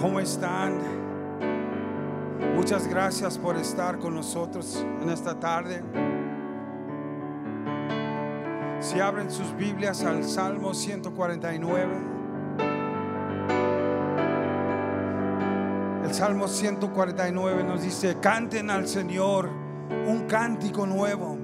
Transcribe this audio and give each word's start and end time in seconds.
¿Cómo 0.00 0.20
están? 0.20 0.74
Muchas 2.54 2.86
gracias 2.86 3.38
por 3.38 3.56
estar 3.56 3.98
con 3.98 4.14
nosotros 4.14 4.84
en 5.00 5.08
esta 5.08 5.38
tarde. 5.40 5.82
Si 8.80 9.00
abren 9.00 9.30
sus 9.30 9.56
Biblias 9.56 10.04
al 10.04 10.24
Salmo 10.24 10.74
149. 10.74 11.94
El 16.04 16.14
Salmo 16.14 16.46
149 16.46 17.64
nos 17.64 17.82
dice, 17.82 18.18
canten 18.20 18.70
al 18.70 18.86
Señor 18.86 19.48
un 20.06 20.26
cántico 20.28 20.86
nuevo. 20.86 21.38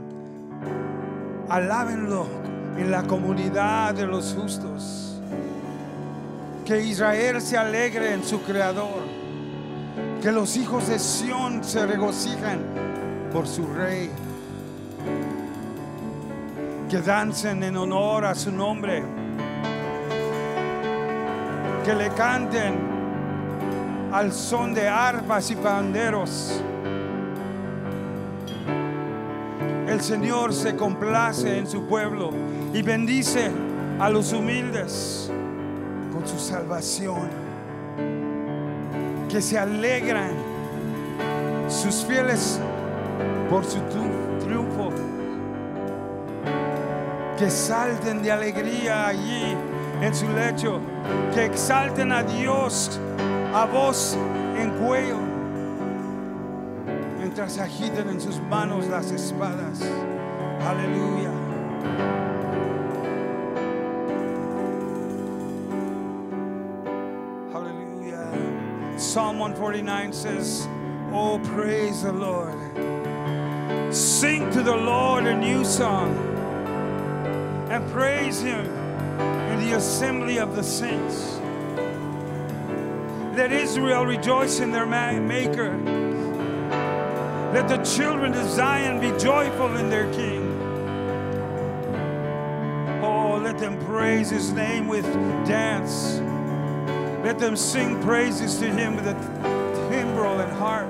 Alábenlo 1.48 2.26
en 2.76 2.90
la 2.90 3.02
comunidad 3.04 3.94
de 3.94 4.06
los 4.06 4.34
justos. 4.34 5.11
Que 6.72 6.82
Israel 6.82 7.42
se 7.42 7.58
alegre 7.58 8.14
en 8.14 8.24
su 8.24 8.40
Creador. 8.40 9.02
Que 10.22 10.32
los 10.32 10.56
hijos 10.56 10.88
de 10.88 10.98
Sión 10.98 11.62
se 11.62 11.84
regocijen 11.84 12.62
por 13.30 13.46
su 13.46 13.66
Rey. 13.66 14.08
Que 16.88 17.02
dancen 17.02 17.62
en 17.62 17.76
honor 17.76 18.24
a 18.24 18.34
su 18.34 18.50
nombre. 18.50 19.02
Que 21.84 21.94
le 21.94 22.08
canten 22.14 22.74
al 24.10 24.32
son 24.32 24.72
de 24.72 24.88
arpas 24.88 25.50
y 25.50 25.56
panderos. 25.56 26.58
El 29.86 30.00
Señor 30.00 30.54
se 30.54 30.74
complace 30.74 31.58
en 31.58 31.66
su 31.66 31.84
pueblo 31.84 32.30
y 32.72 32.80
bendice 32.80 33.50
a 34.00 34.08
los 34.08 34.32
humildes 34.32 35.30
su 36.24 36.38
salvación. 36.38 37.28
Que 39.28 39.40
se 39.40 39.58
alegran 39.58 40.32
sus 41.68 42.04
fieles 42.04 42.60
por 43.48 43.64
su 43.64 43.80
triunfo. 44.40 44.90
Que 47.38 47.50
salten 47.50 48.22
de 48.22 48.30
alegría 48.30 49.08
allí 49.08 49.56
en 50.00 50.14
su 50.14 50.28
lecho. 50.28 50.80
Que 51.34 51.46
exalten 51.46 52.12
a 52.12 52.22
Dios 52.22 53.00
a 53.54 53.64
voz 53.66 54.16
en 54.58 54.70
cuello. 54.84 55.16
Mientras 57.18 57.58
agiten 57.58 58.08
en 58.10 58.20
sus 58.20 58.40
manos 58.42 58.86
las 58.88 59.10
espadas. 59.10 59.80
Aleluya. 60.66 61.41
Psalm 69.32 69.38
149 69.38 70.12
says, 70.12 70.68
Oh, 71.10 71.40
praise 71.42 72.02
the 72.02 72.12
Lord. 72.12 72.54
Sing 73.94 74.50
to 74.50 74.62
the 74.62 74.76
Lord 74.76 75.24
a 75.24 75.34
new 75.34 75.64
song 75.64 76.14
and 77.70 77.90
praise 77.90 78.42
Him 78.42 78.66
in 78.66 79.64
the 79.64 79.78
assembly 79.78 80.38
of 80.38 80.54
the 80.54 80.62
saints. 80.62 81.40
Let 83.34 83.52
Israel 83.52 84.04
rejoice 84.04 84.60
in 84.60 84.70
their 84.70 84.84
Maker. 84.84 85.78
Let 87.54 87.68
the 87.68 87.78
children 87.78 88.34
of 88.34 88.46
Zion 88.50 89.00
be 89.00 89.18
joyful 89.18 89.78
in 89.78 89.88
their 89.88 90.12
King. 90.12 90.42
Oh, 93.02 93.40
let 93.42 93.56
them 93.56 93.82
praise 93.86 94.28
His 94.28 94.52
name 94.52 94.88
with 94.88 95.06
dance. 95.46 96.20
Let 97.22 97.38
them 97.38 97.56
sing 97.56 98.02
praises 98.02 98.58
to 98.58 98.68
Him 98.68 98.96
with 98.96 99.06
a 99.06 99.14
timbrel 99.88 100.40
and 100.40 100.52
harp. 100.52 100.88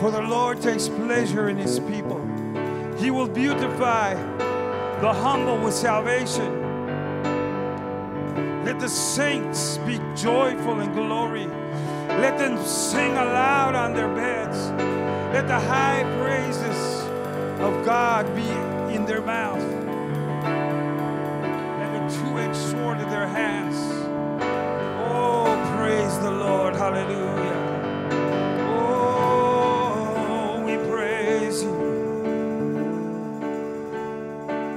For 0.00 0.10
the 0.10 0.22
Lord 0.22 0.60
takes 0.60 0.88
pleasure 0.88 1.48
in 1.48 1.56
His 1.56 1.78
people. 1.78 2.20
He 2.98 3.10
will 3.12 3.28
beautify 3.28 4.14
the 5.00 5.12
humble 5.12 5.58
with 5.58 5.74
salvation. 5.74 6.60
Let 8.64 8.80
the 8.80 8.88
saints 8.88 9.78
be 9.78 10.00
joyful 10.16 10.80
in 10.80 10.92
glory. 10.94 11.46
Let 11.46 12.38
them 12.38 12.64
sing 12.64 13.12
aloud 13.12 13.74
on 13.74 13.94
their 13.94 14.12
beds. 14.14 14.70
Let 15.32 15.46
the 15.46 15.58
high 15.58 16.02
praises 16.20 17.02
of 17.60 17.84
God 17.84 18.26
be 18.34 18.94
in 18.94 19.04
their 19.06 19.22
mouth. 19.22 19.71
A 22.52 22.54
sword 22.54 23.00
in 23.00 23.08
their 23.08 23.26
hands. 23.26 23.76
Oh, 25.08 25.46
praise 25.74 26.18
the 26.18 26.30
Lord. 26.30 26.76
Hallelujah. 26.76 27.60
Oh, 28.76 30.60
we 30.66 30.76
praise 30.86 31.62
you. 31.62 31.72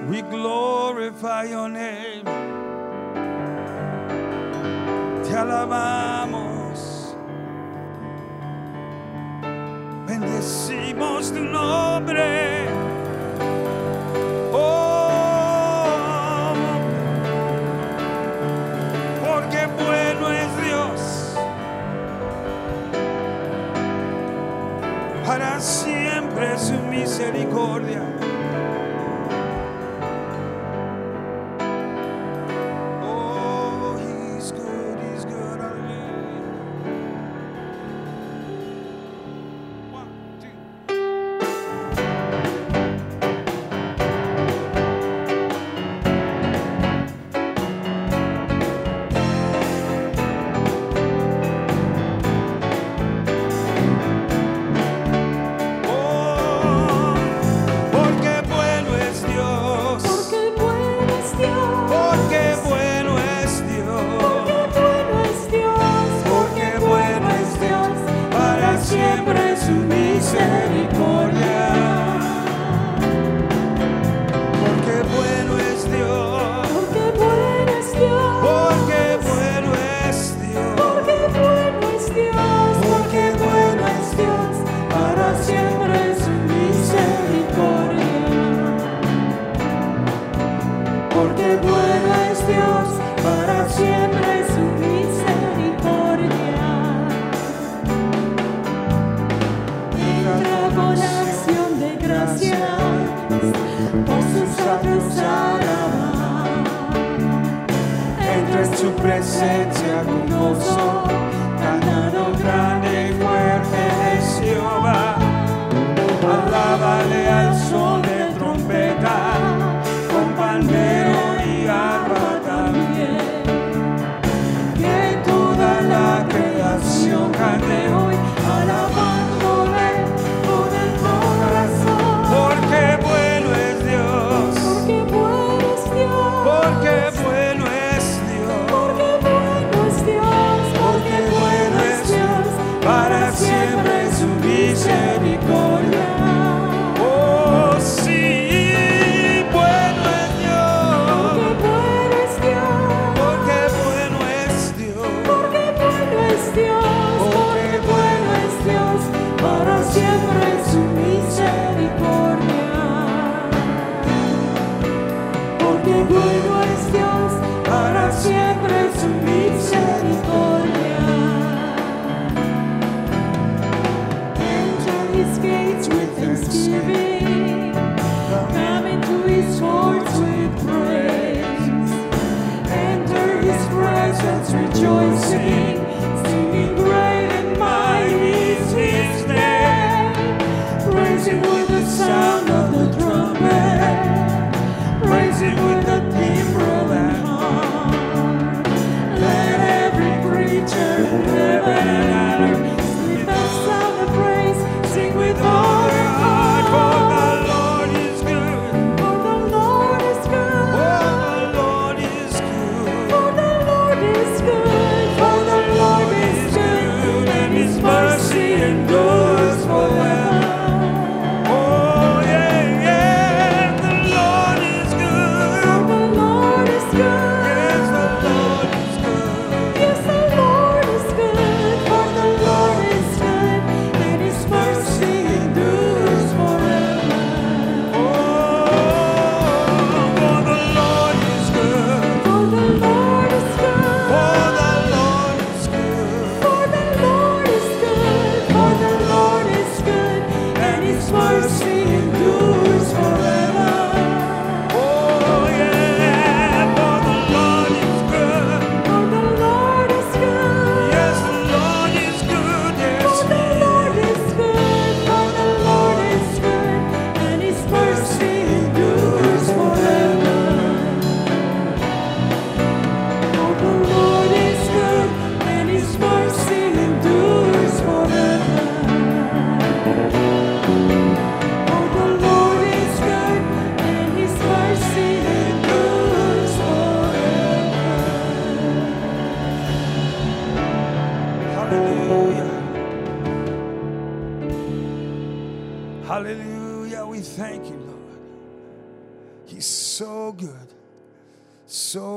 We 0.10 0.22
glorify 0.22 1.44
your 1.44 1.68
name. 1.68 2.24
Te 5.26 5.36
alabamos. 5.36 6.80
Bendecimos 10.08 11.34
tu 11.34 11.44
nombre. 11.44 11.95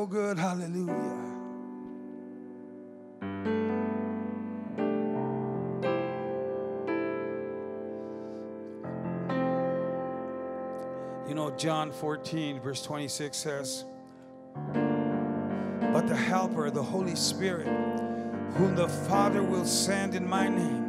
Good. 0.08 0.38
Hallelujah. 0.38 0.94
You 11.28 11.34
know, 11.34 11.52
John 11.58 11.93
14, 11.93 12.60
verse 12.60 12.82
26 12.82 13.37
says, 13.37 13.84
But 14.72 16.06
the 16.08 16.16
Helper, 16.16 16.70
the 16.70 16.82
Holy 16.82 17.14
Spirit, 17.14 17.66
whom 18.55 18.75
the 18.75 18.88
Father 18.88 19.43
will 19.43 19.66
send 19.66 20.14
in 20.14 20.26
my 20.26 20.49
name, 20.49 20.87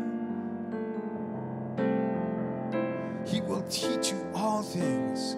he 3.27 3.41
will 3.41 3.63
teach 3.63 4.11
you 4.11 4.27
all 4.33 4.63
things 4.63 5.35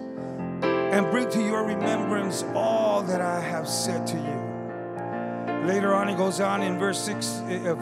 to 1.32 1.42
your 1.42 1.64
remembrance 1.64 2.44
all 2.54 3.02
that 3.04 3.22
I 3.22 3.40
have 3.40 3.66
said 3.66 4.06
to 4.08 4.16
you. 4.16 5.66
Later 5.66 5.94
on, 5.94 6.06
he 6.06 6.14
goes 6.14 6.40
on 6.40 6.62
in 6.62 6.78
verse 6.78 7.00
6 7.00 7.42
eh, 7.46 7.68
of 7.70 7.78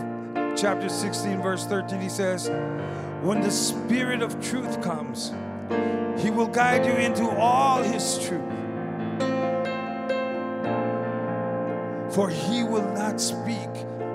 chapter 0.57 0.89
16, 0.89 1.43
verse 1.43 1.67
13, 1.67 2.01
he 2.01 2.09
says, 2.09 2.49
When 3.23 3.41
the 3.41 3.51
Spirit 3.51 4.23
of 4.23 4.41
truth 4.41 4.81
comes, 4.81 5.33
he 6.17 6.31
will 6.31 6.47
guide 6.47 6.87
you 6.87 6.93
into 6.93 7.29
all 7.29 7.83
his 7.83 8.25
truth. 8.25 8.41
For 12.15 12.29
he 12.29 12.63
will 12.63 12.89
not 12.95 13.21
speak 13.21 13.69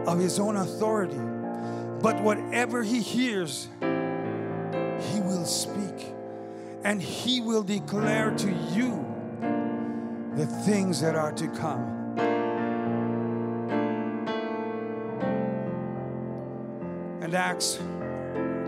of 0.07 0.17
his 0.17 0.39
own 0.39 0.55
authority, 0.55 1.19
but 2.01 2.21
whatever 2.21 2.83
he 2.83 3.01
hears, 3.01 3.67
he 3.81 5.19
will 5.19 5.45
speak, 5.45 6.13
and 6.85 7.01
he 7.01 7.41
will 7.41 7.63
declare 7.63 8.31
to 8.31 8.49
you 8.73 9.14
the 10.35 10.45
things 10.45 10.99
that 10.99 11.15
are 11.15 11.31
to 11.31 11.47
come. 11.47 12.17
And 17.21 17.33
Acts 17.33 17.79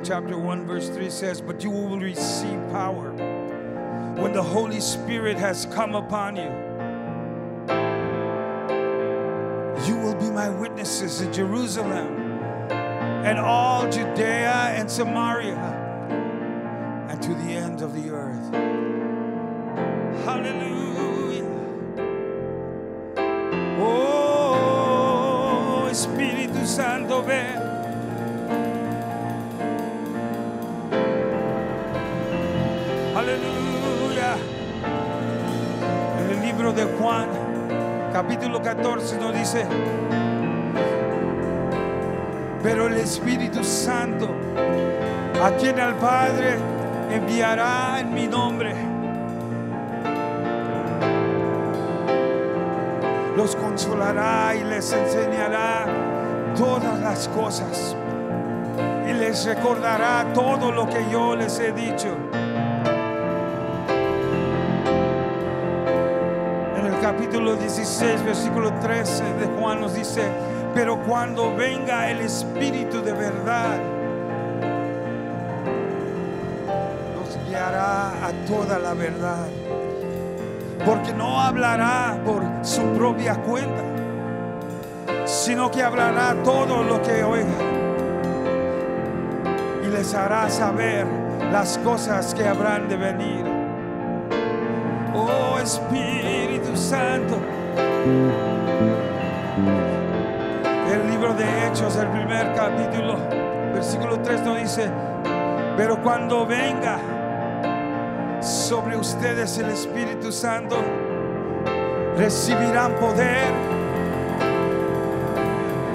chapter 0.03 0.37
1, 0.37 0.65
verse 0.65 0.87
3 0.89 1.09
says, 1.09 1.41
But 1.41 1.63
you 1.63 1.69
will 1.69 1.99
receive 1.99 2.57
power 2.71 3.11
when 4.15 4.31
the 4.31 4.41
Holy 4.41 4.79
Spirit 4.79 5.37
has 5.37 5.65
come 5.67 5.93
upon 5.93 6.37
you. 6.37 6.49
You 9.85 9.99
will 9.99 10.15
be 10.15 10.31
my 10.31 10.49
witnesses 10.49 11.19
in 11.21 11.33
Jerusalem 11.33 12.07
and 12.71 13.37
all 13.37 13.83
Judea 13.91 14.73
and 14.77 14.89
Samaria 14.89 15.85
and 17.09 17.21
to 17.21 17.33
the 17.35 17.51
end 17.51 17.81
of 17.81 17.93
the 17.93 18.09
earth. 18.09 18.53
Hallelujah. 20.23 20.96
Oh, 23.79 25.07
Espíritu 25.91 26.65
Santo, 26.65 27.23
ven. 27.23 27.57
Aleluya. 33.15 34.35
En 36.19 36.29
el 36.31 36.41
libro 36.41 36.73
de 36.73 36.85
Juan, 36.85 37.27
capítulo 38.13 38.61
14, 38.61 39.17
nos 39.17 39.33
dice, 39.35 39.65
pero 42.63 42.87
el 42.87 42.97
Espíritu 42.97 43.63
Santo, 43.63 44.27
a 45.43 45.51
quien 45.51 45.77
el 45.77 45.93
Padre 45.95 46.57
enviará 47.11 47.99
en 47.99 48.13
mi 48.13 48.27
nombre, 48.27 48.86
los 53.37 53.55
consolará 53.55 54.55
y 54.55 54.63
les 54.63 54.91
enseñará 54.91 55.85
todas 56.57 56.99
las 56.99 57.27
cosas 57.27 57.95
y 59.07 59.13
les 59.13 59.45
recordará 59.45 60.25
todo 60.33 60.71
lo 60.71 60.89
que 60.89 61.07
yo 61.11 61.35
les 61.35 61.59
he 61.59 61.71
dicho. 61.71 62.07
En 66.77 66.85
el 66.87 66.99
capítulo 66.99 67.55
16, 67.55 68.25
versículo 68.25 68.73
13 68.81 69.23
de 69.35 69.45
Juan 69.59 69.81
nos 69.81 69.93
dice, 69.93 70.23
pero 70.73 70.97
cuando 71.03 71.55
venga 71.55 72.09
el 72.09 72.21
Espíritu 72.21 73.03
de 73.03 73.13
verdad, 73.13 73.77
nos 77.15 77.47
guiará 77.47 78.07
a 78.25 78.31
toda 78.47 78.79
la 78.79 78.95
verdad. 78.95 79.45
Porque 80.87 81.11
no 81.11 81.37
hablará 81.41 82.17
por 82.23 82.41
su 82.61 82.81
propia 82.93 83.35
cuenta, 83.35 83.83
sino 85.25 85.69
que 85.69 85.83
hablará 85.83 86.33
todo 86.45 86.81
lo 86.81 87.01
que 87.01 87.25
oiga. 87.25 87.45
Y 89.83 89.87
les 89.87 90.13
hará 90.13 90.49
saber 90.49 91.05
las 91.51 91.77
cosas 91.79 92.33
que 92.33 92.47
habrán 92.47 92.87
de 92.87 92.95
venir. 92.95 93.43
Oh 95.13 95.59
Espíritu 95.59 96.77
Santo. 96.77 97.35
El 100.89 101.11
libro 101.11 101.33
de 101.33 101.67
Hechos, 101.67 101.97
el 101.97 102.07
primer 102.07 102.53
capítulo, 102.55 103.17
versículo 103.73 104.21
3 104.21 104.41
nos 104.41 104.57
dice, 104.57 104.89
pero 105.75 106.01
cuando 106.01 106.45
venga 106.45 106.97
sobre 108.67 108.97
ustedes 108.97 109.57
el 109.59 109.69
Espíritu 109.69 110.29
Santo, 110.29 110.75
recibirán 112.17 112.95
poder. 112.95 113.53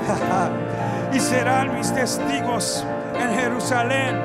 Y 1.13 1.21
serán 1.21 1.75
mis 1.75 1.93
testigos 1.93 2.87
en 3.21 3.39
Jerusalén, 3.39 4.17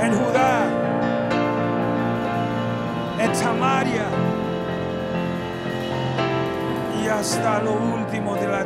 en 0.00 0.14
Judá, 0.14 0.64
en 3.20 3.36
Samaria 3.36 4.06
y 7.04 7.08
hasta 7.08 7.60
lo 7.60 7.72
último 7.72 8.34
de 8.34 8.48
la 8.48 8.61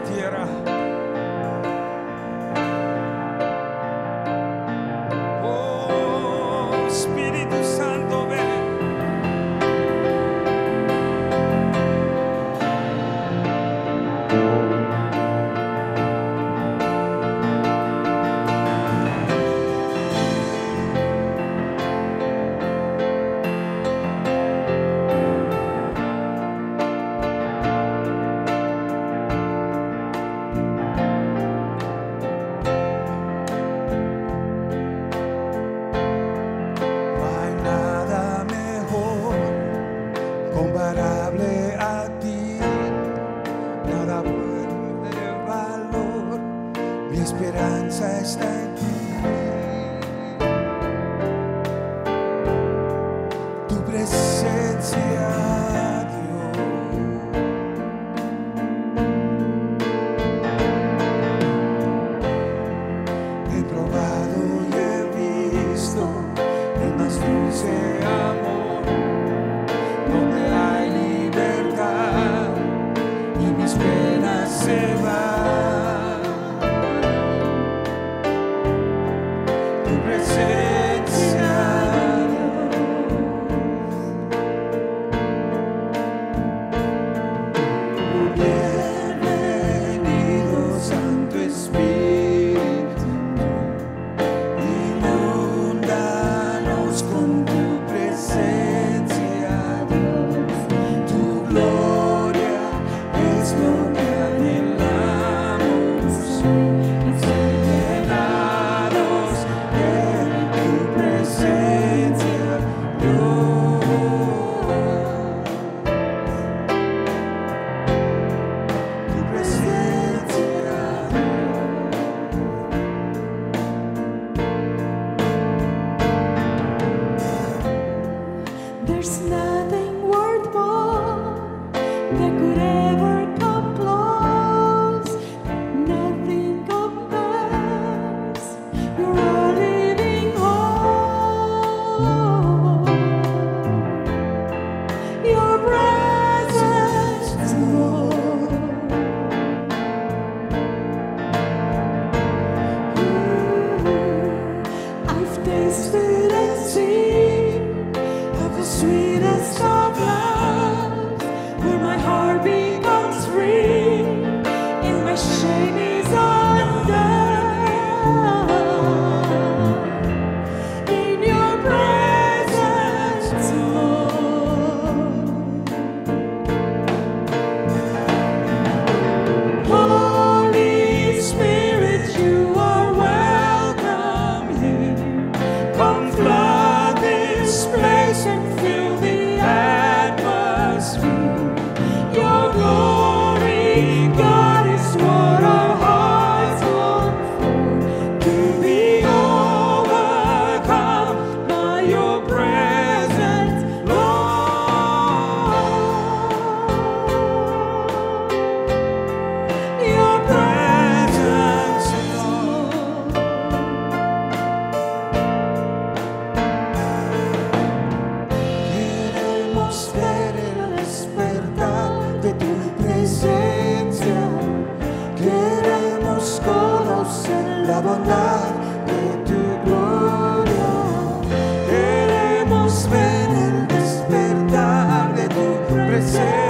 crescer. 235.97 236.46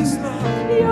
is 0.00 0.16
love. 0.18 0.89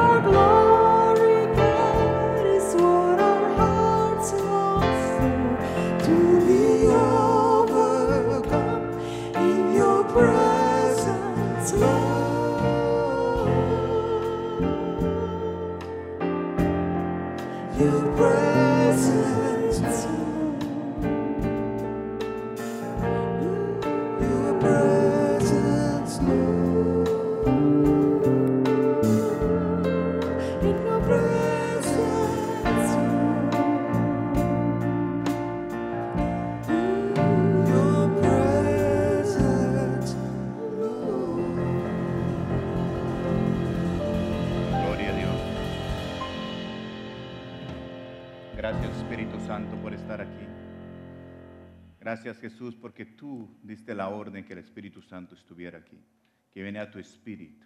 Gracias 52.18 52.40
Jesús 52.40 52.74
porque 52.74 53.07
tú 53.07 53.48
diste 53.62 53.94
la 53.94 54.09
orden 54.09 54.44
que 54.44 54.52
el 54.52 54.59
Espíritu 54.59 55.00
Santo 55.00 55.37
estuviera 55.37 55.78
aquí, 55.78 56.04
que 56.50 56.61
viene 56.61 56.81
a 56.81 56.90
tu 56.90 56.98
Espíritu. 56.98 57.64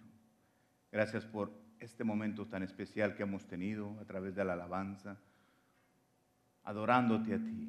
Gracias 0.91 1.25
por 1.25 1.51
este 1.79 2.03
momento 2.03 2.45
tan 2.45 2.61
especial 2.61 3.15
que 3.15 3.23
hemos 3.23 3.47
tenido 3.47 3.99
a 3.99 4.05
través 4.05 4.35
de 4.35 4.45
la 4.45 4.53
alabanza, 4.53 5.19
adorándote 6.65 7.33
a 7.33 7.39
ti, 7.39 7.67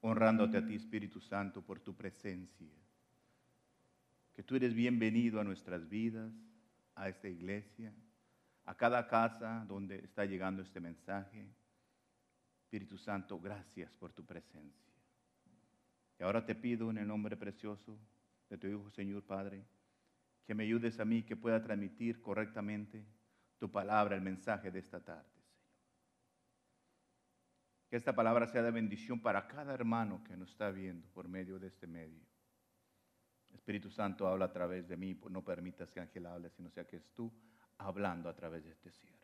honrándote 0.00 0.56
a 0.56 0.66
ti 0.66 0.74
Espíritu 0.74 1.20
Santo 1.20 1.62
por 1.62 1.78
tu 1.78 1.94
presencia. 1.94 2.72
Que 4.34 4.42
tú 4.42 4.56
eres 4.56 4.74
bienvenido 4.74 5.40
a 5.40 5.44
nuestras 5.44 5.88
vidas, 5.88 6.32
a 6.96 7.08
esta 7.08 7.28
iglesia 7.28 7.94
a 8.66 8.74
cada 8.74 9.06
casa 9.06 9.64
donde 9.68 9.96
está 9.98 10.24
llegando 10.24 10.62
este 10.62 10.80
mensaje. 10.80 11.46
Espíritu 12.62 12.98
Santo, 12.98 13.38
gracias 13.38 13.92
por 13.92 14.12
tu 14.12 14.24
presencia. 14.24 14.83
Ahora 16.24 16.44
te 16.44 16.54
pido 16.54 16.90
en 16.90 16.96
el 16.96 17.06
nombre 17.06 17.36
precioso 17.36 17.98
de 18.48 18.56
tu 18.56 18.66
Hijo, 18.66 18.90
Señor 18.90 19.22
Padre, 19.24 19.62
que 20.46 20.54
me 20.54 20.64
ayudes 20.64 20.98
a 20.98 21.04
mí 21.04 21.22
que 21.22 21.36
pueda 21.36 21.62
transmitir 21.62 22.22
correctamente 22.22 23.04
tu 23.58 23.70
palabra, 23.70 24.14
el 24.16 24.22
mensaje 24.22 24.70
de 24.70 24.78
esta 24.78 25.00
tarde, 25.00 25.28
Señor. 25.30 25.44
Que 27.90 27.96
esta 27.96 28.14
palabra 28.14 28.46
sea 28.46 28.62
de 28.62 28.70
bendición 28.70 29.20
para 29.20 29.46
cada 29.46 29.74
hermano 29.74 30.24
que 30.24 30.34
nos 30.34 30.50
está 30.50 30.70
viendo 30.70 31.06
por 31.08 31.28
medio 31.28 31.58
de 31.58 31.66
este 31.66 31.86
medio. 31.86 32.24
Espíritu 33.52 33.90
Santo, 33.90 34.26
habla 34.26 34.46
a 34.46 34.52
través 34.52 34.88
de 34.88 34.96
mí, 34.96 35.18
no 35.30 35.44
permitas 35.44 35.90
que 35.90 36.00
Ángel 36.00 36.24
hable, 36.24 36.48
sino 36.48 36.70
sea 36.70 36.86
que 36.86 36.96
es 36.96 37.12
tú 37.12 37.30
hablando 37.76 38.30
a 38.30 38.34
través 38.34 38.64
de 38.64 38.72
este 38.72 38.90
siervo. 38.90 39.18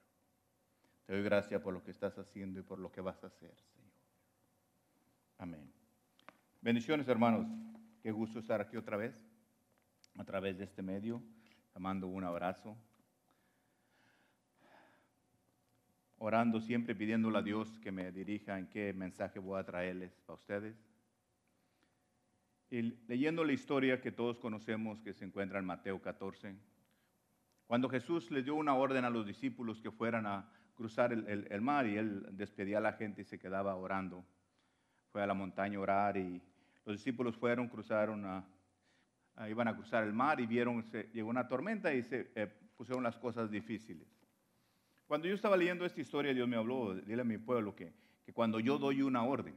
Te 1.07 1.15
doy 1.15 1.23
gracias 1.23 1.63
por 1.63 1.73
lo 1.73 1.83
que 1.83 1.93
estás 1.93 2.19
haciendo 2.19 2.61
y 2.61 2.63
por 2.63 2.79
lo 2.79 2.93
que 2.93 3.01
vas 3.01 3.25
a 3.25 3.29
hacer, 3.29 3.59
Señor. 3.73 3.91
Amén. 5.39 5.80
Bendiciones, 6.63 7.09
hermanos. 7.09 7.47
Qué 8.03 8.13
gusto 8.13 8.39
estar 8.39 8.61
aquí 8.61 8.77
otra 8.77 8.99
vez, 8.99 9.15
a 10.19 10.25
través 10.25 10.59
de 10.59 10.65
este 10.65 10.83
medio. 10.83 11.23
Te 11.73 11.81
mando 11.81 12.07
un 12.07 12.23
abrazo. 12.23 12.77
Orando 16.19 16.61
siempre, 16.61 16.95
pidiéndole 16.95 17.39
a 17.39 17.43
Dios 17.43 17.79
que 17.79 17.91
me 17.91 18.13
dirija 18.13 18.59
en 18.59 18.69
qué 18.69 18.93
mensaje 18.93 19.39
voy 19.39 19.59
a 19.59 19.65
traerles 19.65 20.13
para 20.27 20.35
ustedes. 20.35 20.77
Y 22.71 22.83
leyendo 23.09 23.43
la 23.43 23.55
historia 23.55 24.03
que 24.03 24.13
todos 24.13 24.39
conocemos 24.39 25.01
que 25.01 25.15
se 25.15 25.25
encuentra 25.25 25.59
en 25.59 25.65
Mateo 25.65 26.03
14, 26.03 26.55
cuando 27.67 27.89
Jesús 27.89 28.31
les 28.31 28.45
dio 28.45 28.55
una 28.55 28.75
orden 28.75 29.07
a 29.07 29.11
los 29.11 29.25
discípulos 29.27 29.81
que 29.81 29.91
fueran 29.91 30.27
a 30.27 30.53
cruzar 30.75 31.15
el- 31.15 31.51
el 31.51 31.61
mar 31.63 31.87
y 31.87 31.97
él 31.97 32.27
despedía 32.33 32.79
a 32.79 32.83
la 32.83 32.93
gente 32.93 33.23
y 33.23 33.25
se 33.25 33.39
quedaba 33.39 33.75
orando. 33.77 34.27
Fue 35.11 35.23
a 35.23 35.27
la 35.27 35.35
montaña 35.35 35.79
a 35.79 35.81
orar 35.81 36.17
y 36.19 36.43
los 36.91 36.99
discípulos 36.99 37.37
fueron, 37.37 37.69
cruzaron, 37.69 38.25
a, 38.25 38.45
iban 39.49 39.69
a 39.69 39.77
cruzar 39.77 40.03
el 40.03 40.13
mar 40.13 40.41
y 40.41 40.47
vieron, 40.47 40.83
se, 40.83 41.05
llegó 41.13 41.31
una 41.31 41.47
tormenta 41.47 41.95
y 41.95 42.03
se 42.03 42.33
eh, 42.35 42.49
pusieron 42.77 43.05
las 43.05 43.17
cosas 43.17 43.49
difíciles. 43.49 44.09
Cuando 45.07 45.29
yo 45.29 45.35
estaba 45.35 45.57
leyendo 45.57 45.87
esta 45.87 46.01
historia, 46.01 46.35
Dios 46.35 46.49
me 46.49 46.57
habló, 46.57 46.95
dile 46.95 47.23
a 47.23 47.25
mi 47.25 47.39
pueblo 47.39 47.77
que, 47.77 47.93
que 48.25 48.33
cuando 48.33 48.59
yo 48.59 48.77
doy 48.79 49.03
una 49.03 49.23
orden, 49.23 49.55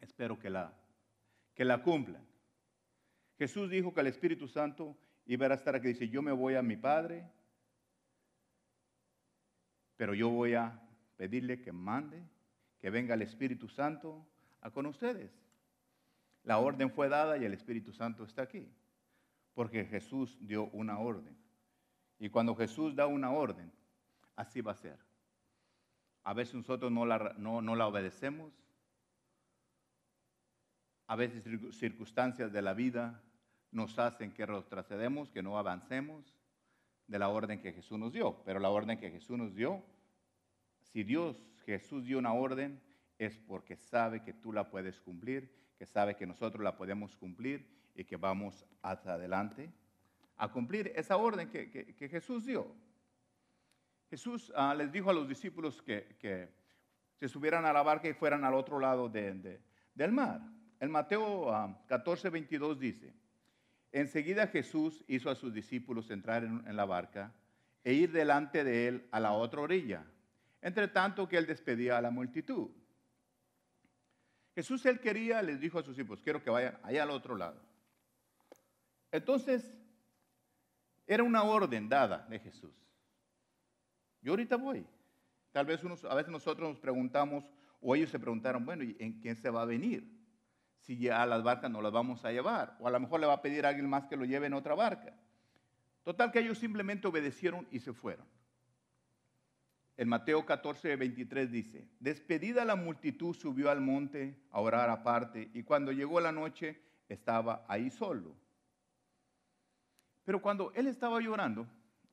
espero 0.00 0.38
que 0.38 0.48
la, 0.48 0.72
que 1.54 1.64
la 1.64 1.82
cumplan. 1.82 2.26
Jesús 3.36 3.68
dijo 3.68 3.92
que 3.92 4.00
el 4.00 4.06
Espíritu 4.06 4.48
Santo 4.48 4.96
iba 5.26 5.46
a 5.46 5.54
estar 5.54 5.74
aquí. 5.74 5.88
Dice, 5.88 6.08
yo 6.08 6.22
me 6.22 6.32
voy 6.32 6.54
a 6.54 6.62
mi 6.62 6.78
Padre, 6.78 7.28
pero 9.96 10.14
yo 10.14 10.30
voy 10.30 10.54
a 10.54 10.80
pedirle 11.16 11.60
que 11.60 11.72
mande, 11.72 12.22
que 12.80 12.88
venga 12.88 13.12
el 13.12 13.22
Espíritu 13.22 13.68
Santo 13.68 14.26
a 14.62 14.70
con 14.70 14.86
ustedes. 14.86 15.43
La 16.44 16.58
orden 16.58 16.90
fue 16.90 17.08
dada 17.08 17.36
y 17.38 17.44
el 17.44 17.54
Espíritu 17.54 17.92
Santo 17.92 18.24
está 18.24 18.42
aquí, 18.42 18.70
porque 19.54 19.84
Jesús 19.84 20.38
dio 20.40 20.66
una 20.66 20.98
orden. 20.98 21.36
Y 22.18 22.28
cuando 22.28 22.54
Jesús 22.54 22.94
da 22.94 23.06
una 23.06 23.30
orden, 23.32 23.72
así 24.36 24.60
va 24.60 24.72
a 24.72 24.76
ser. 24.76 24.98
A 26.22 26.32
veces 26.32 26.54
nosotros 26.54 26.92
no 26.92 27.04
la, 27.06 27.86
obedecemos, 27.86 28.52
a 31.06 31.16
veces 31.16 31.46
circu- 31.46 31.72
circunstancias 31.72 32.52
de 32.52 32.62
la 32.62 32.72
vida 32.72 33.22
nos 33.70 33.98
hacen 33.98 34.32
que 34.32 34.46
retrocedemos, 34.46 35.30
que 35.30 35.42
no 35.42 35.58
avancemos 35.58 36.38
de 37.06 37.18
la 37.18 37.28
orden 37.28 37.60
que 37.60 37.72
Jesús 37.72 37.98
nos 37.98 38.12
dio. 38.12 38.42
Pero 38.44 38.60
la 38.60 38.70
orden 38.70 38.98
que 38.98 39.10
Jesús 39.10 39.36
nos 39.36 39.54
dio, 39.54 39.82
si 40.80 41.02
Dios, 41.04 41.36
Jesús 41.66 42.04
dio 42.04 42.18
una 42.18 42.32
orden, 42.32 42.80
es 43.18 43.38
porque 43.38 43.76
sabe 43.76 44.22
que 44.22 44.32
tú 44.32 44.52
la 44.52 44.70
puedes 44.70 45.00
cumplir, 45.00 45.52
que 45.78 45.86
sabe 45.86 46.16
que 46.16 46.26
nosotros 46.26 46.62
la 46.62 46.76
podemos 46.76 47.16
cumplir 47.16 47.66
y 47.94 48.04
que 48.04 48.16
vamos 48.16 48.64
hacia 48.82 49.14
adelante 49.14 49.70
a 50.36 50.50
cumplir 50.50 50.92
esa 50.96 51.16
orden 51.16 51.48
que, 51.48 51.70
que- 51.70 52.08
Jesús 52.08 52.44
dio. 52.44 52.74
Jesús 54.10 54.52
ah, 54.56 54.74
les 54.74 54.92
dijo 54.92 55.10
a 55.10 55.12
los 55.12 55.28
discípulos 55.28 55.82
que, 55.82 56.16
que 56.20 56.48
se 57.18 57.28
subieran 57.28 57.64
a 57.64 57.72
la 57.72 57.82
barca 57.82 58.08
y 58.08 58.12
fueran 58.14 58.44
al 58.44 58.54
otro 58.54 58.78
lado 58.78 59.08
de- 59.08 59.32
de- 59.34 59.60
del 59.94 60.12
mar. 60.12 60.40
En 60.80 60.90
Mateo 60.90 61.52
ah, 61.52 61.80
14, 61.88 62.30
22 62.30 62.78
dice, 62.78 63.14
enseguida 63.92 64.46
Jesús 64.48 65.04
hizo 65.08 65.30
a 65.30 65.34
sus 65.34 65.52
discípulos 65.54 66.10
entrar 66.10 66.44
en, 66.44 66.62
en 66.66 66.76
la 66.76 66.84
barca 66.84 67.32
e 67.84 67.92
ir 67.92 68.12
delante 68.12 68.64
de 68.64 68.88
él 68.88 69.08
a 69.12 69.20
la 69.20 69.32
otra 69.32 69.60
orilla, 69.60 70.04
entre 70.62 70.88
tanto 70.88 71.28
que 71.28 71.36
él 71.36 71.46
despedía 71.46 71.98
a 71.98 72.02
la 72.02 72.10
multitud. 72.10 72.70
Jesús 74.54 74.84
él 74.86 75.00
quería, 75.00 75.42
les 75.42 75.60
dijo 75.60 75.78
a 75.78 75.82
sus 75.82 75.96
discípulos, 75.96 76.22
quiero 76.22 76.42
que 76.42 76.50
vayan 76.50 76.78
allá 76.82 77.02
al 77.02 77.10
otro 77.10 77.36
lado. 77.36 77.60
Entonces, 79.10 79.78
era 81.06 81.22
una 81.22 81.42
orden 81.42 81.88
dada 81.88 82.26
de 82.28 82.38
Jesús. 82.38 82.74
Yo 84.22 84.32
ahorita 84.32 84.56
voy. 84.56 84.86
Tal 85.52 85.66
vez 85.66 85.80
a 85.84 86.14
veces 86.14 86.32
nosotros 86.32 86.68
nos 86.68 86.78
preguntamos, 86.78 87.44
o 87.80 87.94
ellos 87.94 88.10
se 88.10 88.18
preguntaron, 88.18 88.64
bueno, 88.64 88.82
¿y 88.82 88.96
en 88.98 89.20
quién 89.20 89.36
se 89.36 89.50
va 89.50 89.62
a 89.62 89.66
venir? 89.66 90.10
Si 90.80 90.98
ya 90.98 91.22
a 91.22 91.26
las 91.26 91.42
barcas 91.42 91.70
no 91.70 91.82
las 91.82 91.92
vamos 91.92 92.24
a 92.24 92.32
llevar. 92.32 92.76
O 92.80 92.88
a 92.88 92.90
lo 92.90 92.98
mejor 93.00 93.20
le 93.20 93.26
va 93.26 93.34
a 93.34 93.42
pedir 93.42 93.66
a 93.66 93.68
alguien 93.70 93.88
más 93.88 94.06
que 94.06 94.16
lo 94.16 94.24
lleve 94.24 94.46
en 94.46 94.54
otra 94.54 94.74
barca. 94.74 95.14
Total 96.02 96.30
que 96.30 96.40
ellos 96.40 96.58
simplemente 96.58 97.06
obedecieron 97.06 97.66
y 97.70 97.80
se 97.80 97.92
fueron. 97.92 98.26
En 99.96 100.08
Mateo 100.08 100.44
14, 100.44 100.96
23 100.96 101.52
dice, 101.52 101.88
despedida 102.00 102.64
la 102.64 102.74
multitud 102.74 103.34
subió 103.34 103.70
al 103.70 103.80
monte 103.80 104.34
a 104.50 104.60
orar 104.60 104.90
aparte 104.90 105.50
y 105.54 105.62
cuando 105.62 105.92
llegó 105.92 106.20
la 106.20 106.32
noche 106.32 106.80
estaba 107.08 107.64
ahí 107.68 107.90
solo. 107.90 108.34
Pero 110.24 110.42
cuando 110.42 110.72
él 110.74 110.88
estaba 110.88 111.20
llorando 111.20 111.68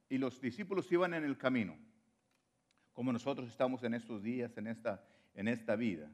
y 0.09 0.19
los 0.19 0.39
discípulos 0.39 0.91
iban 0.91 1.15
en 1.15 1.23
el 1.23 1.37
camino, 1.37 1.75
como 2.93 3.11
nosotros 3.11 3.49
estamos 3.49 3.81
en 3.83 3.95
estos 3.95 4.21
días, 4.21 4.55
en 4.57 4.67
esta, 4.67 5.03
en 5.33 5.47
esta 5.47 5.75
vida, 5.75 6.07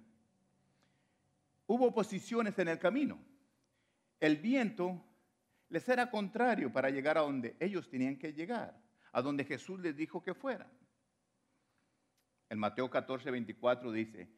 hubo 1.65 1.87
oposiciones 1.87 2.57
en 2.59 2.69
el 2.69 2.79
camino. 2.79 3.19
El 4.21 4.37
viento 4.37 5.03
les 5.67 5.89
era 5.89 6.09
contrario 6.09 6.71
para 6.71 6.89
llegar 6.89 7.17
a 7.17 7.21
donde 7.21 7.57
ellos 7.59 7.89
tenían 7.89 8.15
que 8.15 8.31
llegar, 8.31 8.79
a 9.11 9.21
donde 9.21 9.43
Jesús 9.43 9.81
les 9.81 9.97
dijo 9.97 10.23
que 10.23 10.33
fueran. 10.33 10.71
El 12.49 12.57
Mateo 12.57 12.89
14, 12.89 13.29
24 13.31 13.91
dice, 13.91 14.29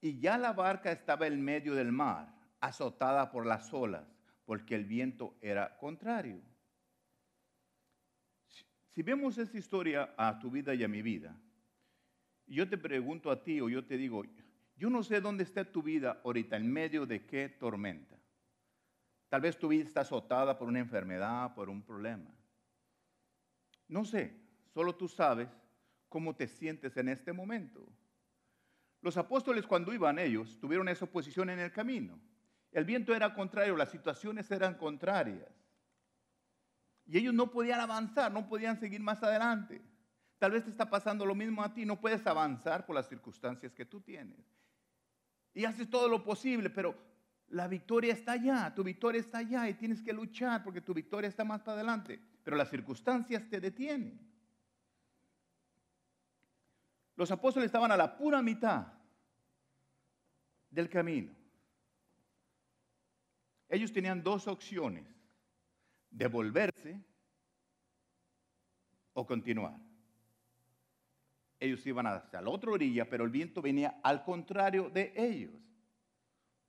y 0.00 0.18
ya 0.18 0.36
la 0.36 0.52
barca 0.52 0.90
estaba 0.90 1.26
en 1.26 1.42
medio 1.42 1.74
del 1.74 1.92
mar, 1.92 2.34
azotada 2.60 3.30
por 3.30 3.46
las 3.46 3.72
olas, 3.72 4.04
porque 4.44 4.74
el 4.74 4.84
viento 4.84 5.36
era 5.40 5.76
contrario. 5.76 6.40
Si 8.90 9.02
vemos 9.02 9.38
esta 9.38 9.56
historia 9.56 10.12
a 10.16 10.38
tu 10.38 10.50
vida 10.50 10.74
y 10.74 10.84
a 10.84 10.88
mi 10.88 11.02
vida, 11.02 11.34
yo 12.46 12.68
te 12.68 12.76
pregunto 12.76 13.30
a 13.30 13.42
ti 13.42 13.60
o 13.60 13.68
yo 13.68 13.86
te 13.86 13.96
digo, 13.96 14.24
yo 14.76 14.90
no 14.90 15.02
sé 15.02 15.20
dónde 15.20 15.44
está 15.44 15.64
tu 15.64 15.82
vida 15.82 16.20
ahorita, 16.24 16.56
en 16.56 16.70
medio 16.70 17.06
de 17.06 17.24
qué 17.24 17.48
tormenta. 17.48 18.18
Tal 19.28 19.40
vez 19.40 19.58
tu 19.58 19.68
vida 19.68 19.84
está 19.84 20.00
azotada 20.02 20.58
por 20.58 20.68
una 20.68 20.80
enfermedad, 20.80 21.54
por 21.54 21.70
un 21.70 21.82
problema. 21.82 22.34
No 23.88 24.04
sé, 24.04 24.36
solo 24.74 24.94
tú 24.94 25.08
sabes 25.08 25.48
cómo 26.12 26.36
te 26.36 26.46
sientes 26.46 26.94
en 26.98 27.08
este 27.08 27.32
momento. 27.32 27.88
Los 29.00 29.16
apóstoles 29.16 29.66
cuando 29.66 29.94
iban 29.94 30.18
ellos 30.18 30.58
tuvieron 30.60 30.86
esa 30.90 31.06
oposición 31.06 31.48
en 31.48 31.58
el 31.58 31.72
camino. 31.72 32.20
El 32.70 32.84
viento 32.84 33.14
era 33.14 33.34
contrario, 33.34 33.74
las 33.76 33.90
situaciones 33.90 34.50
eran 34.50 34.74
contrarias. 34.74 35.50
Y 37.06 37.16
ellos 37.16 37.32
no 37.32 37.50
podían 37.50 37.80
avanzar, 37.80 38.30
no 38.30 38.46
podían 38.46 38.78
seguir 38.78 39.00
más 39.00 39.22
adelante. 39.22 39.80
Tal 40.38 40.52
vez 40.52 40.64
te 40.64 40.70
está 40.70 40.90
pasando 40.90 41.24
lo 41.24 41.34
mismo 41.34 41.62
a 41.62 41.72
ti, 41.72 41.86
no 41.86 41.98
puedes 41.98 42.26
avanzar 42.26 42.84
por 42.84 42.94
las 42.94 43.08
circunstancias 43.08 43.72
que 43.72 43.86
tú 43.86 44.02
tienes. 44.02 44.44
Y 45.54 45.64
haces 45.64 45.88
todo 45.88 46.08
lo 46.08 46.22
posible, 46.22 46.68
pero 46.68 46.94
la 47.48 47.68
victoria 47.68 48.12
está 48.12 48.32
allá, 48.32 48.74
tu 48.74 48.84
victoria 48.84 49.20
está 49.20 49.38
allá 49.38 49.66
y 49.66 49.74
tienes 49.74 50.02
que 50.02 50.12
luchar 50.12 50.62
porque 50.62 50.82
tu 50.82 50.92
victoria 50.92 51.28
está 51.28 51.42
más 51.42 51.62
para 51.62 51.76
adelante. 51.76 52.20
Pero 52.44 52.56
las 52.58 52.68
circunstancias 52.68 53.48
te 53.48 53.60
detienen. 53.60 54.31
Los 57.22 57.30
apóstoles 57.30 57.66
estaban 57.66 57.92
a 57.92 57.96
la 57.96 58.16
pura 58.16 58.42
mitad 58.42 58.84
del 60.68 60.88
camino. 60.88 61.32
Ellos 63.68 63.92
tenían 63.92 64.24
dos 64.24 64.48
opciones, 64.48 65.06
devolverse 66.10 67.00
o 69.12 69.24
continuar. 69.24 69.78
Ellos 71.60 71.86
iban 71.86 72.08
hacia 72.08 72.40
la 72.40 72.50
otra 72.50 72.72
orilla, 72.72 73.08
pero 73.08 73.22
el 73.22 73.30
viento 73.30 73.62
venía 73.62 74.00
al 74.02 74.24
contrario 74.24 74.90
de 74.90 75.12
ellos. 75.14 75.54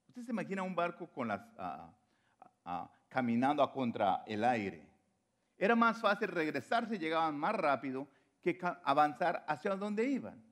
Usted 0.08 0.22
se 0.22 0.32
imagina 0.34 0.62
un 0.62 0.76
barco 0.76 1.08
con 1.08 1.30
las, 1.30 1.42
ah, 1.58 1.92
ah, 2.42 2.52
ah, 2.66 2.92
caminando 3.08 3.64
a 3.64 3.74
contra 3.74 4.24
el 4.28 4.44
aire. 4.44 4.88
Era 5.58 5.76
más 5.76 6.00
fácil 6.00 6.28
regresarse, 6.28 7.00
llegaban 7.00 7.36
más 7.40 7.56
rápido 7.56 8.08
que 8.44 8.60
avanzar 8.84 9.44
hacia 9.48 9.76
donde 9.76 10.08
iban. 10.08 10.44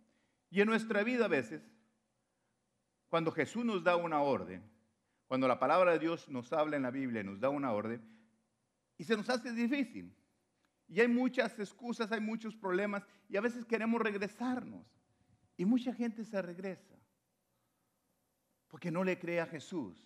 Y 0.50 0.62
en 0.62 0.68
nuestra 0.68 1.04
vida 1.04 1.26
a 1.26 1.28
veces, 1.28 1.62
cuando 3.10 3.32
Jesús 3.32 3.64
nos 3.64 3.84
da 3.84 3.96
una 3.96 4.22
orden, 4.22 4.64
cuando 5.28 5.48
la 5.48 5.60
palabra 5.60 5.92
de 5.92 6.00
Dios 6.00 6.28
nos 6.30 6.52
habla 6.54 6.78
en 6.78 6.84
la 6.84 6.92
Biblia 6.92 7.22
y 7.22 7.26
nos 7.26 7.40
da 7.40 7.50
una 7.50 7.72
orden, 7.72 8.02
y 8.98 9.04
se 9.04 9.16
nos 9.16 9.30
hace 9.30 9.52
difícil. 9.52 10.16
Y 10.88 11.00
hay 11.00 11.08
muchas 11.08 11.58
excusas, 11.60 12.12
hay 12.12 12.20
muchos 12.20 12.56
problemas, 12.56 13.06
y 13.30 13.38
a 13.38 13.42
veces 13.42 13.66
queremos 13.66 14.02
regresarnos. 14.02 14.86
Y 15.58 15.66
mucha 15.66 15.94
gente 15.94 16.24
se 16.24 16.42
regresa 16.42 16.96
porque 18.68 18.90
no 18.90 19.04
le 19.04 19.20
cree 19.20 19.42
a 19.42 19.46
Jesús. 19.46 20.02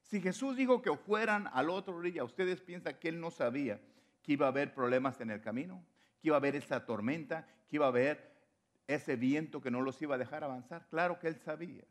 Si 0.00 0.20
Jesús 0.20 0.56
dijo 0.56 0.80
que 0.80 0.96
fueran 0.96 1.48
al 1.52 1.68
otro 1.68 1.96
orilla, 1.96 2.24
¿ustedes 2.24 2.62
piensan 2.62 2.98
que 2.98 3.10
él 3.10 3.20
no 3.20 3.30
sabía 3.30 3.80
que 4.22 4.32
iba 4.32 4.46
a 4.46 4.48
haber 4.48 4.74
problemas 4.74 5.20
en 5.20 5.30
el 5.30 5.42
camino? 5.42 5.84
¿Que 6.24 6.28
iba 6.28 6.36
a 6.36 6.38
haber 6.38 6.56
esa 6.56 6.86
tormenta? 6.86 7.46
¿Que 7.68 7.76
iba 7.76 7.84
a 7.84 7.90
haber 7.90 8.32
ese 8.86 9.14
viento 9.14 9.60
que 9.60 9.70
no 9.70 9.82
los 9.82 10.00
iba 10.00 10.14
a 10.14 10.18
dejar 10.18 10.42
avanzar? 10.42 10.86
Claro 10.88 11.18
que 11.18 11.28
él 11.28 11.36
sabía. 11.36 11.84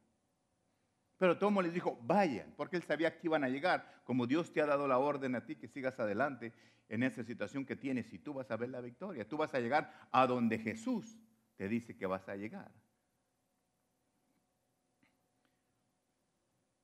Pero 1.20 1.38
Tomo 1.38 1.62
les 1.62 1.72
dijo, 1.72 2.00
vayan, 2.02 2.52
porque 2.58 2.78
él 2.78 2.82
sabía 2.82 3.16
que 3.16 3.28
iban 3.28 3.44
a 3.44 3.50
llegar. 3.50 4.02
Como 4.06 4.26
Dios 4.26 4.52
te 4.52 4.60
ha 4.60 4.66
dado 4.66 4.88
la 4.88 4.98
orden 4.98 5.36
a 5.36 5.46
ti 5.46 5.56
que 5.56 5.68
sigas 5.68 6.00
adelante 6.00 6.52
en 6.90 7.04
esa 7.04 7.24
situación 7.24 7.64
que 7.64 7.76
tienes 7.76 8.12
y 8.12 8.18
tú 8.18 8.34
vas 8.34 8.50
a 8.50 8.58
ver 8.58 8.70
la 8.70 8.82
victoria. 8.82 9.30
Tú 9.30 9.38
vas 9.38 9.54
a 9.54 9.60
llegar 9.60 9.94
a 10.12 10.26
donde 10.26 10.58
Jesús 10.58 11.16
te 11.56 11.68
dice 11.68 11.96
que 11.96 12.08
vas 12.08 12.28
a 12.28 12.36
llegar. 12.36 12.72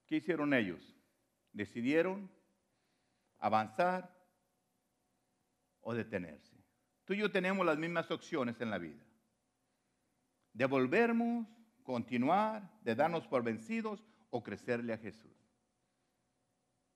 ¿Qué 0.05 0.17
hicieron 0.17 0.53
ellos? 0.53 0.95
Decidieron 1.51 2.29
avanzar 3.39 4.15
o 5.81 5.95
detenerse. 5.95 6.48
Tú 7.10 7.15
y 7.15 7.17
yo 7.17 7.32
tenemos 7.32 7.65
las 7.65 7.80
mismas 7.80 8.12
opciones 8.12 8.62
en 8.62 8.69
la 8.69 8.78
vida. 8.78 9.04
Devolvernos, 10.54 11.48
continuar, 11.82 12.69
de 12.84 12.93
darnos 12.93 13.26
por 13.26 13.41
vencidos 13.41 14.06
o 14.30 14.43
crecerle 14.43 14.93
a 14.93 14.98
Jesús. 15.00 15.36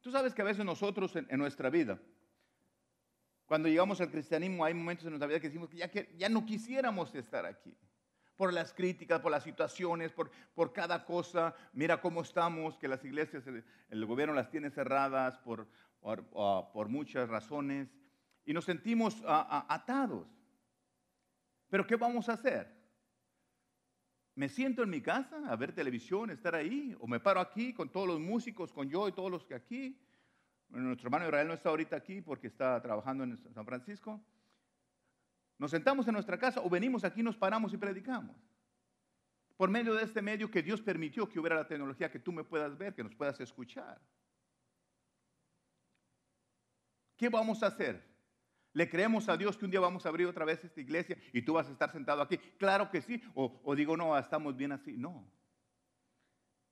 Tú 0.01 0.11
sabes 0.11 0.35
que 0.35 0.43
a 0.43 0.45
veces 0.45 0.63
nosotros 0.63 1.15
en, 1.15 1.39
nuestra 1.39 1.71
vida, 1.71 1.99
cuando 3.47 3.67
llegamos 3.67 4.01
al 4.01 4.11
cristianismo, 4.11 4.63
hay 4.63 4.75
momentos 4.75 5.03
en 5.03 5.13
nuestra 5.13 5.25
vida 5.25 5.39
que 5.39 5.47
decimos 5.47 5.67
que 5.67 5.77
ya, 5.77 5.89
que 5.89 6.13
ya 6.15 6.29
no 6.29 6.45
quisiéramos 6.45 7.15
estar 7.15 7.47
aquí 7.47 7.75
por 8.35 8.53
las 8.53 8.71
críticas, 8.71 9.19
por 9.19 9.31
las 9.31 9.43
situaciones, 9.43 10.11
por, 10.11 10.29
cada 10.73 11.05
cosa. 11.05 11.55
Mira 11.73 11.99
cómo 11.99 12.21
estamos, 12.21 12.77
que 12.77 12.87
las 12.87 13.03
iglesias, 13.03 13.45
el, 13.89 14.05
gobierno 14.05 14.35
las 14.35 14.51
tiene 14.51 14.69
cerradas 14.69 15.39
por, 15.39 15.67
por, 16.01 16.23
ah, 16.35 16.85
muchas 16.87 17.27
razones 17.27 17.89
y 18.45 18.53
nos 18.53 18.65
sentimos 18.65 19.21
ah, 19.25 19.47
ah, 19.49 19.73
atados. 19.73 20.27
Pero 21.69 21.87
¿qué 21.87 21.95
vamos 21.95 22.29
a 22.29 22.33
hacer? 22.33 22.71
¿Me 24.35 24.49
siento 24.49 24.83
en 24.83 24.89
mi 24.89 25.01
casa 25.01 25.41
a 25.47 25.55
ver 25.55 25.73
televisión, 25.73 26.29
estar 26.31 26.55
ahí? 26.55 26.95
¿O 26.99 27.07
me 27.07 27.19
paro 27.19 27.39
aquí 27.39 27.73
con 27.73 27.89
todos 27.89 28.07
los 28.07 28.19
músicos, 28.19 28.71
con 28.71 28.89
yo 28.89 29.07
y 29.07 29.11
todos 29.11 29.31
los 29.31 29.45
que 29.45 29.55
aquí? 29.55 29.99
nuestro 30.69 31.07
hermano 31.07 31.25
Israel 31.25 31.47
no 31.47 31.53
está 31.53 31.69
ahorita 31.69 31.95
aquí 31.95 32.21
porque 32.21 32.47
está 32.47 32.81
trabajando 32.81 33.23
en 33.23 33.37
San 33.37 33.65
Francisco. 33.65 34.19
Nos 35.59 35.69
sentamos 35.69 36.07
en 36.07 36.13
nuestra 36.13 36.37
casa 36.37 36.61
o 36.61 36.69
venimos 36.69 37.03
aquí, 37.03 37.21
nos 37.21 37.37
paramos 37.37 37.73
y 37.73 37.77
predicamos. 37.77 38.35
Por 39.55 39.69
medio 39.69 39.93
de 39.93 40.03
este 40.03 40.21
medio 40.21 40.49
que 40.49 40.63
Dios 40.63 40.81
permitió 40.81 41.29
que 41.29 41.39
hubiera 41.39 41.55
la 41.55 41.67
tecnología, 41.67 42.11
que 42.11 42.19
tú 42.19 42.31
me 42.31 42.43
puedas 42.43 42.75
ver, 42.77 42.95
que 42.95 43.03
nos 43.03 43.13
puedas 43.13 43.39
escuchar. 43.39 44.01
¿Qué 47.15 47.29
vamos 47.29 47.61
a 47.61 47.67
hacer? 47.67 48.12
¿Le 48.73 48.89
creemos 48.89 49.29
a 49.29 49.37
Dios 49.37 49.55
que 49.55 49.65
un 49.65 49.71
día 49.71 49.79
vamos 49.79 50.05
a 50.05 50.09
abrir 50.09 50.27
otra 50.27 50.45
vez 50.45 50.63
esta 50.63 50.81
iglesia 50.81 51.15
y 51.31 51.43
tú 51.43 51.53
vas 51.53 51.67
a 51.69 51.71
estar 51.71 51.91
sentado 51.91 52.21
aquí? 52.21 52.37
Claro 52.57 52.89
que 52.89 53.01
sí. 53.01 53.21
O, 53.35 53.75
digo, 53.75 53.95
no, 53.95 54.17
estamos 54.17 54.57
bien 54.57 54.71
así. 54.71 54.97
No. 54.97 55.31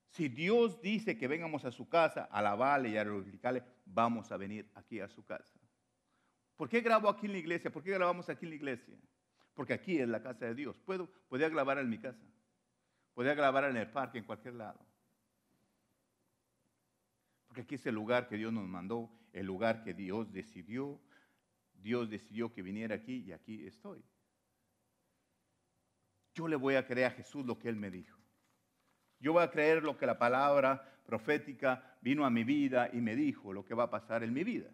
Si 0.10 0.28
Dios 0.28 0.82
dice 0.82 1.18
que 1.18 1.28
vengamos 1.28 1.64
a 1.64 1.72
su 1.72 1.88
casa 1.88 2.28
a 2.32 2.40
alabarle 2.40 2.90
y 2.90 2.98
a 2.98 3.04
glorificarle, 3.04 3.64
vamos 3.86 4.32
a 4.32 4.38
venir 4.38 4.70
aquí 4.74 5.00
a 5.00 5.08
su 5.08 5.24
casa. 5.24 5.54
¿Por 6.58 6.68
qué 6.68 6.82
grabo 6.82 7.08
aquí 7.08 7.28
en 7.28 7.34
la 7.34 7.38
iglesia? 7.38 7.72
¿Por 7.72 7.84
qué 7.84 7.92
grabamos 7.92 8.30
aquí 8.30 8.46
en 8.46 8.50
la 8.50 8.56
iglesia? 8.56 8.96
Porque 9.54 9.74
aquí 9.74 10.00
es 10.00 10.10
la 10.10 10.24
casa 10.24 10.46
de 10.46 10.56
Dios. 10.56 10.76
Puedo, 10.86 11.08
grabar 11.30 11.78
en 11.78 11.90
mi 11.90 12.00
casa. 12.00 12.26
Podía 13.14 13.36
grabar 13.36 13.66
en 13.66 13.78
el 13.78 13.90
parque, 13.90 14.18
en 14.18 14.26
cualquier 14.26 14.56
lado. 14.56 14.80
Porque 17.48 17.62
aquí 17.62 17.76
es 17.76 17.86
el 17.86 17.96
lugar 17.96 18.28
que 18.28 18.38
Dios 18.38 18.52
nos 18.52 18.68
mandó, 18.68 19.10
el 19.34 19.46
lugar 19.46 19.84
que 19.84 19.94
Dios 19.94 20.32
decidió. 20.32 21.00
Dios 21.82 22.10
decidió 22.10 22.54
que 22.54 22.62
viniera 22.62 22.96
aquí 22.96 23.24
y 23.28 23.32
aquí 23.32 23.66
estoy. 23.66 24.04
Yo 26.34 26.48
le 26.48 26.56
voy 26.56 26.76
a 26.76 26.86
creer 26.86 27.08
a 27.08 27.12
Jesús 27.12 27.46
lo 27.46 27.60
que 27.60 27.70
Él 27.70 27.76
me 27.76 27.92
dijo. 27.92 28.20
Yo 29.20 29.34
voy 29.34 29.44
a 29.44 29.52
creer 29.52 29.84
lo 29.84 29.98
que 29.98 30.06
la 30.06 30.18
palabra 30.18 31.02
profética 31.06 31.98
vino 32.02 32.26
a 32.26 32.30
mi 32.30 32.44
vida 32.44 32.90
y 32.92 33.02
me 33.02 33.16
dijo, 33.16 33.54
lo 33.54 33.66
que 33.66 33.74
va 33.74 33.84
a 33.84 33.90
pasar 33.90 34.24
en 34.24 34.34
mi 34.34 34.44
vida. 34.44 34.72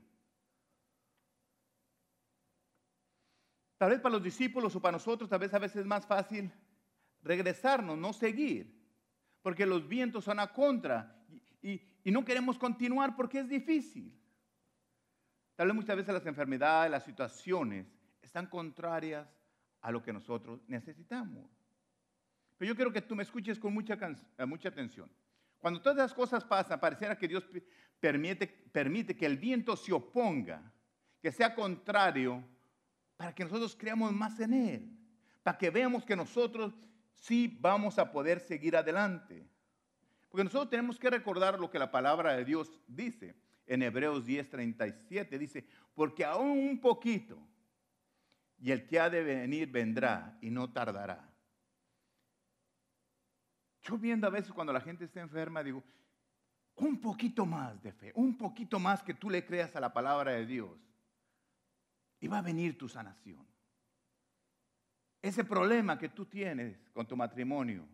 Tal 3.78 3.92
vez 3.92 4.00
para 4.00 4.14
los 4.14 4.24
discípulos 4.24 4.76
o 4.76 4.82
para 4.82 4.94
nosotros, 4.94 5.30
tal 5.30 5.40
vez 5.40 5.54
a 5.54 5.60
veces 5.60 5.78
es 5.78 5.86
más 5.86 6.06
fácil 6.06 6.52
regresarnos, 7.22 7.98
no 7.98 8.14
seguir, 8.14 8.74
porque 9.42 9.66
los 9.66 9.88
vientos 9.88 10.24
son 10.24 10.40
a 10.40 10.52
contra 10.52 11.26
y, 11.62 11.82
no 12.06 12.24
queremos 12.24 12.58
continuar 12.58 13.18
porque 13.18 13.40
es 13.40 13.50
difícil. 13.50 14.18
Tal 15.58 15.66
vez 15.66 15.76
muchas 15.76 15.98
veces 15.98 16.14
las 16.14 16.26
enfermedades, 16.28 16.92
las 16.92 17.04
situaciones 17.04 17.88
están 18.22 18.46
contrarias 18.46 19.28
a 19.82 19.92
lo 19.92 20.04
que 20.04 20.14
nosotros 20.14 20.62
necesitamos. 20.68 21.50
Pero 22.58 22.70
yo 22.70 22.76
quiero 22.76 22.94
que 22.94 23.02
tú 23.02 23.16
me 23.16 23.24
escuches 23.24 23.58
con 23.58 23.74
mucha, 23.74 23.98
mucha 24.46 24.70
atención. 24.70 25.12
Cuando 25.58 25.82
todas 25.82 25.98
las 25.98 26.14
cosas 26.14 26.44
pasan, 26.44 26.80
pareciera 26.80 27.18
que 27.18 27.28
Dios 27.28 27.44
permite, 28.00 28.46
permite 28.46 29.18
que 29.18 29.26
el 29.26 29.38
viento 29.38 29.76
se 29.76 29.92
oponga, 29.92 30.62
que 31.20 31.32
sea 31.32 31.56
contrario, 31.56 32.44
para 33.16 33.34
que 33.34 33.44
nosotros 33.44 33.76
creamos 33.76 34.14
más 34.14 34.40
en 34.40 34.54
Él, 34.54 34.96
para 35.42 35.58
que 35.58 35.72
veamos 35.72 36.06
que 36.06 36.16
nosotros 36.16 36.72
sí 37.16 37.58
vamos 37.60 37.98
a 37.98 38.12
poder 38.12 38.40
seguir 38.42 38.78
adelante. 38.78 39.50
Porque 40.30 40.44
nosotros 40.44 40.70
tenemos 40.70 41.00
que 41.00 41.10
recordar 41.10 41.60
lo 41.60 41.72
que 41.72 41.80
la 41.80 41.90
palabra 41.90 42.36
de 42.36 42.46
Dios 42.46 42.80
dice 42.86 43.36
en 43.68 43.84
Hebreos 43.84 44.26
10:37. 44.26 45.38
Dice, 45.38 45.66
porque 45.94 46.26
aún 46.26 46.58
un 46.58 46.82
poquito, 46.82 47.38
y 48.60 48.72
el 48.72 48.88
que 48.88 49.00
ha 49.00 49.10
de 49.10 49.24
venir 49.24 49.70
vendrá 49.70 50.38
y 50.42 50.50
no 50.50 50.72
tardará. 50.72 51.30
Yo 53.84 53.98
viendo 53.98 54.28
a 54.28 54.32
veces 54.32 54.52
cuando 54.52 54.74
la 54.74 54.82
gente 54.82 55.06
está 55.06 55.22
enferma, 55.22 55.64
digo, 55.64 55.84
un 56.78 57.00
poquito 57.00 57.46
más 57.46 57.82
de 57.82 57.92
fe, 57.92 58.12
un 58.16 58.38
poquito 58.38 58.80
más 58.80 59.04
que 59.04 59.14
tú 59.14 59.30
le 59.30 59.46
creas 59.46 59.76
a 59.76 59.80
la 59.80 59.94
palabra 59.94 60.32
de 60.32 60.46
Dios. 60.46 60.78
Y 62.20 62.28
va 62.28 62.40
a 62.40 62.42
venir 62.42 62.78
tu 62.78 62.90
sanación. 62.90 63.46
Ese 65.22 65.44
problema 65.44 65.98
que 65.98 66.10
tú 66.10 66.26
tienes 66.26 66.90
con 66.94 67.08
tu 67.08 67.16
matrimonio, 67.16 67.88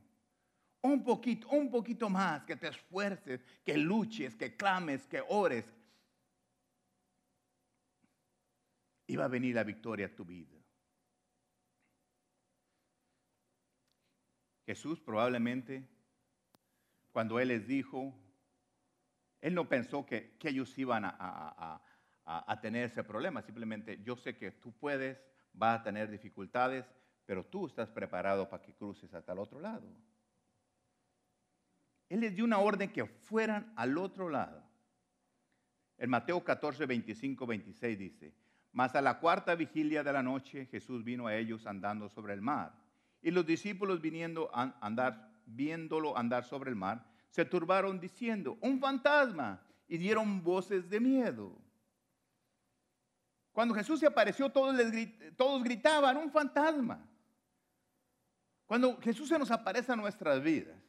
un 0.84 1.04
poquito, 1.04 1.48
un 1.50 1.72
poquito 1.72 2.10
más, 2.10 2.44
que 2.44 2.56
te 2.56 2.68
esfuerces, 2.68 3.44
que 3.64 3.78
luches, 3.78 4.36
que 4.36 4.56
clames, 4.56 5.08
que 5.08 5.24
ores. 5.30 5.66
Y 9.08 9.16
va 9.16 9.26
a 9.26 9.30
venir 9.30 9.56
la 9.56 9.64
victoria 9.64 10.08
a 10.08 10.16
tu 10.16 10.26
vida. 10.26 10.58
Jesús 14.66 15.00
probablemente, 15.00 15.88
cuando 17.12 17.40
Él 17.40 17.50
les 17.50 17.66
dijo, 17.66 18.14
Él 19.40 19.54
no 19.54 19.68
pensó 19.68 20.06
que, 20.06 20.38
ellos 20.44 20.78
iban 20.78 21.06
a, 21.06 21.82
a, 22.26 22.62
tener 22.62 22.86
ese 22.86 23.04
problema, 23.04 23.42
simplemente 23.42 24.02
yo 24.04 24.18
sé 24.18 24.38
que 24.38 24.52
tú 24.52 24.74
puedes, 24.74 25.18
vas 25.54 25.80
a 25.80 25.84
tener 25.84 26.10
dificultades, 26.10 26.86
pero 27.26 27.46
tú 27.46 27.68
estás 27.68 27.90
preparado 27.90 28.50
para 28.50 28.62
que 28.62 28.74
cruces 28.74 29.14
hasta 29.14 29.32
el 29.32 29.40
otro 29.40 29.62
lado. 29.62 29.88
Él 32.10 32.20
les 32.20 32.36
dio 32.36 32.46
una 32.46 32.60
orden 32.60 32.92
que 32.92 33.06
fueran 33.06 33.74
al 33.76 33.98
otro 33.98 34.30
lado. 34.30 34.64
En 35.98 36.10
Mateo 36.10 36.44
14, 36.44 36.86
25, 36.86 37.46
26 37.46 37.98
dice, 37.98 38.34
mas 38.72 38.96
a 38.96 39.02
la 39.02 39.20
cuarta 39.20 39.56
vigilia 39.56 40.04
de 40.04 40.14
la 40.14 40.24
noche 40.24 40.66
Jesús 40.66 41.04
vino 41.04 41.28
a 41.28 41.36
ellos 41.36 41.66
andando 41.68 42.10
sobre 42.10 42.34
el 42.34 42.42
mar. 42.42 42.74
Y 43.22 43.32
los 43.32 43.46
discípulos 43.46 44.02
andar, 44.82 45.32
viéndolo 45.46 46.18
andar 46.18 46.44
sobre 46.44 46.70
el 46.70 46.76
mar, 46.76 47.06
se 47.30 47.46
turbaron 47.46 48.00
diciendo, 48.00 48.58
un 48.62 48.80
fantasma, 48.80 49.62
y 49.88 49.98
dieron 49.98 50.44
voces 50.44 50.90
de 50.90 51.00
miedo. 51.00 51.56
Cuando 53.52 53.76
Jesús 53.76 54.00
se 54.00 54.08
apareció, 54.08 54.50
todos, 54.50 54.76
todos 55.38 55.64
gritaban, 55.64 56.18
un 56.18 56.32
fantasma. 56.32 57.08
Cuando 58.66 59.00
Jesús 59.02 59.30
se 59.30 59.38
nos 59.38 59.52
aparece 59.52 59.92
a 59.92 59.96
nuestras 59.96 60.42
vidas, 60.42 60.83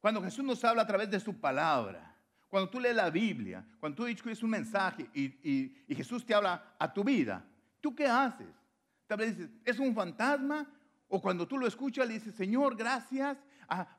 cuando 0.00 0.22
Jesús 0.22 0.44
nos 0.44 0.64
habla 0.64 0.82
a 0.82 0.86
través 0.86 1.10
de 1.10 1.20
su 1.20 1.38
palabra, 1.38 2.16
cuando 2.48 2.68
tú 2.68 2.80
lees 2.80 2.96
la 2.96 3.10
Biblia, 3.10 3.64
cuando 3.78 3.96
tú 3.96 4.06
escuchas 4.06 4.42
un 4.42 4.50
mensaje 4.50 5.08
y, 5.14 5.94
Jesús 5.94 6.24
te 6.24 6.34
habla 6.34 6.74
a 6.78 6.92
tu 6.92 7.04
vida, 7.04 7.44
¿tú 7.80 7.94
qué 7.94 8.06
haces? 8.06 8.48
Tal 9.06 9.18
vez 9.18 9.36
dices, 9.36 9.52
¿es 9.64 9.78
un 9.78 9.94
fantasma? 9.94 10.66
O 11.08 11.20
cuando 11.20 11.46
tú 11.46 11.58
lo 11.58 11.66
escuchas 11.66 12.08
le 12.08 12.14
dices, 12.14 12.34
Señor, 12.34 12.76
gracias, 12.76 13.38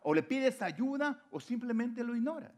o 0.02 0.14
le 0.14 0.24
pides 0.24 0.62
ayuda, 0.62 1.24
o 1.32 1.40
simplemente 1.40 2.04
lo 2.04 2.16
ignoras. 2.16 2.52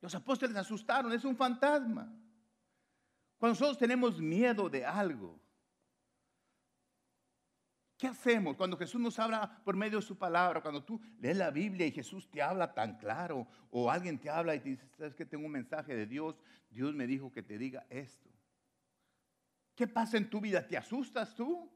Los 0.00 0.14
apóstoles 0.14 0.56
asustaron, 0.56 1.12
es 1.12 1.24
un 1.24 1.36
fantasma. 1.36 2.12
Cuando 3.38 3.54
nosotros 3.54 3.78
tenemos 3.78 4.20
miedo 4.20 4.68
de 4.68 4.84
algo, 4.84 5.40
¿Qué 7.98 8.06
hacemos 8.06 8.56
cuando 8.56 8.76
Jesús 8.76 9.00
nos 9.00 9.18
habla 9.18 9.60
por 9.64 9.76
medio 9.76 9.98
de 9.98 10.06
su 10.06 10.16
palabra? 10.16 10.62
Cuando 10.62 10.84
tú 10.84 11.00
lees 11.18 11.36
la 11.36 11.50
Biblia 11.50 11.84
y 11.84 11.90
Jesús 11.90 12.30
te 12.30 12.40
habla 12.40 12.72
tan 12.72 12.96
claro, 12.96 13.48
o 13.72 13.90
alguien 13.90 14.20
te 14.20 14.30
habla 14.30 14.54
y 14.54 14.60
te 14.60 14.68
dice, 14.68 14.86
¿sabes 14.96 15.16
que 15.16 15.26
tengo 15.26 15.46
un 15.46 15.52
mensaje 15.52 15.96
de 15.96 16.06
Dios? 16.06 16.36
Dios 16.70 16.94
me 16.94 17.08
dijo 17.08 17.32
que 17.32 17.42
te 17.42 17.58
diga 17.58 17.84
esto. 17.90 18.30
¿Qué 19.74 19.88
pasa 19.88 20.16
en 20.16 20.30
tu 20.30 20.40
vida? 20.40 20.64
¿Te 20.64 20.76
asustas 20.76 21.34
tú? 21.34 21.68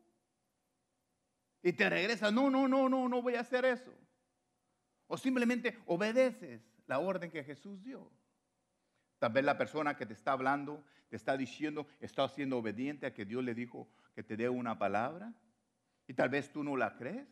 Y 1.60 1.72
te 1.72 1.90
regresas, 1.90 2.32
no, 2.32 2.48
no, 2.50 2.68
no, 2.68 2.88
no, 2.88 3.08
no 3.08 3.20
voy 3.20 3.34
a 3.34 3.40
hacer 3.40 3.64
eso. 3.64 3.92
O 5.08 5.18
simplemente 5.18 5.76
obedeces 5.86 6.62
la 6.86 7.00
orden 7.00 7.32
que 7.32 7.42
Jesús 7.42 7.82
dio. 7.82 8.08
Tal 9.18 9.32
vez 9.32 9.44
la 9.44 9.58
persona 9.58 9.96
que 9.96 10.06
te 10.06 10.14
está 10.14 10.32
hablando, 10.32 10.84
te 11.08 11.16
está 11.16 11.36
diciendo, 11.36 11.88
está 11.98 12.28
siendo 12.28 12.58
obediente 12.58 13.06
a 13.06 13.14
que 13.14 13.24
Dios 13.24 13.42
le 13.42 13.54
dijo 13.54 13.88
que 14.14 14.22
te 14.22 14.36
dé 14.36 14.48
una 14.48 14.78
palabra. 14.78 15.32
Y 16.12 16.14
tal 16.14 16.28
vez 16.28 16.52
tú 16.52 16.62
no 16.62 16.76
la 16.76 16.94
crees. 16.94 17.26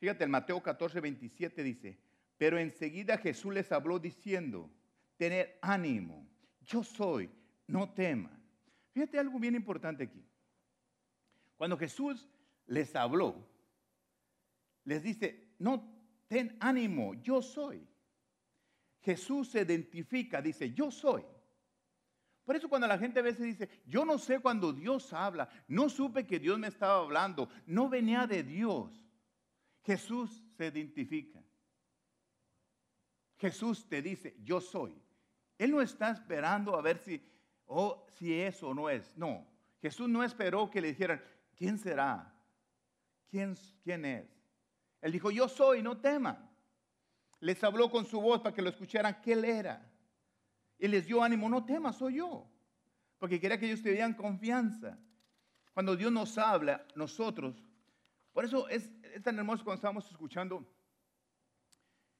Fíjate, 0.00 0.24
el 0.24 0.30
Mateo 0.30 0.60
14, 0.60 1.00
27 1.00 1.62
dice, 1.62 2.00
pero 2.36 2.58
enseguida 2.58 3.16
Jesús 3.16 3.54
les 3.54 3.70
habló 3.70 4.00
diciendo, 4.00 4.68
tener 5.16 5.56
ánimo, 5.62 6.28
yo 6.62 6.82
soy, 6.82 7.30
no 7.68 7.94
teman. 7.94 8.42
Fíjate 8.90 9.20
algo 9.20 9.38
bien 9.38 9.54
importante 9.54 10.02
aquí. 10.02 10.20
Cuando 11.56 11.78
Jesús 11.78 12.28
les 12.66 12.92
habló, 12.96 13.36
les 14.82 15.00
dice, 15.00 15.54
no, 15.60 15.88
ten 16.26 16.56
ánimo, 16.58 17.14
yo 17.22 17.40
soy. 17.40 17.86
Jesús 19.02 19.50
se 19.50 19.60
identifica, 19.60 20.42
dice, 20.42 20.72
yo 20.72 20.90
soy. 20.90 21.22
Por 22.48 22.56
eso 22.56 22.66
cuando 22.66 22.86
la 22.86 22.96
gente 22.96 23.20
a 23.20 23.22
veces 23.22 23.44
dice, 23.44 23.68
yo 23.84 24.06
no 24.06 24.16
sé 24.16 24.40
cuando 24.40 24.72
Dios 24.72 25.12
habla, 25.12 25.50
no 25.68 25.90
supe 25.90 26.26
que 26.26 26.38
Dios 26.38 26.58
me 26.58 26.68
estaba 26.68 27.00
hablando, 27.00 27.50
no 27.66 27.90
venía 27.90 28.26
de 28.26 28.42
Dios. 28.42 28.90
Jesús 29.84 30.30
se 30.56 30.68
identifica. 30.68 31.42
Jesús 33.36 33.86
te 33.86 34.00
dice, 34.00 34.34
yo 34.42 34.62
soy. 34.62 34.98
Él 35.58 35.72
no 35.72 35.82
está 35.82 36.10
esperando 36.10 36.74
a 36.74 36.80
ver 36.80 36.96
si, 36.96 37.22
oh, 37.66 38.06
si 38.14 38.40
es 38.40 38.62
o 38.62 38.72
no 38.72 38.88
es. 38.88 39.14
No, 39.14 39.46
Jesús 39.82 40.08
no 40.08 40.24
esperó 40.24 40.70
que 40.70 40.80
le 40.80 40.88
dijeran, 40.88 41.22
¿quién 41.54 41.76
será? 41.76 42.34
¿Quién, 43.30 43.58
quién 43.84 44.06
es? 44.06 44.26
Él 45.02 45.12
dijo, 45.12 45.30
yo 45.30 45.50
soy, 45.50 45.82
no 45.82 45.98
teman. 45.98 46.50
Les 47.40 47.62
habló 47.62 47.90
con 47.90 48.06
su 48.06 48.18
voz 48.22 48.40
para 48.40 48.54
que 48.54 48.62
lo 48.62 48.70
escucharan 48.70 49.20
qué 49.20 49.34
él 49.34 49.44
era. 49.44 49.87
Y 50.78 50.88
les 50.88 51.06
dio 51.06 51.22
ánimo, 51.22 51.48
no 51.48 51.64
temas, 51.64 51.96
soy 51.96 52.16
yo. 52.16 52.48
Porque 53.18 53.40
quería 53.40 53.58
que 53.58 53.66
ellos 53.66 53.82
tuvieran 53.82 54.14
confianza. 54.14 54.98
Cuando 55.74 55.96
Dios 55.96 56.12
nos 56.12 56.38
habla, 56.38 56.86
nosotros, 56.94 57.64
por 58.32 58.44
eso 58.44 58.68
es, 58.68 58.92
tan 59.22 59.38
hermoso 59.38 59.64
cuando 59.64 59.76
estábamos 59.76 60.10
escuchando 60.10 60.64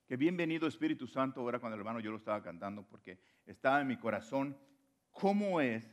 que 0.07 0.17
bienvenido 0.17 0.67
Espíritu 0.67 1.07
Santo, 1.07 1.41
ahora 1.41 1.61
cuando 1.61 1.75
el 1.75 1.81
hermano 1.81 2.01
yo 2.01 2.11
lo 2.11 2.17
estaba 2.17 2.43
cantando, 2.43 2.83
porque 2.83 3.21
estaba 3.47 3.81
en 3.81 3.87
mi 3.87 3.97
corazón, 3.97 4.57
cómo 5.13 5.61
es 5.61 5.87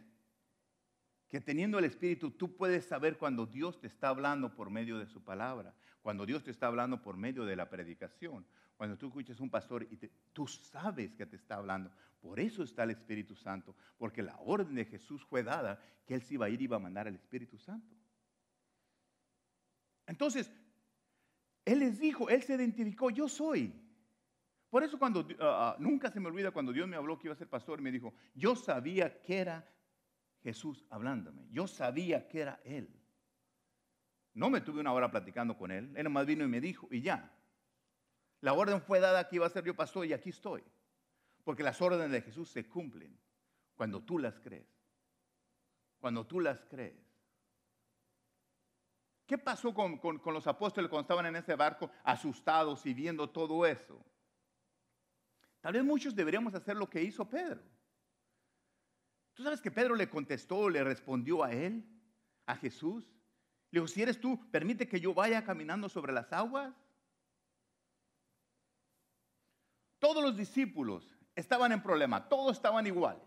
que 1.27 1.41
teniendo 1.41 1.77
el 1.79 1.85
Espíritu 1.85 2.31
tú 2.31 2.55
puedes 2.55 2.85
saber 2.85 3.17
cuando 3.17 3.45
Dios 3.45 3.79
te 3.79 3.87
está 3.87 4.09
hablando 4.09 4.55
por 4.55 4.69
medio 4.69 4.97
de 4.97 5.05
su 5.05 5.23
palabra, 5.23 5.75
cuando 6.01 6.25
Dios 6.25 6.43
te 6.43 6.51
está 6.51 6.67
hablando 6.67 7.01
por 7.01 7.17
medio 7.17 7.45
de 7.45 7.55
la 7.55 7.69
predicación, 7.69 8.47
cuando 8.77 8.97
tú 8.97 9.07
escuchas 9.07 9.39
un 9.39 9.49
pastor 9.49 9.83
y 9.83 9.97
tú 10.33 10.47
sabes 10.47 11.13
que 11.15 11.25
te 11.25 11.35
está 11.35 11.55
hablando. 11.55 11.91
Por 12.21 12.39
eso 12.39 12.63
está 12.63 12.83
el 12.83 12.91
Espíritu 12.91 13.35
Santo, 13.35 13.75
porque 13.97 14.23
la 14.23 14.37
orden 14.39 14.75
de 14.75 14.85
Jesús 14.85 15.23
fue 15.23 15.43
dada 15.43 15.79
que 16.05 16.15
Él 16.15 16.21
se 16.21 16.33
iba 16.33 16.47
a 16.47 16.49
ir 16.49 16.59
y 16.59 16.65
iba 16.65 16.77
a 16.77 16.79
mandar 16.79 17.07
al 17.07 17.15
Espíritu 17.15 17.57
Santo. 17.57 17.95
Entonces, 20.07 20.51
Él 21.63 21.79
les 21.79 21.99
dijo, 21.99 22.29
Él 22.29 22.43
se 22.43 22.55
identificó, 22.55 23.09
yo 23.09 23.27
soy. 23.27 23.73
Por 24.69 24.83
eso 24.83 24.99
cuando, 24.99 25.25
ah, 25.39 25.73
ah, 25.73 25.75
nunca 25.79 26.11
se 26.11 26.19
me 26.19 26.27
olvida 26.27 26.51
cuando 26.51 26.73
Dios 26.73 26.87
me 26.87 26.97
habló 26.97 27.17
que 27.17 27.27
iba 27.27 27.33
a 27.33 27.37
ser 27.37 27.47
pastor, 27.47 27.81
me 27.81 27.91
dijo, 27.91 28.13
yo 28.33 28.55
sabía 28.55 29.21
que 29.21 29.37
era 29.37 29.65
Jesús 30.43 30.85
hablándome, 30.89 31.47
yo 31.49 31.67
sabía 31.67 32.27
que 32.27 32.41
era 32.41 32.59
Él. 32.65 32.89
No 34.33 34.49
me 34.49 34.59
tuve 34.61 34.81
una 34.81 34.91
hora 34.91 35.09
platicando 35.09 35.57
con 35.57 35.71
Él, 35.71 35.93
Él 35.95 36.03
nomás 36.03 36.25
vino 36.25 36.43
y 36.43 36.47
me 36.47 36.59
dijo, 36.59 36.87
y 36.91 37.01
ya, 37.01 37.31
la 38.41 38.53
orden 38.53 38.81
fue 38.81 38.99
dada 38.99 39.27
que 39.27 39.37
iba 39.37 39.45
a 39.45 39.49
ser 39.49 39.63
yo 39.63 39.75
pastor 39.75 40.05
y 40.05 40.13
aquí 40.13 40.29
estoy. 40.29 40.63
Porque 41.43 41.63
las 41.63 41.81
órdenes 41.81 42.11
de 42.11 42.21
Jesús 42.21 42.49
se 42.49 42.67
cumplen 42.67 43.17
cuando 43.75 44.01
tú 44.01 44.17
las 44.17 44.39
crees. 44.39 44.67
Cuando 45.99 46.25
tú 46.25 46.39
las 46.39 46.63
crees. 46.65 47.05
¿Qué 49.25 49.37
pasó 49.37 49.73
con, 49.73 49.99
los 50.25 50.47
apóstoles 50.47 50.89
cuando 50.89 51.01
estaban 51.01 51.25
en 51.25 51.35
ese 51.35 51.55
barco 51.55 51.89
asustados 52.03 52.85
y 52.85 52.93
viendo 52.93 53.29
todo 53.29 53.65
eso? 53.65 54.03
Tal 55.61 55.73
vez 55.73 55.83
muchos 55.83 56.15
deberíamos 56.15 56.53
hacer 56.53 56.75
lo 56.77 56.87
que 56.87 57.01
hizo 57.01 57.27
Pedro. 57.27 57.63
¿Tú 59.33 59.43
sabes 59.43 59.61
que 59.61 59.71
Pedro 59.71 59.95
le 59.95 60.09
contestó, 60.09 60.69
le 60.69 60.83
respondió 60.83 61.43
a 61.43 61.51
él, 61.51 61.83
a 62.45 62.55
Jesús? 62.55 63.11
Le 63.71 63.79
dijo, 63.79 63.87
si 63.87 64.03
eres 64.03 64.19
tú, 64.19 64.39
permite 64.51 64.87
que 64.87 64.99
yo 64.99 65.13
vaya 65.13 65.43
caminando 65.43 65.89
sobre 65.89 66.13
las 66.13 66.31
aguas. 66.31 66.73
Todos 70.05 70.21
los 70.21 70.37
discípulos 70.37 71.17
estaban 71.35 71.71
en 71.71 71.81
problema, 71.81 72.29
todos 72.29 72.57
estaban 72.57 72.85
iguales. 72.85 73.23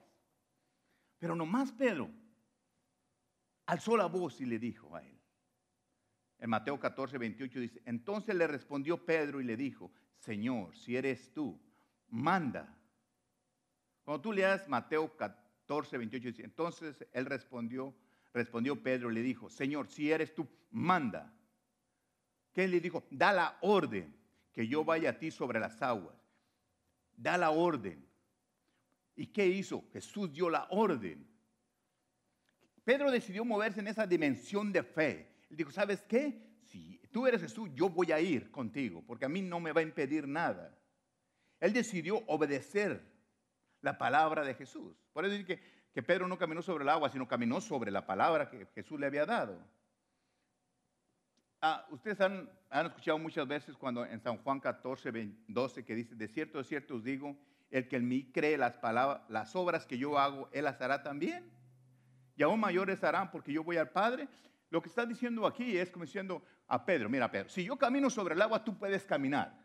Pero 1.18 1.34
nomás 1.34 1.72
Pedro 1.72 2.08
alzó 3.66 3.96
la 3.96 4.06
voz 4.06 4.40
y 4.40 4.46
le 4.46 4.60
dijo 4.60 4.94
a 4.94 5.02
él. 5.02 5.20
En 6.38 6.48
Mateo 6.50 6.78
14, 6.78 7.18
28 7.18 7.58
dice, 7.58 7.82
entonces 7.84 8.32
le 8.36 8.46
respondió 8.46 9.04
Pedro 9.04 9.40
y 9.40 9.44
le 9.44 9.56
dijo, 9.56 9.90
Señor, 10.18 10.76
si 10.76 10.96
eres 10.96 11.32
tú, 11.34 11.60
manda. 12.10 12.72
Cuando 14.04 14.20
tú 14.20 14.32
leas 14.32 14.68
Mateo 14.68 15.16
14, 15.16 15.98
28 15.98 16.28
dice, 16.28 16.44
entonces 16.44 17.04
él 17.12 17.26
respondió, 17.26 17.92
respondió 18.32 18.80
Pedro 18.80 19.10
y 19.10 19.14
le 19.14 19.22
dijo, 19.22 19.50
Señor, 19.50 19.88
si 19.88 20.12
eres 20.12 20.32
tú, 20.32 20.46
manda. 20.70 21.34
¿Qué 22.52 22.68
le 22.68 22.80
dijo? 22.80 23.02
Da 23.10 23.32
la 23.32 23.58
orden 23.62 24.16
que 24.52 24.68
yo 24.68 24.84
vaya 24.84 25.10
a 25.10 25.18
ti 25.18 25.32
sobre 25.32 25.58
las 25.58 25.82
aguas. 25.82 26.17
Da 27.18 27.36
la 27.36 27.50
orden. 27.50 28.08
¿Y 29.16 29.26
qué 29.26 29.46
hizo? 29.46 29.84
Jesús 29.92 30.32
dio 30.32 30.48
la 30.48 30.68
orden. 30.70 31.28
Pedro 32.84 33.10
decidió 33.10 33.44
moverse 33.44 33.80
en 33.80 33.88
esa 33.88 34.06
dimensión 34.06 34.72
de 34.72 34.84
fe. 34.84 35.28
Él 35.50 35.56
dijo, 35.56 35.72
¿sabes 35.72 36.00
qué? 36.02 36.40
Si 36.62 36.98
tú 37.10 37.26
eres 37.26 37.42
Jesús, 37.42 37.68
yo 37.74 37.88
voy 37.88 38.12
a 38.12 38.20
ir 38.20 38.50
contigo, 38.52 39.02
porque 39.06 39.24
a 39.24 39.28
mí 39.28 39.42
no 39.42 39.58
me 39.58 39.72
va 39.72 39.80
a 39.80 39.82
impedir 39.82 40.28
nada. 40.28 40.78
Él 41.58 41.72
decidió 41.72 42.18
obedecer 42.28 43.02
la 43.80 43.98
palabra 43.98 44.44
de 44.44 44.54
Jesús. 44.54 44.96
Por 45.12 45.24
eso 45.24 45.34
dice 45.34 45.44
que, 45.44 45.60
que 45.92 46.02
Pedro 46.02 46.28
no 46.28 46.38
caminó 46.38 46.62
sobre 46.62 46.84
el 46.84 46.88
agua, 46.88 47.10
sino 47.10 47.26
caminó 47.26 47.60
sobre 47.60 47.90
la 47.90 48.06
palabra 48.06 48.48
que 48.48 48.66
Jesús 48.66 49.00
le 49.00 49.06
había 49.06 49.26
dado. 49.26 49.60
Ah, 51.60 51.84
ustedes 51.90 52.20
han, 52.20 52.48
escuchado 52.70 53.18
muchas 53.18 53.46
veces 53.46 53.76
cuando 53.76 54.04
en 54.04 54.20
San 54.20 54.38
Juan 54.38 54.60
14, 54.60 55.10
12, 55.48 55.84
que 55.84 55.94
dice, 55.94 56.14
de 56.14 56.28
cierto, 56.28 56.58
de 56.58 56.64
cierto 56.64 56.94
os 56.94 57.02
digo, 57.02 57.36
el 57.70 57.88
que 57.88 57.96
en 57.96 58.06
mí 58.06 58.30
cree 58.32 58.56
las 58.56 58.76
palabras, 58.76 59.22
las 59.28 59.56
obras 59.56 59.84
que 59.84 59.98
yo 59.98 60.18
hago, 60.18 60.48
él 60.52 60.64
las 60.64 60.80
hará 60.80 61.02
también. 61.02 61.50
Y 62.36 62.44
aún 62.44 62.60
mayores 62.60 63.02
harán 63.02 63.30
porque 63.32 63.52
yo 63.52 63.64
voy 63.64 63.76
al 63.76 63.90
Padre. 63.90 64.28
Lo 64.70 64.80
que 64.80 64.88
está 64.88 65.04
diciendo 65.04 65.46
aquí 65.46 65.76
es 65.76 65.90
como 65.90 66.04
diciendo 66.04 66.42
a 66.68 66.84
Pedro, 66.84 67.08
mira 67.08 67.30
Pedro, 67.30 67.48
si 67.48 67.64
yo 67.64 67.76
camino 67.76 68.08
sobre 68.08 68.34
el 68.34 68.42
agua, 68.42 68.62
tú 68.62 68.78
puedes 68.78 69.04
caminar. 69.04 69.58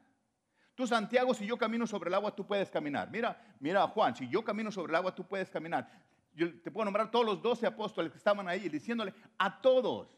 Tú 0.74 0.88
Santiago, 0.88 1.36
si 1.36 1.46
yo 1.46 1.58
camino 1.58 1.86
sobre 1.86 2.08
el 2.08 2.16
agua, 2.16 2.36
tú 2.36 2.48
puedes 2.48 2.72
caminar. 2.72 3.12
Mira, 3.12 3.40
mira 3.60 3.88
Juan, 3.88 4.16
si 4.16 4.28
yo 4.28 4.44
camino 4.44 4.72
sobre 4.72 4.92
el 4.92 4.96
agua, 4.96 5.14
tú 5.14 5.28
puedes 5.28 5.52
caminar. 5.52 5.88
Yo 6.34 6.60
te 6.62 6.72
puedo 6.72 6.86
nombrar 6.86 7.12
todos 7.12 7.26
los 7.26 7.42
doce 7.44 7.68
apóstoles 7.68 8.12
que 8.12 8.18
estaban 8.18 8.48
ahí 8.48 8.68
diciéndole 8.68 9.14
a 9.38 9.62
todos, 9.62 10.18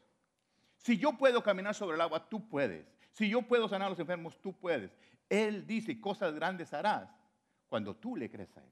si 0.86 1.00
yo 1.00 1.18
puedo 1.18 1.42
caminar 1.42 1.74
sobre 1.74 1.96
el 1.96 2.02
agua, 2.02 2.30
tú 2.30 2.48
puedes. 2.48 2.86
Si 3.10 3.28
yo 3.28 3.42
puedo 3.42 3.68
sanar 3.68 3.88
a 3.88 3.90
los 3.90 3.98
enfermos, 3.98 4.40
tú 4.40 4.54
puedes. 4.54 4.96
Él 5.28 5.66
dice, 5.66 6.00
cosas 6.00 6.36
grandes 6.36 6.72
harás 6.76 7.10
cuando 7.66 7.96
tú 7.96 8.16
le 8.16 8.30
crees 8.30 8.56
a 8.56 8.62
Él. 8.62 8.72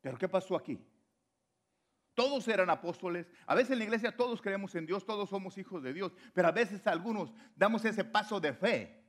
Pero 0.00 0.16
¿qué 0.16 0.26
pasó 0.26 0.56
aquí? 0.56 0.82
Todos 2.14 2.48
eran 2.48 2.70
apóstoles. 2.70 3.26
A 3.44 3.54
veces 3.54 3.72
en 3.72 3.78
la 3.80 3.84
iglesia 3.84 4.16
todos 4.16 4.40
creemos 4.40 4.74
en 4.74 4.86
Dios, 4.86 5.04
todos 5.04 5.28
somos 5.28 5.58
hijos 5.58 5.82
de 5.82 5.92
Dios. 5.92 6.12
Pero 6.32 6.48
a 6.48 6.52
veces 6.52 6.86
algunos 6.86 7.34
damos 7.54 7.84
ese 7.84 8.02
paso 8.02 8.40
de 8.40 8.54
fe. 8.54 9.04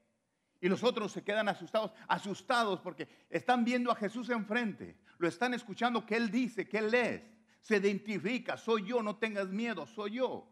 Y 0.59 0.67
los 0.67 0.83
otros 0.83 1.13
se 1.13 1.23
quedan 1.23 1.47
asustados, 1.47 1.93
asustados 2.09 2.81
porque 2.81 3.07
están 3.29 3.63
viendo 3.63 3.93
a 3.93 3.95
Jesús 3.95 4.29
enfrente. 4.29 4.99
Lo 5.19 5.29
están 5.29 5.53
escuchando 5.53 6.05
que 6.05 6.17
Él 6.17 6.29
dice, 6.29 6.67
que 6.67 6.79
Él 6.79 6.93
es. 6.93 7.21
Se 7.61 7.77
identifica, 7.77 8.57
soy 8.57 8.87
yo, 8.87 9.01
no 9.01 9.15
tengas 9.15 9.47
miedo, 9.47 9.87
soy 9.87 10.15
yo. 10.15 10.51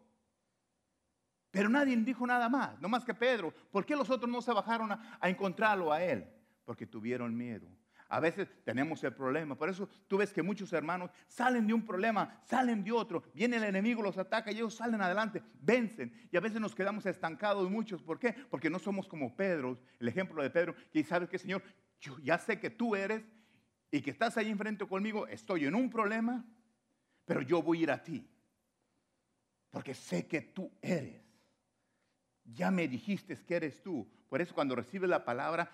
Pero 1.50 1.68
nadie 1.68 1.96
dijo 1.96 2.26
nada 2.26 2.48
más, 2.48 2.80
no 2.80 2.88
más 2.88 3.04
que 3.04 3.14
Pedro. 3.14 3.52
¿Por 3.70 3.84
qué 3.84 3.96
los 3.96 4.08
otros 4.08 4.30
no 4.30 4.40
se 4.40 4.52
bajaron 4.52 4.92
a, 4.92 5.18
encontrarlo 5.22 5.92
a 5.92 6.02
Él? 6.02 6.26
Porque 6.64 6.86
tuvieron 6.86 7.36
miedo. 7.36 7.66
A 8.08 8.20
veces 8.20 8.48
tenemos 8.64 9.02
el 9.04 9.14
problema. 9.14 9.56
Por 9.56 9.68
eso 9.68 9.88
tú 10.08 10.16
ves 10.16 10.32
que 10.32 10.42
muchos 10.42 10.72
hermanos 10.72 11.10
salen 11.28 11.66
de 11.66 11.74
un 11.74 11.84
problema, 11.84 12.40
salen 12.44 12.82
de 12.82 12.92
otro. 12.92 13.22
Viene 13.34 13.56
el 13.56 13.64
enemigo, 13.64 14.02
los 14.02 14.18
ataca 14.18 14.50
y 14.50 14.56
ellos 14.56 14.74
salen 14.74 15.00
adelante, 15.00 15.42
vencen. 15.60 16.12
Y 16.30 16.36
a 16.36 16.40
veces 16.40 16.60
nos 16.60 16.74
quedamos 16.74 17.06
estancados 17.06 17.70
muchos. 17.70 18.02
¿Por 18.02 18.18
qué? 18.18 18.32
Porque 18.32 18.70
no 18.70 18.78
somos 18.78 19.08
como 19.08 19.36
Pedro, 19.36 19.78
el 19.98 20.08
ejemplo 20.08 20.42
de 20.42 20.50
Pedro, 20.50 20.74
que 20.92 21.04
sabe 21.04 21.28
que 21.28 21.38
Señor, 21.38 21.62
yo 22.00 22.18
ya 22.18 22.38
sé 22.38 22.58
que 22.58 22.70
tú 22.70 22.96
eres 22.96 23.22
y 23.90 24.00
que 24.00 24.10
estás 24.10 24.36
ahí 24.36 24.50
enfrente 24.50 24.86
conmigo. 24.86 25.26
Estoy 25.26 25.66
en 25.66 25.74
un 25.74 25.90
problema, 25.90 26.44
pero 27.24 27.42
yo 27.42 27.62
voy 27.62 27.80
a 27.80 27.82
ir 27.82 27.90
a 27.90 28.02
ti. 28.02 28.28
Porque 29.70 29.94
sé 29.94 30.26
que 30.26 30.40
tú 30.40 30.70
eres. 30.82 31.19
Ya 32.44 32.70
me 32.70 32.88
dijiste 32.88 33.36
que 33.36 33.56
eres 33.56 33.82
tú. 33.82 34.08
Por 34.28 34.40
eso 34.40 34.54
cuando 34.54 34.74
recibes 34.74 35.08
la 35.08 35.24
palabra, 35.24 35.70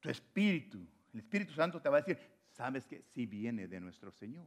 tu 0.00 0.10
espíritu 0.10 0.86
el 1.14 1.20
Espíritu 1.20 1.54
Santo 1.54 1.80
te 1.80 1.88
va 1.88 1.98
a 1.98 2.00
decir, 2.00 2.18
sabes 2.50 2.84
que 2.86 3.00
sí 3.14 3.24
viene 3.24 3.68
de 3.68 3.78
nuestro 3.78 4.10
Señor. 4.10 4.46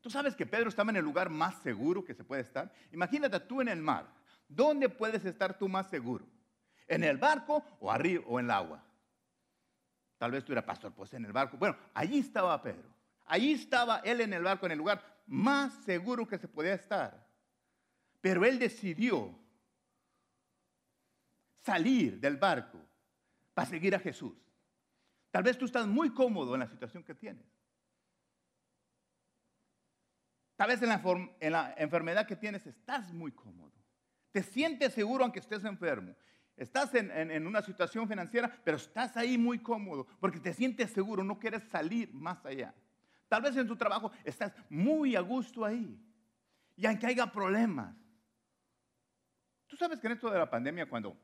Tú 0.00 0.08
sabes 0.08 0.36
que 0.36 0.46
Pedro 0.46 0.68
estaba 0.68 0.90
en 0.90 0.96
el 0.96 1.04
lugar 1.04 1.30
más 1.30 1.60
seguro 1.62 2.04
que 2.04 2.14
se 2.14 2.22
puede 2.22 2.42
estar. 2.42 2.72
Imagínate 2.92 3.40
tú 3.40 3.60
en 3.60 3.68
el 3.68 3.82
mar. 3.82 4.06
¿Dónde 4.48 4.88
puedes 4.88 5.24
estar 5.24 5.58
tú 5.58 5.68
más 5.68 5.90
seguro? 5.90 6.24
¿En 6.86 7.02
el 7.02 7.16
barco 7.16 7.64
o 7.80 7.90
arriba 7.90 8.22
o 8.26 8.38
en 8.38 8.46
el 8.46 8.50
agua? 8.52 8.84
Tal 10.16 10.30
vez 10.30 10.44
tú 10.44 10.52
eras 10.52 10.64
pastor, 10.64 10.92
pues 10.92 11.12
en 11.14 11.24
el 11.24 11.32
barco. 11.32 11.56
Bueno, 11.56 11.76
allí 11.92 12.20
estaba 12.20 12.60
Pedro. 12.62 12.88
Allí 13.26 13.52
estaba 13.52 13.98
él 14.04 14.20
en 14.20 14.32
el 14.32 14.44
barco, 14.44 14.66
en 14.66 14.72
el 14.72 14.78
lugar 14.78 15.02
más 15.26 15.72
seguro 15.84 16.26
que 16.26 16.38
se 16.38 16.46
podía 16.46 16.74
estar. 16.74 17.21
Pero 18.22 18.46
él 18.46 18.58
decidió 18.58 19.36
salir 21.60 22.18
del 22.20 22.36
barco 22.36 22.78
para 23.52 23.68
seguir 23.68 23.94
a 23.94 23.98
Jesús. 23.98 24.32
Tal 25.30 25.42
vez 25.42 25.58
tú 25.58 25.66
estás 25.66 25.86
muy 25.86 26.10
cómodo 26.10 26.54
en 26.54 26.60
la 26.60 26.68
situación 26.68 27.02
que 27.02 27.14
tienes. 27.14 27.44
Tal 30.54 30.68
vez 30.68 30.80
en 30.82 31.52
la, 31.52 31.74
enfermedad 31.76 32.26
que 32.26 32.36
tienes 32.36 32.64
estás 32.64 33.12
muy 33.12 33.32
cómodo. 33.32 33.72
Te 34.30 34.44
sientes 34.44 34.92
seguro 34.92 35.24
aunque 35.24 35.40
estés 35.40 35.64
enfermo. 35.64 36.14
Estás 36.56 36.94
en, 36.94 37.46
una 37.46 37.60
situación 37.60 38.06
financiera, 38.06 38.56
pero 38.62 38.76
estás 38.76 39.16
ahí 39.16 39.36
muy 39.36 39.58
cómodo 39.58 40.06
porque 40.20 40.38
te 40.38 40.54
sientes 40.54 40.92
seguro, 40.92 41.24
no 41.24 41.40
quieres 41.40 41.64
salir 41.64 42.12
más 42.14 42.44
allá. 42.46 42.72
Tal 43.26 43.42
vez 43.42 43.56
en 43.56 43.66
tu 43.66 43.74
trabajo 43.74 44.12
estás 44.22 44.52
muy 44.68 45.16
a 45.16 45.20
gusto 45.20 45.64
ahí. 45.64 45.98
Y 46.76 46.86
aunque 46.86 47.06
haya 47.08 47.26
problemas. 47.26 48.01
Tú 49.72 49.78
sabes 49.78 50.00
que 50.00 50.06
en 50.06 50.12
esto 50.12 50.30
de 50.30 50.38
la 50.38 50.50
pandemia, 50.50 50.86
cuando 50.86 51.16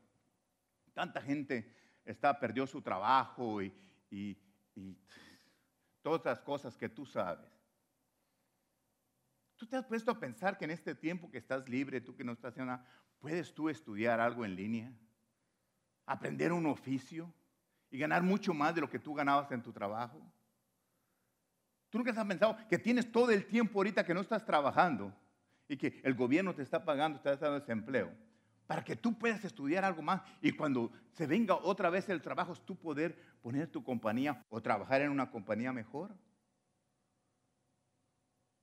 tanta 0.91 1.21
gente 1.21 1.71
está, 2.03 2.39
perdió 2.39 2.65
su 2.65 2.81
trabajo 2.81 3.61
y, 3.61 3.71
y, 4.09 4.35
todas 6.01 6.25
las 6.25 6.39
cosas 6.39 6.75
que 6.75 6.89
tú 6.89 7.05
sabes. 7.05 7.47
¿Tú 9.55 9.67
te 9.67 9.75
has 9.75 9.85
puesto 9.85 10.09
a 10.09 10.19
pensar 10.19 10.57
que 10.57 10.65
en 10.65 10.71
este 10.71 10.95
tiempo 10.95 11.29
que 11.29 11.37
estás 11.37 11.69
libre, 11.69 12.01
tú 12.01 12.15
que 12.15 12.23
no 12.23 12.31
estás 12.31 12.53
haciendo 12.53 12.71
nada, 12.71 12.87
puedes 13.19 13.53
tú 13.53 13.69
estudiar 13.69 14.19
algo 14.19 14.43
en 14.43 14.55
línea? 14.55 14.91
Aprender 16.07 16.51
un 16.51 16.65
oficio 16.65 17.31
y 17.91 17.99
ganar 17.99 18.23
mucho 18.23 18.51
más 18.55 18.73
de 18.73 18.81
lo 18.81 18.89
que 18.89 18.97
tú 18.97 19.13
ganabas 19.13 19.51
en 19.51 19.61
tu 19.61 19.71
trabajo. 19.71 20.19
¿Tú 21.91 21.99
nunca 21.99 22.19
has 22.19 22.27
pensado 22.27 22.57
que 22.67 22.79
tienes 22.79 23.11
todo 23.11 23.29
el 23.29 23.45
tiempo 23.45 23.77
ahorita 23.77 24.03
que 24.03 24.15
no 24.15 24.21
estás 24.21 24.43
trabajando 24.43 25.15
y 25.67 25.77
que 25.77 26.01
el 26.03 26.15
gobierno 26.15 26.55
te 26.55 26.63
está 26.63 26.83
pagando, 26.83 27.19
te 27.19 27.31
está 27.31 27.45
dando 27.45 27.59
desempleo? 27.59 28.27
Para 28.69 28.83
que 28.83 28.95
tú 28.95 29.17
puedas 29.17 29.43
estudiar 29.43 29.83
algo 29.83 30.03
más 30.03 30.21
y 30.43 30.51
cuando 30.51 30.91
se 31.13 31.25
venga 31.25 31.55
otra 31.55 31.89
vez 31.89 32.07
el 32.07 32.21
trabajo, 32.21 32.53
tú 32.53 32.75
poder 32.75 33.19
poner 33.41 33.67
tu 33.67 33.83
compañía 33.83 34.45
o 34.47 34.61
trabajar 34.61 35.01
en 35.01 35.09
una 35.09 35.31
compañía 35.31 35.73
mejor. 35.73 36.15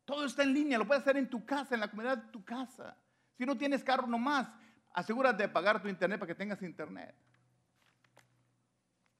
Todo 0.05 0.25
está 0.25 0.45
en 0.45 0.55
línea, 0.55 0.79
lo 0.79 0.87
puedes 0.87 1.03
hacer 1.03 1.17
en 1.17 1.29
tu 1.29 1.45
casa, 1.45 1.75
en 1.75 1.81
la 1.81 1.91
comunidad 1.91 2.19
de 2.19 2.31
tu 2.31 2.45
casa. 2.45 2.97
Si 3.37 3.45
no 3.45 3.59
tienes 3.59 3.83
carro 3.83 4.07
nomás, 4.07 4.49
asegúrate 4.95 5.43
de 5.43 5.49
pagar 5.49 5.83
tu 5.83 5.89
internet 5.89 6.21
para 6.21 6.29
que 6.29 6.39
tengas 6.39 6.63
internet. 6.63 7.13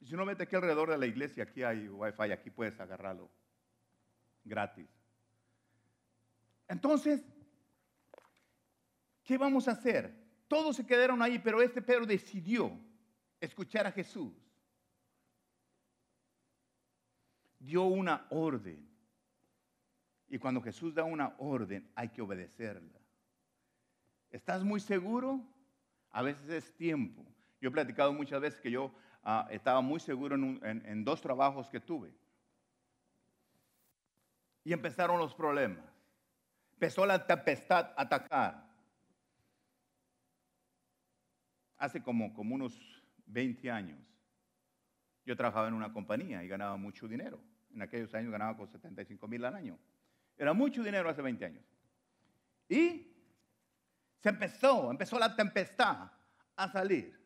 Si 0.05 0.15
no, 0.15 0.25
vete 0.25 0.45
aquí 0.45 0.55
alrededor 0.55 0.91
de 0.91 0.99
la 0.99 1.07
iglesia, 1.07 1.43
aquí 1.43 1.65
hay 1.65 1.89
wifi, 1.89 2.31
aquí 2.31 2.51
puedes 2.51 2.79
agarrarlo 2.79 3.29
gratis. 4.45 4.89
Entonces, 6.69 7.25
¿qué 9.25 9.37
vamos 9.37 9.67
a 9.67 9.73
hacer? 9.73 10.26
Todos 10.49 10.77
se 10.77 10.87
quedaron 10.87 11.21
ahí, 11.23 11.39
pero 11.39 11.61
este 11.61 11.83
Pedro 11.83 12.07
decidió 12.07 12.73
escuchar 13.41 13.87
a 13.87 13.93
Jesús. 13.93 14.33
Dio 17.59 17.85
una 17.85 18.27
orden. 18.31 18.89
Y 20.29 20.39
cuando 20.39 20.61
Jesús 20.61 20.95
da 20.95 21.05
una 21.05 21.35
orden, 21.39 21.91
hay 21.95 22.09
que 22.09 22.23
obedecerla. 22.23 23.01
¿Estás 24.31 24.63
muy 24.63 24.81
seguro? 24.81 25.41
A 26.11 26.23
veces 26.23 26.49
es 26.49 26.77
tiempo. 26.77 27.25
Yo 27.61 27.69
he 27.69 27.73
platicado 27.73 28.13
muchas 28.13 28.41
veces 28.41 28.61
que 28.61 28.71
yo 28.71 28.93
ah, 29.23 29.49
estaba 29.51 29.81
muy 29.81 29.99
seguro 29.99 30.37
en, 30.37 30.61
en 30.63 31.05
dos 31.05 31.21
trabajos 31.21 31.69
que 31.69 31.81
tuve. 31.81 32.13
Y 34.63 34.73
empezaron 34.73 35.19
los 35.19 35.35
problemas. 35.35 35.85
Empezó 36.75 37.07
la 37.07 37.27
tempestad 37.27 37.93
a 37.97 38.03
atacar 38.03 38.66
hace 41.79 42.03
como, 42.03 42.27
unos 42.37 43.03
20 43.27 43.71
años, 43.71 43.99
yo 45.25 45.37
trabajaba 45.37 45.69
en 45.69 45.75
una 45.75 45.93
compañía 45.93 46.43
y 46.43 46.49
ganaba 46.49 46.77
mucho 46.77 47.09
dinero. 47.09 47.41
En 47.75 47.83
aquellos 47.83 48.15
años 48.15 48.31
ganaba 48.31 48.57
con 48.57 48.69
75 48.69 49.27
mil 49.29 49.45
al 49.45 49.55
año. 49.55 49.79
Era 50.39 50.53
mucho 50.53 50.83
dinero 50.83 51.09
hace 51.09 51.23
20 51.23 51.45
años. 51.45 51.65
Y 52.69 53.13
se 54.21 54.29
empezó, 54.29 54.91
empezó 54.91 55.19
la 55.19 55.35
tempestad 55.35 56.11
a 56.55 56.73
salir. 56.73 57.19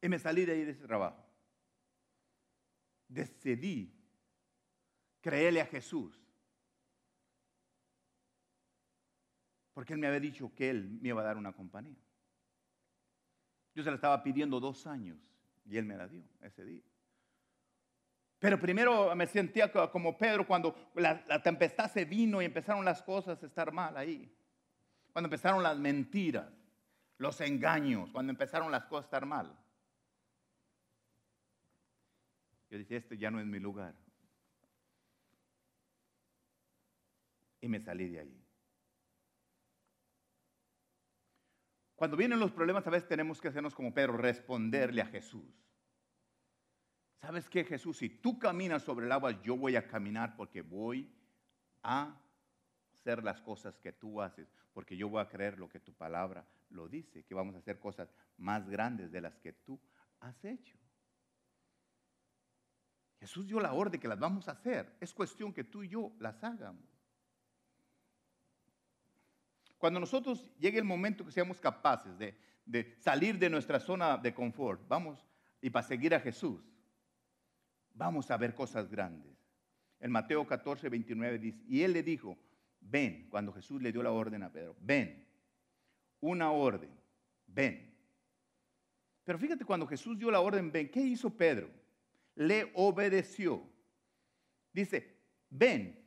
Y 0.00 0.08
me 0.08 0.18
salí 0.18 0.44
de 0.44 0.52
ahí 0.52 0.64
de 0.64 0.72
ese 0.72 0.86
trabajo. 0.86 1.24
Decidí 3.08 3.92
creerle 5.20 5.60
a 5.60 5.66
Jesús. 5.66 6.18
Porque 9.74 9.92
Él 9.92 9.98
me 9.98 10.06
había 10.06 10.20
dicho 10.20 10.54
que 10.54 10.70
Él 10.70 10.98
me 11.02 11.10
iba 11.10 11.20
a 11.20 11.24
dar 11.24 11.36
una 11.36 11.52
compañía. 11.52 12.05
Yo 13.76 13.82
se 13.82 13.90
la 13.90 13.96
estaba 13.96 14.22
pidiendo 14.22 14.58
dos 14.58 14.86
años 14.86 15.18
y 15.66 15.76
Él 15.76 15.84
me 15.84 15.98
la 15.98 16.08
dio 16.08 16.24
ese 16.40 16.64
día. 16.64 16.82
Pero 18.38 18.58
primero 18.58 19.14
me 19.14 19.26
sentía 19.26 19.70
como 19.70 20.16
Pedro 20.16 20.46
cuando 20.46 20.74
la, 20.94 21.42
tempestad 21.42 21.90
se 21.90 22.06
vino 22.06 22.40
y 22.40 22.46
empezaron 22.46 22.86
las 22.86 23.02
cosas 23.02 23.42
a 23.42 23.46
estar 23.46 23.72
mal 23.72 23.94
ahí. 23.98 24.34
Cuando 25.12 25.26
empezaron 25.26 25.62
las 25.62 25.76
mentiras, 25.76 26.50
los 27.18 27.38
engaños, 27.42 28.08
cuando 28.12 28.30
empezaron 28.30 28.72
las 28.72 28.86
cosas 28.86 29.04
a 29.04 29.08
estar 29.08 29.26
mal. 29.26 29.54
Yo 32.70 32.78
dije, 32.78 32.96
este 32.96 33.18
ya 33.18 33.30
no 33.30 33.40
es 33.40 33.46
mi 33.46 33.58
lugar. 33.58 33.94
Y 37.60 37.68
me 37.68 37.78
salí 37.78 38.08
de 38.08 38.20
ahí. 38.20 38.45
Cuando 41.96 42.16
vienen 42.16 42.38
los 42.38 42.52
problemas, 42.52 42.86
a 42.86 42.90
veces 42.90 43.08
tenemos 43.08 43.40
que 43.40 43.48
hacernos 43.48 43.74
como 43.74 43.92
Pedro, 43.92 44.18
responderle 44.18 45.00
a 45.00 45.06
Jesús. 45.06 45.66
¿Sabes 47.20 47.48
qué, 47.48 47.64
Jesús? 47.64 47.96
Si 47.96 48.10
tú 48.10 48.38
caminas 48.38 48.82
sobre 48.82 49.06
el 49.06 49.12
agua, 49.12 49.42
yo 49.42 49.56
voy 49.56 49.76
a 49.76 49.88
caminar 49.88 50.36
porque 50.36 50.60
voy 50.60 51.10
a 51.82 52.14
hacer 52.92 53.24
las 53.24 53.40
cosas 53.40 53.78
que 53.78 53.92
tú 53.92 54.20
haces, 54.20 54.46
porque 54.74 54.96
yo 54.96 55.08
voy 55.08 55.22
a 55.22 55.28
creer 55.28 55.58
lo 55.58 55.68
que 55.68 55.80
tu 55.80 55.94
palabra 55.94 56.46
lo 56.68 56.86
dice, 56.86 57.24
que 57.24 57.34
vamos 57.34 57.54
a 57.54 57.58
hacer 57.58 57.78
cosas 57.78 58.12
más 58.36 58.68
grandes 58.68 59.10
de 59.10 59.22
las 59.22 59.38
que 59.38 59.54
tú 59.54 59.80
has 60.20 60.44
hecho. 60.44 60.76
Jesús 63.18 63.46
dio 63.46 63.58
la 63.58 63.72
orden 63.72 64.00
que 64.00 64.08
las 64.08 64.18
vamos 64.18 64.48
a 64.48 64.52
hacer. 64.52 64.96
Es 65.00 65.14
cuestión 65.14 65.52
que 65.52 65.64
tú 65.64 65.82
y 65.82 65.88
yo 65.88 66.12
las 66.18 66.44
hagamos. 66.44 66.95
Cuando 69.78 70.00
nosotros 70.00 70.50
llegue 70.58 70.78
el 70.78 70.84
momento 70.84 71.24
que 71.24 71.32
seamos 71.32 71.60
capaces 71.60 72.16
de, 72.18 72.96
salir 72.98 73.38
de 73.38 73.50
nuestra 73.50 73.78
zona 73.78 74.16
de 74.16 74.34
confort, 74.34 74.86
vamos 74.88 75.26
y 75.60 75.70
para 75.70 75.86
seguir 75.86 76.14
a 76.14 76.20
Jesús, 76.20 76.60
vamos 77.92 78.30
a 78.30 78.36
ver 78.36 78.54
cosas 78.54 78.88
grandes. 78.88 79.36
En 80.00 80.10
Mateo 80.10 80.46
14, 80.46 80.88
29 80.88 81.38
dice, 81.38 81.62
y 81.66 81.82
él 81.82 81.92
le 81.92 82.02
dijo, 82.02 82.38
ven, 82.80 83.28
cuando 83.30 83.52
Jesús 83.52 83.82
le 83.82 83.92
dio 83.92 84.02
la 84.02 84.12
orden 84.12 84.42
a 84.42 84.52
Pedro, 84.52 84.76
ven, 84.80 85.26
una 86.20 86.50
orden, 86.50 86.90
ven. 87.46 87.94
Pero 89.24 89.38
fíjate, 89.38 89.64
cuando 89.64 89.86
Jesús 89.86 90.18
dio 90.18 90.30
la 90.30 90.40
orden, 90.40 90.70
ven, 90.70 90.90
¿qué 90.90 91.00
hizo 91.00 91.30
Pedro? 91.30 91.68
Le 92.34 92.70
obedeció. 92.74 93.62
Dice, 94.72 95.18
ven. 95.50 96.04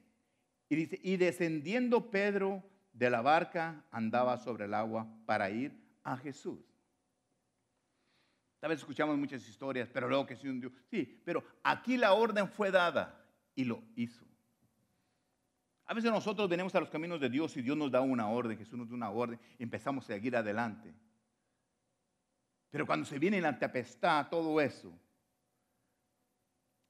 Y 0.69 0.75
dice, 0.75 0.99
y 1.03 1.17
descendiendo 1.17 2.11
Pedro 2.11 2.63
de 2.99 3.09
la 3.09 3.21
barca, 3.21 3.81
andaba 3.91 4.37
sobre 4.37 4.65
el 4.65 4.73
agua 4.73 5.07
para 5.25 5.49
ir 5.49 5.73
a 6.03 6.17
Jesús. 6.17 6.59
Tal 8.59 8.69
vez 8.69 8.79
escuchamos 8.79 9.17
muchas 9.17 9.47
historias, 9.47 9.87
pero 9.91 10.09
luego 10.09 10.25
que 10.25 10.35
sí 10.35 10.49
un 10.49 10.59
Dios. 10.59 10.73
Sí, 10.91 11.21
pero 11.23 11.41
aquí 11.63 11.95
la 11.95 12.11
orden 12.11 12.49
fue 12.49 12.71
dada 12.71 13.25
y 13.55 13.63
lo 13.63 13.81
hizo. 13.95 14.25
A 15.85 15.93
veces 15.93 16.11
nosotros 16.11 16.49
venimos 16.49 16.75
a 16.75 16.81
los 16.81 16.89
caminos 16.89 17.21
de 17.21 17.29
Dios 17.29 17.55
y 17.55 17.61
Dios 17.61 17.77
nos 17.77 17.89
da 17.89 18.01
una 18.01 18.27
orden, 18.27 18.57
Jesús 18.57 18.77
nos 18.77 18.89
da 18.89 18.95
una 18.95 19.09
orden 19.09 19.39
y 19.57 19.63
empezamos 19.63 20.03
a 20.03 20.07
seguir 20.07 20.35
adelante. 20.35 20.93
Pero 22.69 22.85
cuando 22.85 23.05
se 23.05 23.17
viene 23.17 23.39
la 23.39 23.57
tempestad, 23.57 24.27
todo 24.27 24.59
eso, 24.59 24.93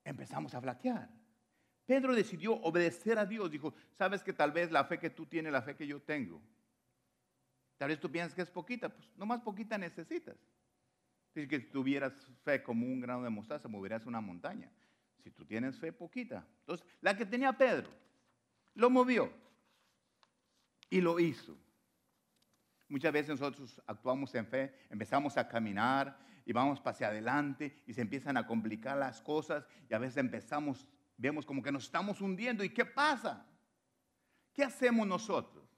empezamos 0.03 0.55
a 0.55 0.60
flaquear. 0.60 1.19
Pedro 1.90 2.14
decidió 2.14 2.54
obedecer 2.54 3.18
a 3.18 3.26
Dios. 3.26 3.50
Dijo, 3.50 3.74
sabes 3.98 4.22
que 4.22 4.32
tal 4.32 4.52
vez 4.52 4.70
la 4.70 4.86
fe 4.86 5.00
que 5.00 5.10
tú 5.10 5.26
tienes, 5.26 5.52
la 5.52 5.64
fe 5.64 5.76
que 5.76 5.88
yo 5.88 6.00
tengo, 6.00 6.40
tal 7.80 7.90
vez 7.90 8.00
tú 8.00 8.12
piensas 8.12 8.36
que 8.36 8.44
es 8.44 8.52
poquita, 8.52 8.90
pues 8.90 9.10
no 9.18 9.26
más 9.26 9.42
poquita 9.42 9.76
necesitas. 9.76 10.38
Si 11.34 11.48
que 11.48 11.58
tuvieras 11.62 12.14
fe 12.44 12.62
como 12.62 12.86
un 12.86 13.02
grano 13.02 13.24
de 13.24 13.32
mostaza, 13.32 13.68
moverías 13.68 14.06
una 14.06 14.22
montaña. 14.22 14.72
Si 15.24 15.32
tú 15.32 15.46
tienes 15.46 15.80
fe 15.80 15.92
poquita. 15.92 16.46
Entonces, 16.60 16.86
la 17.02 17.18
que 17.18 17.26
tenía 17.26 17.54
Pedro, 17.54 17.90
lo 18.76 18.92
movió 18.92 19.34
y 20.92 21.02
lo 21.02 21.20
hizo. 21.20 21.58
Muchas 22.88 23.12
veces 23.12 23.40
nosotros 23.40 23.82
actuamos 23.88 24.36
en 24.36 24.46
fe, 24.46 24.76
empezamos 24.92 25.38
a 25.38 25.48
caminar 25.48 26.20
y 26.46 26.54
vamos 26.54 26.80
hacia 26.86 27.08
adelante 27.08 27.82
y 27.88 27.96
se 27.96 28.02
empiezan 28.02 28.38
a 28.38 28.46
complicar 28.46 28.96
las 28.96 29.22
cosas 29.22 29.66
y 29.90 29.96
a 29.96 29.98
veces 29.98 30.18
empezamos, 30.18 30.88
vemos 31.20 31.46
como 31.46 31.62
que 31.62 31.72
nos 31.72 31.84
estamos 31.84 32.22
hundiendo. 32.22 32.64
¿Y 32.64 32.70
qué 32.70 32.86
pasa? 32.86 33.46
¿Qué 34.54 34.64
hacemos 34.64 35.06
nosotros? 35.06 35.70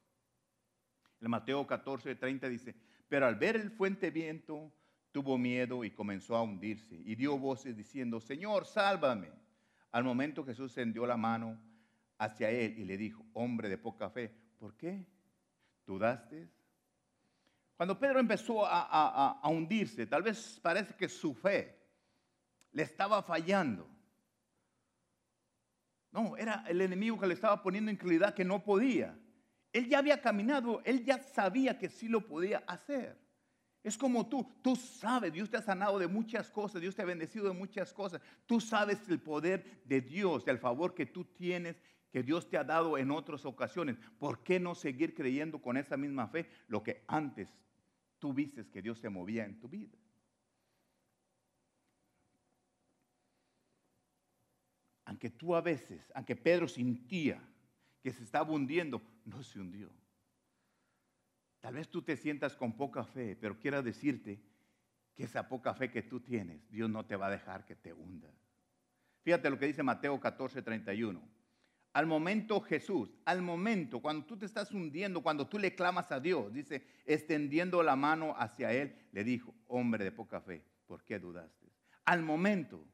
El 1.19 1.29
Mateo 1.29 1.67
14, 1.67 2.15
30 2.15 2.47
dice, 2.47 2.75
pero 3.07 3.25
al 3.25 3.35
ver 3.35 3.55
el 3.55 3.71
fuente 3.71 4.09
viento, 4.09 4.71
tuvo 5.11 5.37
miedo 5.37 5.83
y 5.83 5.91
comenzó 5.91 6.35
a 6.35 6.41
hundirse 6.41 6.95
y 6.95 7.15
dio 7.15 7.37
voces 7.37 7.75
diciendo, 7.75 8.19
Señor, 8.19 8.65
sálvame. 8.65 9.31
Al 9.91 10.03
momento 10.03 10.45
Jesús 10.45 10.73
tendió 10.73 11.05
la 11.05 11.17
mano 11.17 11.59
hacia 12.17 12.49
él 12.49 12.77
y 12.77 12.85
le 12.85 12.97
dijo, 12.97 13.25
hombre 13.33 13.67
de 13.67 13.77
poca 13.77 14.09
fe, 14.09 14.33
¿por 14.57 14.77
qué? 14.77 15.05
¿Dudaste? 15.85 16.49
Cuando 17.75 17.99
Pedro 17.99 18.19
empezó 18.19 18.65
a, 18.65 19.39
a, 19.41 19.49
hundirse, 19.49 20.05
tal 20.05 20.21
vez 20.21 20.59
parece 20.61 20.93
que 20.95 21.09
su 21.09 21.33
fe 21.33 21.77
le 22.71 22.83
estaba 22.83 23.23
fallando. 23.23 23.89
No, 26.11 26.35
era 26.35 26.63
el 26.67 26.81
enemigo 26.81 27.19
que 27.19 27.27
le 27.27 27.33
estaba 27.33 27.61
poniendo 27.61 27.89
incredulidad 27.89 28.33
que 28.33 28.43
no 28.43 28.63
podía. 28.63 29.17
Él 29.71 29.87
ya 29.87 29.99
había 29.99 30.21
caminado, 30.21 30.81
él 30.83 31.05
ya 31.05 31.19
sabía 31.19 31.77
que 31.77 31.89
sí 31.89 32.09
lo 32.09 32.27
podía 32.27 32.59
hacer. 32.67 33.17
Es 33.83 33.97
como 33.97 34.27
tú, 34.27 34.45
tú 34.61 34.75
sabes, 34.75 35.33
Dios 35.33 35.49
te 35.49 35.57
ha 35.57 35.61
sanado 35.61 35.97
de 35.97 36.07
muchas 36.07 36.51
cosas, 36.51 36.81
Dios 36.81 36.95
te 36.95 37.01
ha 37.01 37.05
bendecido 37.05 37.47
de 37.47 37.53
muchas 37.53 37.93
cosas. 37.93 38.21
Tú 38.45 38.59
sabes 38.59 39.07
el 39.09 39.19
poder 39.19 39.81
de 39.85 40.01
Dios, 40.01 40.47
el 40.47 40.59
favor 40.59 40.93
que 40.93 41.05
tú 41.05 41.25
tienes, 41.25 41.81
que 42.11 42.21
Dios 42.21 42.49
te 42.49 42.57
ha 42.57 42.63
dado 42.63 42.97
en 42.97 43.09
otras 43.09 43.45
ocasiones. 43.45 43.97
¿Por 44.19 44.43
qué 44.43 44.59
no 44.59 44.75
seguir 44.75 45.15
creyendo 45.15 45.61
con 45.61 45.77
esa 45.77 45.97
misma 45.97 46.27
fe 46.27 46.47
lo 46.67 46.83
que 46.83 47.03
antes 47.07 47.49
tú 48.19 48.33
viste 48.33 48.67
que 48.67 48.81
Dios 48.81 48.99
se 48.99 49.09
movía 49.09 49.45
en 49.45 49.59
tu 49.59 49.67
vida? 49.67 49.97
Aunque 55.11 55.29
tú 55.29 55.53
a 55.53 55.59
veces, 55.59 56.09
aunque 56.15 56.37
Pedro 56.37 56.69
sentía 56.69 57.43
que 58.01 58.13
se 58.13 58.23
estaba 58.23 58.49
hundiendo, 58.49 59.01
no 59.25 59.43
se 59.43 59.59
hundió. 59.59 59.89
Tal 61.59 61.73
vez 61.73 61.89
tú 61.89 62.01
te 62.01 62.15
sientas 62.15 62.55
con 62.55 62.77
poca 62.77 63.03
fe, 63.03 63.35
pero 63.35 63.59
quiero 63.59 63.83
decirte 63.83 64.41
que 65.13 65.25
esa 65.25 65.49
poca 65.49 65.73
fe 65.73 65.91
que 65.91 66.01
tú 66.01 66.21
tienes, 66.21 66.65
Dios 66.71 66.89
no 66.89 67.05
te 67.05 67.17
va 67.17 67.27
a 67.27 67.29
dejar 67.29 67.65
que 67.65 67.75
te 67.75 67.91
hunda. 67.91 68.33
Fíjate 69.21 69.49
lo 69.49 69.59
que 69.59 69.67
dice 69.67 69.83
Mateo 69.83 70.17
14, 70.17 70.61
31. 70.61 71.21
Al 71.91 72.07
momento 72.07 72.61
Jesús, 72.61 73.13
al 73.25 73.41
momento, 73.41 74.01
cuando 74.01 74.25
tú 74.25 74.37
te 74.37 74.45
estás 74.45 74.71
hundiendo, 74.71 75.21
cuando 75.21 75.45
tú 75.45 75.59
le 75.59 75.75
clamas 75.75 76.09
a 76.13 76.21
Dios, 76.21 76.53
dice, 76.53 76.87
extendiendo 77.05 77.83
la 77.83 77.97
mano 77.97 78.33
hacia 78.37 78.71
Él, 78.71 78.95
le 79.11 79.25
dijo, 79.25 79.53
hombre 79.67 80.05
de 80.05 80.13
poca 80.13 80.39
fe, 80.39 80.63
¿por 80.87 81.03
qué 81.03 81.19
dudaste? 81.19 81.69
Al 82.05 82.23
momento, 82.23 82.87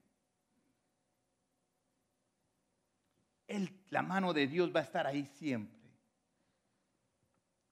la 3.89 4.01
mano 4.01 4.33
de 4.33 4.47
Dios 4.47 4.75
va 4.75 4.81
a 4.81 4.83
estar 4.83 5.07
ahí 5.07 5.25
siempre. 5.25 5.77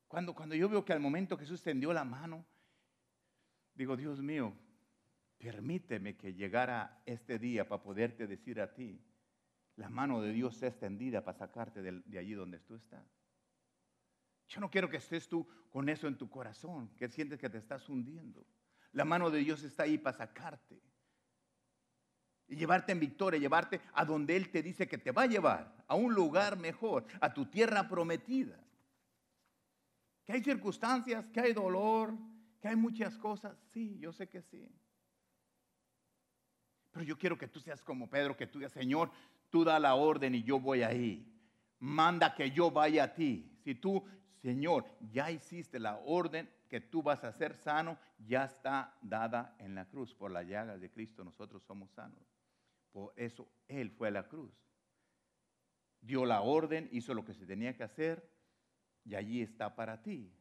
Cuando, 0.07 0.33
cuando 0.33 0.55
yo 0.55 0.69
veo 0.69 0.85
que 0.85 0.93
al 0.93 0.99
momento 0.99 1.37
Jesús 1.37 1.61
tendió 1.61 1.91
la 1.91 2.05
mano, 2.05 2.45
digo, 3.73 3.97
Dios 3.97 4.21
mío, 4.21 4.53
permíteme 5.37 6.15
que 6.15 6.33
llegara 6.33 7.01
este 7.05 7.37
día 7.37 7.67
para 7.67 7.83
poderte 7.83 8.25
decir 8.27 8.61
a 8.61 8.73
ti, 8.73 9.01
la 9.75 9.89
mano 9.89 10.21
de 10.21 10.31
Dios 10.31 10.55
está 10.55 10.67
extendida 10.67 11.25
para 11.25 11.37
sacarte 11.37 11.81
de, 11.81 12.01
de 12.05 12.17
allí 12.17 12.33
donde 12.33 12.59
tú 12.59 12.75
estás. 12.75 13.05
Yo 14.47 14.61
no 14.61 14.69
quiero 14.69 14.89
que 14.89 14.97
estés 14.97 15.27
tú 15.27 15.45
con 15.69 15.89
eso 15.89 16.07
en 16.07 16.17
tu 16.17 16.29
corazón, 16.29 16.89
que 16.95 17.09
sientes 17.09 17.39
que 17.39 17.49
te 17.49 17.57
estás 17.57 17.89
hundiendo. 17.89 18.45
La 18.93 19.03
mano 19.03 19.29
de 19.29 19.39
Dios 19.39 19.63
está 19.63 19.83
ahí 19.83 19.97
para 19.97 20.15
sacarte 20.15 20.81
y 22.47 22.55
llevarte 22.55 22.91
en 22.91 22.99
victoria, 22.99 23.39
llevarte 23.39 23.81
a 23.93 24.05
donde 24.05 24.35
Él 24.35 24.49
te 24.49 24.61
dice 24.61 24.87
que 24.87 24.97
te 24.97 25.11
va 25.11 25.23
a 25.23 25.27
llevar, 25.27 25.75
a 25.87 25.95
un 25.95 26.13
lugar 26.13 26.57
mejor, 26.57 27.05
a 27.19 27.33
tu 27.33 27.45
tierra 27.45 27.87
prometida 27.87 28.59
que 30.25 30.33
hay 30.33 30.43
circunstancias, 30.43 31.29
que 31.29 31.39
hay 31.39 31.53
dolor, 31.53 32.13
que 32.59 32.67
hay 32.67 32.75
muchas 32.75 33.17
cosas. 33.17 33.55
Sí, 33.67 33.97
yo 33.99 34.11
sé 34.11 34.27
que 34.27 34.41
sí. 34.41 34.67
yo 37.05 37.17
quiero 37.17 37.37
que 37.37 37.47
tú 37.47 37.59
seas 37.59 37.83
como 37.83 38.09
Pedro, 38.09 38.35
que 38.35 38.47
tú 38.47 38.57
digas, 38.57 38.73
Señor, 38.73 39.11
tú 39.49 39.63
da 39.63 39.79
la 39.79 39.95
orden 39.95 40.33
y 40.33 40.43
yo 40.43 40.59
voy 40.59 40.81
ahí. 40.81 41.31
Manda 41.79 42.33
que 42.33 42.49
yo 42.51 42.71
vaya 42.71 43.03
a 43.03 43.13
ti. 43.13 43.59
Si 43.63 43.75
tú, 43.75 44.03
Señor, 44.41 44.85
ya 45.11 45.29
hiciste 45.29 45.77
la 45.77 45.97
orden 45.97 46.49
que 46.67 46.81
tú 46.81 47.03
vas 47.03 47.23
a 47.23 47.31
ser 47.31 47.55
sano, 47.55 47.99
ya 48.17 48.45
está 48.45 48.97
dada 49.01 49.55
en 49.59 49.75
la 49.75 49.85
cruz. 49.85 50.15
Por 50.15 50.31
la 50.31 50.41
llaga 50.41 50.77
de 50.77 50.89
Cristo 50.89 51.23
nosotros 51.23 51.61
somos 51.63 51.91
sanos. 51.91 52.34
Por 52.95 53.11
eso 53.17 53.45
Él 53.67 53.91
fue 53.91 54.07
a 54.07 54.11
la 54.11 54.29
cruz. 54.29 54.53
Dio 55.99 56.23
la 56.23 56.39
orden, 56.39 56.87
hizo 56.93 57.13
lo 57.13 57.25
que 57.25 57.33
se 57.33 57.45
tenía 57.45 57.75
que 57.75 57.83
hacer 57.83 58.25
y 59.03 59.15
allí 59.15 59.41
está 59.41 59.75
para 59.75 60.01
ti. 60.01 60.31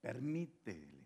Permítele 0.00 1.04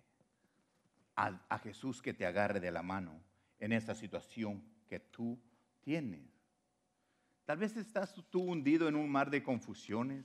a, 1.16 1.59
Jesús 1.59 2.01
que 2.01 2.14
te 2.14 2.24
agarre 2.24 2.61
de 2.61 2.70
la 2.70 2.85
mano 2.85 3.20
en 3.59 3.72
esa 3.72 3.97
situación 3.97 4.62
que 4.87 5.01
tú 5.01 5.37
tienes. 5.81 6.31
Tal 7.45 7.59
vez 7.59 7.76
estás 7.76 8.14
tú 8.31 8.43
hundido 8.43 8.87
en 8.87 8.95
un 8.95 9.11
mar 9.11 9.28
de 9.28 9.43
confusiones. 9.43 10.24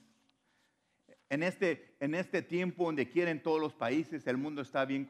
En 1.28 1.42
este, 1.42 1.98
en 2.00 2.14
este 2.14 2.44
tiempo 2.44 2.86
donde 2.86 3.10
quieren 3.10 3.42
todos 3.42 3.60
los 3.60 3.74
países, 3.74 4.28
el 4.28 4.38
mundo 4.38 4.62
está 4.62 4.86
bien, 4.86 5.08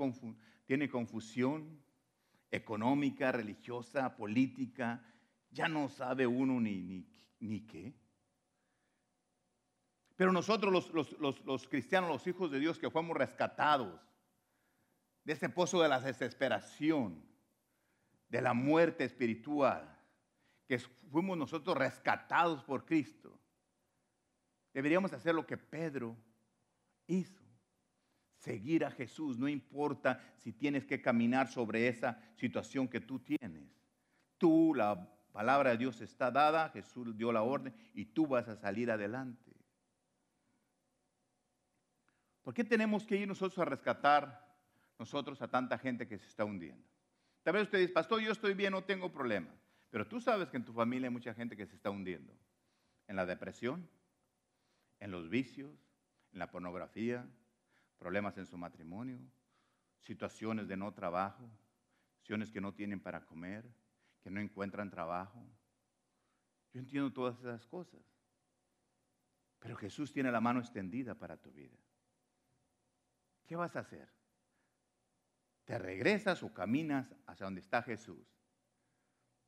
tiene 0.65 0.87
confusión 0.87 1.83
económica, 2.55 3.31
religiosa, 3.31 4.15
política. 4.15 5.03
Ya 5.51 5.67
no 5.67 5.89
sabe 5.89 6.25
uno 6.27 6.59
ni, 6.59 6.81
ni, 6.81 7.07
ni 7.39 7.61
qué. 7.65 7.93
Pero 10.15 10.31
nosotros 10.31 10.71
los, 10.71 10.89
los- 10.93 11.19
los- 11.19 11.45
los 11.45 11.67
cristianos, 11.67 12.09
los 12.09 12.25
hijos 12.27 12.49
de 12.51 12.59
Dios 12.59 12.79
que 12.79 12.89
fuimos 12.89 13.17
rescatados 13.17 13.99
de 15.23 15.33
ese 15.33 15.49
pozo 15.49 15.81
de 15.81 15.89
la 15.89 15.99
desesperación, 15.99 17.25
de 18.29 18.41
la 18.41 18.53
muerte 18.53 19.03
espiritual, 19.03 19.91
que 20.67 20.79
fuimos 20.79 21.37
nosotros 21.37 21.77
rescatados 21.77 22.63
por 22.63 22.85
Cristo, 22.85 23.39
deberíamos 24.73 25.13
hacer 25.13 25.35
lo 25.35 25.45
que 25.45 25.57
Pedro 25.57 26.15
hizo. 27.07 27.44
Seguir 28.45 28.85
a 28.85 28.91
Jesús, 28.91 29.39
no 29.39 29.47
importa 29.47 30.21
si 30.37 30.53
tienes 30.53 30.85
que 30.85 31.01
caminar 31.01 31.47
sobre 31.47 31.87
esa 31.87 32.21
situación 32.35 32.87
que 32.87 33.01
tú 33.01 33.17
tienes. 33.17 33.67
Tú, 34.37 34.75
la 34.75 35.09
palabra 35.31 35.71
de 35.71 35.77
Dios 35.77 35.99
está 36.01 36.29
dada, 36.29 36.69
Jesús 36.69 37.17
dio 37.17 37.31
la 37.31 37.41
orden 37.41 37.73
y 37.95 38.05
tú 38.05 38.27
vas 38.27 38.47
a 38.47 38.55
salir 38.55 38.91
adelante. 38.91 39.51
¿Por 42.43 42.53
qué 42.53 42.63
tenemos 42.63 43.03
que 43.03 43.17
ir 43.17 43.27
nosotros 43.27 43.57
a 43.57 43.65
rescatar 43.65 44.55
nosotros 44.99 45.41
a 45.41 45.47
tanta 45.47 45.79
gente 45.79 46.07
que 46.07 46.19
se 46.19 46.27
está 46.27 46.45
hundiendo? 46.45 46.87
Tal 47.41 47.55
vez 47.55 47.63
usted 47.63 47.79
dice, 47.79 47.93
pastor, 47.93 48.21
yo 48.21 48.31
estoy 48.31 48.53
bien, 48.53 48.73
no 48.73 48.83
tengo 48.83 49.11
problemas. 49.11 49.55
Pero 49.89 50.07
tú 50.07 50.21
sabes 50.21 50.49
que 50.49 50.57
en 50.57 50.65
tu 50.65 50.73
familia 50.73 51.07
hay 51.07 51.13
mucha 51.13 51.33
gente 51.33 51.57
que 51.57 51.65
se 51.65 51.77
está 51.77 51.89
hundiendo. 51.89 52.31
En 53.07 53.15
la 53.15 53.25
depresión, 53.25 53.89
en 54.99 55.09
los 55.09 55.31
vicios, 55.31 55.71
en 56.31 56.37
la 56.37 56.51
pornografía, 56.51 57.27
problemas 57.97 58.37
en 58.37 58.45
su 58.45 58.57
matrimonio, 58.57 59.19
situaciones 59.99 60.67
de 60.67 60.77
no 60.77 60.93
trabajo, 60.93 61.49
situaciones 62.15 62.51
que 62.51 62.61
no 62.61 62.73
tienen 62.73 62.99
para 62.99 63.25
comer, 63.25 63.65
que 64.21 64.29
no 64.29 64.39
encuentran 64.39 64.89
trabajo. 64.89 65.45
Yo 66.73 66.79
entiendo 66.79 67.11
todas 67.11 67.39
esas 67.39 67.65
cosas. 67.65 68.01
Pero 69.59 69.75
Jesús 69.75 70.11
tiene 70.11 70.31
la 70.31 70.41
mano 70.41 70.59
extendida 70.59 71.15
para 71.15 71.37
tu 71.37 71.51
vida. 71.51 71.77
¿Qué 73.45 73.55
vas 73.55 73.75
a 73.75 73.79
hacer? 73.79 74.07
¿Te 75.65 75.77
regresas 75.79 76.43
o 76.43 76.53
caminas 76.53 77.15
hacia 77.25 77.45
donde 77.45 77.61
está 77.61 77.81
Jesús? 77.81 78.27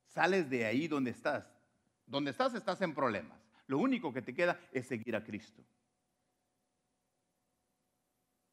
Sales 0.05 0.49
de 0.49 0.65
ahí 0.65 0.87
donde 0.87 1.11
estás. 1.11 1.45
Donde 2.05 2.31
estás 2.31 2.53
estás 2.53 2.81
en 2.81 2.95
problemas. 2.95 3.39
Lo 3.67 3.77
único 3.77 4.13
que 4.13 4.21
te 4.21 4.33
queda 4.33 4.59
es 4.71 4.87
seguir 4.87 5.15
a 5.15 5.23
Cristo. 5.23 5.63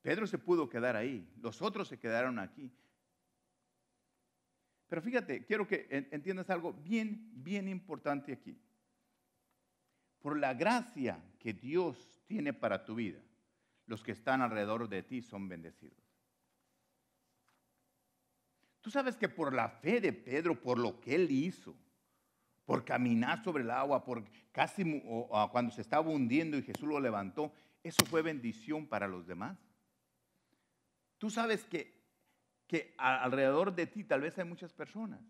Pedro 0.05 0.27
se 0.27 0.37
pudo 0.37 0.69
quedar 0.69 0.97
ahí, 0.97 1.27
los 1.41 1.63
otros 1.63 1.89
se 1.89 1.99
quedaron 1.99 2.39
aquí. 2.39 2.71
Pero 4.87 5.01
fíjate, 5.01 5.47
quiero 5.47 5.67
que 5.67 5.87
en- 5.89 6.07
entiendas 6.11 6.51
algo 6.51 6.75
bien, 6.75 7.31
bien 7.43 7.69
importante 7.69 8.35
aquí. 8.35 8.61
Por 10.21 10.39
la 10.39 10.53
gracia 10.53 11.19
que 11.39 11.55
Dios 11.55 12.21
tiene 12.27 12.53
para 12.53 12.85
tu 12.85 12.97
vida, 12.97 13.19
los 13.87 14.03
que 14.03 14.13
están 14.13 14.43
alrededor 14.43 14.91
de 14.91 15.03
ti 15.03 15.23
son 15.23 15.49
bendecidos. 15.49 15.97
Tú 18.83 18.91
sabes 18.91 19.17
que 19.17 19.31
por 19.31 19.55
la 19.55 19.71
fe 19.71 20.03
de 20.03 20.13
Pedro, 20.13 20.61
por 20.61 20.79
lo 20.79 21.01
que 21.01 21.15
él 21.15 21.31
hizo, 21.31 21.75
por 22.67 22.85
caminar 22.85 23.43
sobre 23.43 23.63
el 23.63 23.71
agua, 23.71 24.05
por 24.05 24.23
casi 24.53 25.03
o 25.07 25.49
cuando 25.51 25.73
se 25.73 25.81
estaba 25.81 26.07
hundiendo 26.11 26.59
y 26.59 26.63
Jesús 26.63 26.87
lo 26.87 27.01
levantó, 27.01 27.55
eso 27.83 28.05
fue 28.05 28.21
bendición 28.21 28.87
para 28.87 29.09
los 29.09 29.27
demás. 29.27 29.57
Tú 31.25 31.31
sabes 31.31 31.65
que, 31.65 31.91
que 32.67 32.95
alrededor 32.99 33.75
de 33.75 33.87
ti 33.87 34.05
tal 34.05 34.21
vez 34.21 34.37
hay 34.37 34.45
muchas 34.45 34.75
personas, 34.75 35.23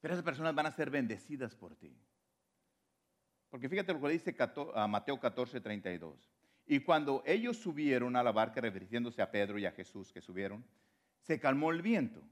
pero 0.00 0.14
esas 0.14 0.24
personas 0.24 0.54
van 0.54 0.64
a 0.64 0.72
ser 0.72 0.88
bendecidas 0.88 1.54
por 1.54 1.76
ti. 1.76 1.94
Porque 3.50 3.68
fíjate 3.68 3.92
lo 3.92 4.00
que 4.00 4.08
dice 4.08 4.34
cato- 4.34 4.74
a 4.74 4.88
Mateo 4.88 5.20
14, 5.20 5.60
32. 5.60 6.32
Y 6.64 6.80
cuando 6.80 7.22
ellos 7.26 7.58
subieron 7.58 8.16
a 8.16 8.22
la 8.22 8.32
barca, 8.32 8.62
refiriéndose 8.62 9.20
a 9.20 9.30
Pedro 9.30 9.58
y 9.58 9.66
a 9.66 9.72
Jesús 9.72 10.14
que 10.14 10.22
subieron, 10.22 10.64
se 11.20 11.38
calmó 11.38 11.70
el 11.70 11.82
viento. 11.82 12.22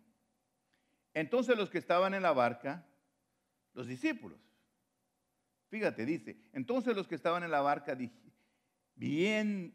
Entonces 1.12 1.55
los 1.59 1.68
que 1.68 1.76
estaban 1.76 2.14
en 2.14 2.22
la 2.22 2.32
barca, 2.32 2.87
los 3.74 3.87
discípulos, 3.87 4.41
fíjate, 5.68 6.07
dice, 6.07 6.41
entonces 6.55 6.97
los 6.97 7.07
que 7.07 7.14
estaban 7.14 7.43
en 7.43 7.51
la 7.51 7.61
barca 7.61 7.95
bien, 8.95 9.74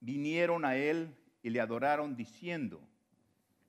vinieron 0.00 0.64
a 0.64 0.76
él 0.76 1.14
y 1.42 1.50
le 1.50 1.60
adoraron 1.60 2.16
diciendo, 2.16 2.80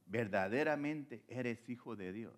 verdaderamente 0.06 1.24
eres 1.28 1.70
hijo 1.70 1.96
de 1.96 2.12
Dios. 2.12 2.34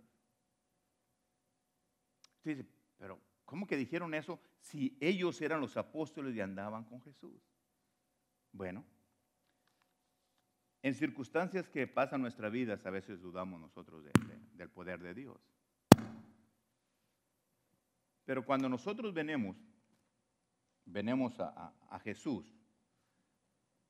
Pero 2.98 3.20
¿cómo 3.46 3.66
que 3.68 3.78
dijeron 3.78 4.14
eso 4.14 4.40
si 4.62 4.98
ellos 5.00 5.42
eran 5.42 5.62
los 5.62 5.78
apóstoles 5.78 6.36
y 6.36 6.42
andaban 6.42 6.84
con 6.84 7.02
Jesús? 7.02 7.42
Bueno, 8.52 8.84
en 10.82 10.94
circunstancias 10.94 11.70
que 11.70 11.88
pasan 11.88 12.22
nuestra 12.22 12.50
vida, 12.50 12.78
a 12.84 12.90
veces 12.90 13.22
dudamos 13.22 13.60
nosotros 13.62 14.04
de- 14.04 14.12
de- 14.28 14.40
del 14.58 14.70
poder 14.70 15.00
de 15.02 15.14
Dios. 15.14 15.40
Pero 18.26 18.46
cuando 18.46 18.68
nosotros 18.70 19.14
venimos, 19.14 19.58
venimos 20.86 21.40
a 21.40 22.00
Jesús 22.04 22.46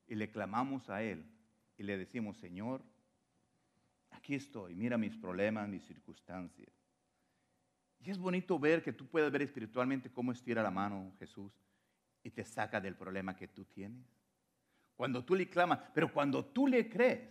y 0.07 0.15
le 0.15 0.29
clamamos 0.29 0.89
a 0.89 1.01
Él 1.01 1.25
y 1.77 1.83
le 1.83 1.97
decimos, 1.97 2.37
Señor, 2.37 2.81
aquí 4.11 4.35
estoy, 4.35 4.75
mira 4.75 4.97
mis 4.97 5.15
problemas, 5.17 5.67
mis 5.67 5.83
circunstancias. 5.85 6.69
Y 7.99 8.09
es 8.11 8.17
bonito 8.17 8.59
ver 8.59 8.83
que 8.83 8.93
tú 8.93 9.07
puedes 9.07 9.31
ver 9.31 9.43
espiritualmente 9.43 10.11
cómo 10.11 10.31
estira 10.31 10.61
la 10.61 10.71
mano 10.71 11.13
Jesús 11.19 11.51
y 12.21 12.29
te 12.29 12.43
saca 12.43 12.81
del 12.81 12.95
problema 12.95 13.35
que 13.35 13.47
tú 13.47 13.65
tienes. 13.65 14.05
Cuando 14.95 15.23
tú 15.23 15.35
le 15.35 15.49
clamas, 15.49 15.79
pero 15.93 16.11
cuando 16.11 16.45
tú 16.45 16.67
le 16.67 16.89
crees. 16.89 17.29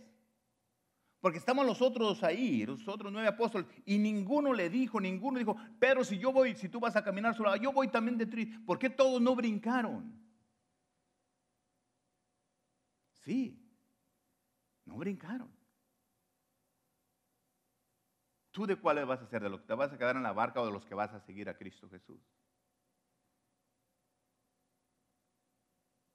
Porque 1.21 1.37
estamos 1.37 1.65
los 1.65 1.81
otros 1.81 2.21
ahí, 2.23 2.65
los 2.65 2.85
otros 2.87 3.11
nueve 3.11 3.29
apóstoles, 3.29 3.67
y 3.85 3.97
ninguno 3.97 4.51
le 4.51 4.69
dijo, 4.69 4.99
ninguno 4.99 5.39
dijo, 5.39 5.55
pero 5.79 6.03
si 6.03 6.17
yo 6.17 6.33
voy, 6.33 6.55
si 6.55 6.67
tú 6.67 6.79
vas 6.79 6.95
a 6.95 7.03
caminar 7.03 7.33
sola, 7.33 7.55
yo 7.55 7.71
voy 7.71 7.87
también 7.87 8.17
de 8.17 8.25
ti. 8.25 8.45
¿Por 8.45 8.77
qué 8.77 8.89
todos 8.89 9.21
no 9.21 9.33
brincaron? 9.33 10.22
Sí, 13.23 13.59
no 14.85 14.97
brincaron. 14.97 15.51
¿Tú 18.51 18.67
de 18.67 18.75
cuáles 18.75 19.05
vas 19.05 19.21
a 19.21 19.27
ser? 19.27 19.41
¿De 19.41 19.49
los 19.49 19.61
que 19.61 19.67
te 19.67 19.73
vas 19.73 19.91
a 19.91 19.97
quedar 19.97 20.15
en 20.15 20.23
la 20.23 20.33
barca 20.33 20.61
o 20.61 20.65
de 20.65 20.71
los 20.71 20.85
que 20.85 20.93
vas 20.93 21.13
a 21.13 21.19
seguir 21.19 21.49
a 21.49 21.57
Cristo 21.57 21.89
Jesús? 21.89 22.21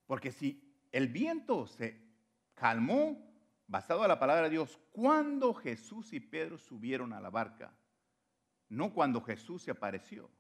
Porque 0.07 0.31
si 0.31 0.87
el 0.93 1.09
viento 1.09 1.67
se 1.67 2.01
calmó, 2.55 3.29
basado 3.67 4.03
a 4.03 4.09
la 4.09 4.19
palabra 4.19 4.45
de 4.45 4.51
Dios, 4.51 4.79
cuando 4.93 5.53
Jesús 5.53 6.13
y 6.13 6.21
Pedro 6.21 6.59
subieron 6.59 7.13
a 7.13 7.21
la 7.21 7.31
barca, 7.31 7.75
no 8.69 8.93
cuando 8.93 9.21
Jesús 9.21 9.63
se 9.63 9.71
apareció. 9.71 10.31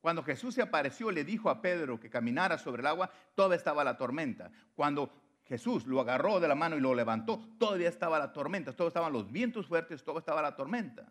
Cuando 0.00 0.22
Jesús 0.22 0.54
se 0.54 0.62
apareció, 0.62 1.10
le 1.10 1.24
dijo 1.24 1.48
a 1.48 1.62
Pedro 1.62 1.98
que 1.98 2.10
caminara 2.10 2.58
sobre 2.58 2.80
el 2.80 2.86
agua, 2.86 3.10
todavía 3.34 3.56
estaba 3.56 3.84
la 3.84 3.96
tormenta. 3.96 4.50
Cuando 4.74 5.23
Jesús 5.44 5.86
lo 5.86 6.00
agarró 6.00 6.40
de 6.40 6.48
la 6.48 6.54
mano 6.54 6.76
y 6.76 6.80
lo 6.80 6.94
levantó, 6.94 7.38
todavía 7.58 7.88
estaba 7.88 8.18
la 8.18 8.32
tormenta, 8.32 8.72
todavía 8.72 8.88
estaban 8.88 9.12
los 9.12 9.30
vientos 9.30 9.66
fuertes, 9.66 10.02
todavía 10.02 10.20
estaba 10.20 10.42
la 10.42 10.56
tormenta. 10.56 11.06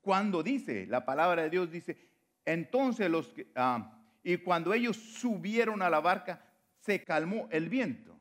Cuando 0.00 0.42
dice, 0.42 0.86
la 0.86 1.04
palabra 1.04 1.42
de 1.42 1.50
Dios 1.50 1.70
dice, 1.70 1.98
entonces 2.44 3.10
los 3.10 3.32
ah, 3.56 3.98
y 4.22 4.36
cuando 4.38 4.72
ellos 4.72 4.96
subieron 4.96 5.82
a 5.82 5.90
la 5.90 6.00
barca, 6.00 6.44
se 6.78 7.02
calmó 7.02 7.48
el 7.50 7.68
viento. 7.68 8.16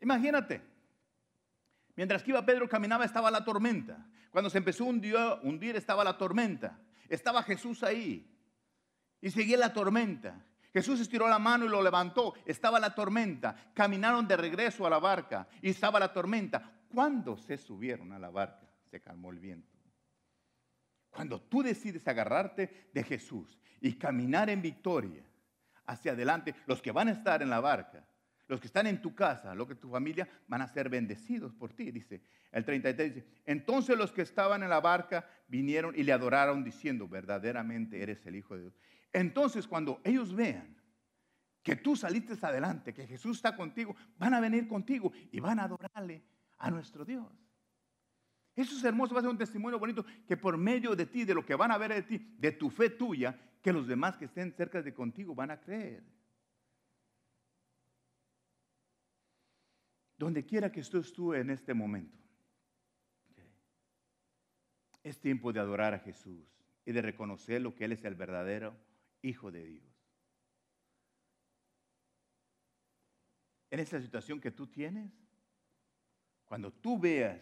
Imagínate, 0.00 0.62
Mientras 1.96 2.22
que 2.22 2.30
iba 2.30 2.44
Pedro 2.44 2.68
caminaba 2.68 3.04
estaba 3.04 3.30
la 3.30 3.44
tormenta. 3.44 4.04
Cuando 4.30 4.50
se 4.50 4.58
empezó 4.58 4.84
a 4.84 5.40
hundir 5.42 5.76
estaba 5.76 6.02
la 6.02 6.18
tormenta. 6.18 6.78
Estaba 7.08 7.42
Jesús 7.42 7.82
ahí. 7.82 8.30
Y 9.20 9.30
seguía 9.30 9.56
la 9.56 9.72
tormenta. 9.72 10.44
Jesús 10.74 10.98
estiró 10.98 11.28
la 11.28 11.38
mano 11.38 11.64
y 11.64 11.68
lo 11.68 11.80
levantó. 11.80 12.34
Estaba 12.44 12.80
la 12.80 12.92
tormenta. 12.92 13.54
Caminaron 13.72 14.26
de 14.26 14.36
regreso 14.36 14.84
a 14.84 14.90
la 14.90 14.98
barca 14.98 15.46
y 15.62 15.70
estaba 15.70 16.00
la 16.00 16.12
tormenta. 16.12 16.68
Cuando 16.92 17.38
se 17.38 17.56
subieron 17.56 18.10
a 18.10 18.18
la 18.18 18.28
barca, 18.28 18.68
se 18.90 19.00
calmó 19.00 19.30
el 19.30 19.38
viento. 19.38 19.78
Cuando 21.10 21.40
tú 21.40 21.62
decides 21.62 22.06
agarrarte 22.08 22.88
de 22.92 23.04
Jesús 23.04 23.56
y 23.80 23.92
caminar 23.92 24.50
en 24.50 24.60
victoria 24.60 25.22
hacia 25.86 26.10
adelante, 26.10 26.56
los 26.66 26.82
que 26.82 26.90
van 26.90 27.06
a 27.06 27.12
estar 27.12 27.40
en 27.40 27.50
la 27.50 27.60
barca, 27.60 28.04
los 28.48 28.60
que 28.60 28.66
están 28.66 28.88
en 28.88 29.00
tu 29.00 29.14
casa, 29.14 29.54
los 29.54 29.68
que 29.68 29.76
tu 29.76 29.90
familia, 29.90 30.28
van 30.48 30.60
a 30.60 30.66
ser 30.66 30.88
bendecidos 30.88 31.54
por 31.54 31.72
ti, 31.72 31.92
dice 31.92 32.20
el 32.50 32.64
33. 32.64 33.14
Dice, 33.14 33.26
entonces 33.46 33.96
los 33.96 34.10
que 34.10 34.22
estaban 34.22 34.64
en 34.64 34.70
la 34.70 34.80
barca 34.80 35.28
vinieron 35.46 35.94
y 35.96 36.02
le 36.02 36.12
adoraron 36.12 36.64
diciendo, 36.64 37.06
verdaderamente 37.06 38.02
eres 38.02 38.26
el 38.26 38.34
Hijo 38.36 38.56
de 38.56 38.62
Dios. 38.62 38.74
Entonces 39.14 39.66
cuando 39.68 40.00
ellos 40.02 40.34
vean 40.34 40.76
que 41.62 41.76
tú 41.76 41.96
saliste 41.96 42.34
adelante, 42.44 42.92
que 42.92 43.06
Jesús 43.06 43.36
está 43.36 43.56
contigo, 43.56 43.96
van 44.18 44.34
a 44.34 44.40
venir 44.40 44.68
contigo 44.68 45.12
y 45.30 45.40
van 45.40 45.60
a 45.60 45.64
adorarle 45.64 46.22
a 46.58 46.70
nuestro 46.70 47.04
Dios. 47.04 47.32
Eso 48.56 48.76
es 48.76 48.84
hermoso, 48.84 49.14
va 49.14 49.20
a 49.20 49.22
ser 49.22 49.30
un 49.30 49.38
testimonio 49.38 49.78
bonito 49.78 50.04
que 50.26 50.36
por 50.36 50.58
medio 50.58 50.94
de 50.94 51.06
ti, 51.06 51.24
de 51.24 51.32
lo 51.32 51.46
que 51.46 51.54
van 51.54 51.70
a 51.70 51.78
ver 51.78 51.94
de 51.94 52.02
ti, 52.02 52.18
de 52.38 52.52
tu 52.52 52.70
fe 52.70 52.90
tuya, 52.90 53.38
que 53.62 53.72
los 53.72 53.86
demás 53.86 54.16
que 54.16 54.26
estén 54.26 54.52
cerca 54.52 54.82
de 54.82 54.92
contigo 54.92 55.34
van 55.34 55.52
a 55.52 55.60
creer. 55.60 56.04
Donde 60.18 60.44
quiera 60.44 60.70
que 60.70 60.80
estés 60.80 61.12
tú 61.12 61.34
en 61.34 61.50
este 61.50 61.72
momento, 61.72 62.18
es 65.04 65.20
tiempo 65.20 65.52
de 65.52 65.60
adorar 65.60 65.94
a 65.94 66.00
Jesús 66.00 66.46
y 66.84 66.92
de 66.92 67.02
reconocer 67.02 67.62
lo 67.62 67.74
que 67.74 67.84
Él 67.84 67.92
es 67.92 68.04
el 68.04 68.14
verdadero 68.16 68.76
Hijo 69.24 69.50
de 69.50 69.64
Dios. 69.64 69.82
En 73.70 73.80
esta 73.80 73.98
situación 73.98 74.38
que 74.38 74.50
tú 74.50 74.66
tienes, 74.66 75.10
cuando 76.44 76.70
tú 76.70 76.98
veas 76.98 77.40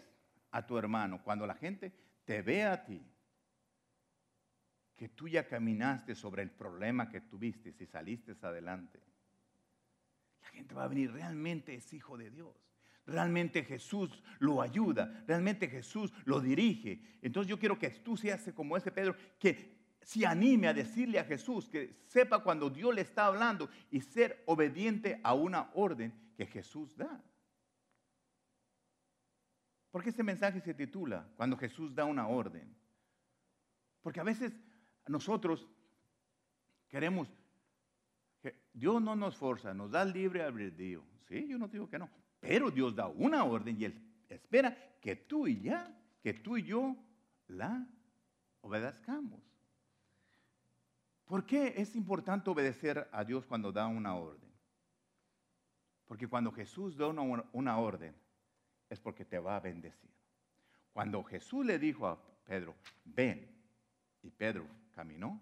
a 0.52 0.64
tu 0.64 0.78
hermano, 0.78 1.24
cuando 1.24 1.44
la 1.44 1.56
gente 1.56 1.92
te 2.24 2.40
vea 2.40 2.72
a 2.72 2.84
ti, 2.84 3.04
que 4.94 5.08
tú 5.08 5.26
ya 5.26 5.48
caminaste 5.48 6.14
sobre 6.14 6.42
el 6.42 6.52
problema 6.52 7.08
que 7.08 7.20
tuviste 7.22 7.74
y 7.76 7.86
saliste 7.86 8.36
adelante, 8.42 9.00
la 10.40 10.50
gente 10.50 10.76
va 10.76 10.84
a 10.84 10.88
venir, 10.88 11.10
realmente 11.10 11.74
es 11.74 11.92
hijo 11.92 12.16
de 12.16 12.30
Dios. 12.30 12.54
Realmente 13.06 13.64
Jesús 13.64 14.22
lo 14.38 14.62
ayuda, 14.62 15.24
realmente 15.26 15.66
Jesús 15.66 16.12
lo 16.26 16.40
dirige. 16.40 17.18
Entonces 17.22 17.50
yo 17.50 17.58
quiero 17.58 17.76
que 17.76 17.90
tú 17.90 18.16
seas 18.16 18.48
como 18.54 18.76
ese 18.76 18.92
Pedro, 18.92 19.16
que 19.40 19.81
se 20.02 20.26
anime 20.26 20.68
a 20.68 20.74
decirle 20.74 21.18
a 21.18 21.24
Jesús, 21.24 21.68
que 21.68 22.02
sepa 22.06 22.42
cuando 22.42 22.68
Dios 22.68 22.94
le 22.94 23.02
está 23.02 23.26
hablando 23.26 23.68
y 23.90 24.00
ser 24.00 24.42
obediente 24.46 25.20
a 25.22 25.34
una 25.34 25.70
orden 25.74 26.12
que 26.36 26.46
Jesús 26.46 26.96
da. 26.96 27.22
¿Por 29.90 30.02
qué 30.02 30.10
este 30.10 30.22
mensaje 30.22 30.60
se 30.60 30.72
titula 30.72 31.28
Cuando 31.36 31.56
Jesús 31.56 31.94
da 31.94 32.04
una 32.04 32.26
orden? 32.26 32.74
Porque 34.00 34.20
a 34.20 34.24
veces 34.24 34.52
nosotros 35.06 35.68
queremos 36.88 37.28
que 38.40 38.56
Dios 38.72 39.00
no 39.00 39.14
nos 39.14 39.36
forza, 39.36 39.72
nos 39.72 39.90
da 39.90 40.04
libre 40.04 40.42
albedrío. 40.42 41.04
Sí, 41.28 41.46
yo 41.46 41.58
no 41.58 41.68
digo 41.68 41.88
que 41.88 41.98
no, 41.98 42.10
pero 42.40 42.70
Dios 42.70 42.96
da 42.96 43.06
una 43.06 43.44
orden 43.44 43.80
y 43.80 43.84
Él 43.84 44.02
espera 44.28 44.76
que 45.00 45.14
tú 45.14 45.46
y 45.46 45.60
ya, 45.60 45.94
que 46.22 46.34
tú 46.34 46.56
y 46.56 46.64
yo 46.64 46.96
la 47.48 47.86
obedezcamos. 48.62 49.51
¿Por 51.26 51.46
qué 51.46 51.74
es 51.76 51.96
importante 51.96 52.50
obedecer 52.50 53.08
a 53.12 53.24
Dios 53.24 53.46
cuando 53.46 53.72
da 53.72 53.86
una 53.86 54.14
orden? 54.16 54.50
Porque 56.06 56.28
cuando 56.28 56.52
Jesús 56.52 56.96
da 56.96 57.08
una, 57.08 57.78
orden, 57.78 58.14
es 58.90 59.00
porque 59.00 59.24
te 59.24 59.38
va 59.38 59.56
a 59.56 59.60
bendecir. 59.60 60.10
Cuando 60.92 61.22
Jesús 61.24 61.64
le 61.64 61.78
dijo 61.78 62.06
a 62.06 62.22
Pedro, 62.44 62.74
ven, 63.04 63.50
y 64.22 64.30
Pedro 64.30 64.66
caminó, 64.90 65.40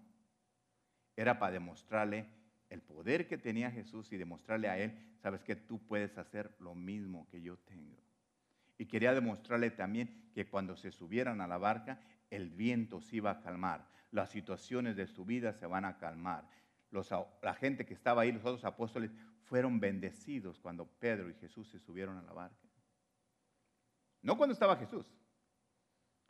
era 1.15 1.37
para 1.37 1.51
demostrarle 1.51 2.25
el 2.69 2.81
poder 2.81 3.27
que 3.27 3.37
tenía 3.37 3.69
Jesús 3.69 4.11
y 4.13 4.17
demostrarle 4.17 4.69
a 4.69 4.77
él, 4.77 5.17
sabes 5.21 5.43
que 5.43 5.57
tú 5.57 5.79
puedes 5.85 6.17
hacer 6.17 6.55
lo 6.59 6.73
mismo 6.73 7.27
que 7.29 7.41
yo 7.41 7.57
tengo. 7.57 8.01
Y 8.77 8.85
quería 8.85 9.13
demostrarle 9.13 9.71
también 9.71 10.31
que 10.33 10.47
cuando 10.47 10.77
se 10.77 10.91
subieran 10.91 11.41
a 11.41 11.47
la 11.47 11.57
barca, 11.57 11.99
el 12.29 12.49
viento 12.49 13.01
se 13.01 13.17
iba 13.17 13.31
a 13.31 13.41
calmar, 13.41 13.85
las 14.11 14.29
situaciones 14.29 14.95
de 14.95 15.07
su 15.07 15.25
vida 15.25 15.53
se 15.53 15.65
van 15.65 15.85
a 15.85 15.97
calmar. 15.97 16.47
la 17.41 17.53
gente 17.55 17.85
que 17.85 17.93
estaba 17.93 18.21
ahí, 18.21 18.31
los 18.31 18.45
otros 18.45 18.65
apóstoles, 18.65 19.11
fueron 19.43 19.79
bendecidos 19.79 20.59
cuando 20.59 20.85
Pedro 20.85 21.29
y 21.29 21.33
Jesús 21.35 21.67
se 21.69 21.79
subieron 21.79 22.17
a 22.17 22.21
la 22.21 22.33
barca. 22.33 22.69
No 24.21 24.37
cuando 24.37 24.53
estaba 24.53 24.75
Jesús. 24.77 25.05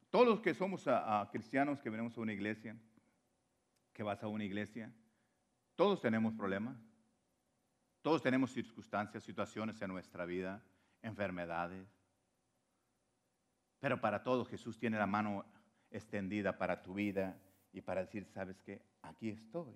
Todos 0.09 0.27
los 0.27 0.41
que 0.41 0.53
somos 0.53 0.86
cristianos, 1.32 1.79
que 1.82 1.89
venimos 1.89 2.17
a 2.17 2.21
una 2.21 2.34
iglesia, 2.34 2.75
que 3.93 4.03
vas 4.03 4.23
a 4.23 4.27
una 4.27 4.43
iglesia, 4.43 4.93
todos 5.75 6.01
tenemos 6.01 6.34
problemas. 6.34 6.77
Todos 8.01 8.21
tenemos 8.21 8.51
circunstancias, 8.51 9.23
situaciones 9.23 9.79
en 9.82 9.89
nuestra 9.89 10.25
vida, 10.25 10.63
enfermedades. 11.03 11.88
Pero 13.79 14.01
para 14.01 14.23
todos 14.23 14.49
Jesús 14.49 14.77
tiene 14.77 14.97
la 14.97 15.05
mano 15.05 15.45
extendida 15.91 16.57
para 16.57 16.82
tu 16.82 16.95
vida 16.95 17.39
y 17.74 17.82
para 17.82 18.01
decir, 18.01 18.26
¿sabes 18.26 18.61
qué? 18.61 18.82
Aquí 19.01 19.30
estoy. 19.30 19.76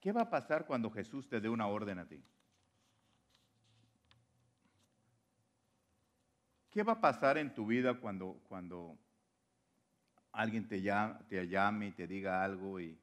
¿Qué 0.00 0.12
va 0.12 0.22
a 0.22 0.30
pasar 0.30 0.66
cuando 0.66 0.90
Jesús 0.90 1.28
te 1.28 1.40
dé 1.40 1.48
una 1.48 1.66
orden 1.66 1.98
a 1.98 2.06
ti? 2.06 2.22
¿Qué 6.70 6.82
va 6.82 6.94
a 6.94 7.00
pasar 7.00 7.38
en 7.38 7.54
tu 7.54 7.66
vida 7.66 7.94
cuando, 7.94 8.40
cuando 8.48 8.98
alguien 10.32 10.68
te 10.68 10.82
llame, 10.82 11.20
te 11.28 11.48
llame 11.48 11.86
y 11.86 11.92
te 11.92 12.06
diga 12.06 12.44
algo 12.44 12.80
y 12.80 12.98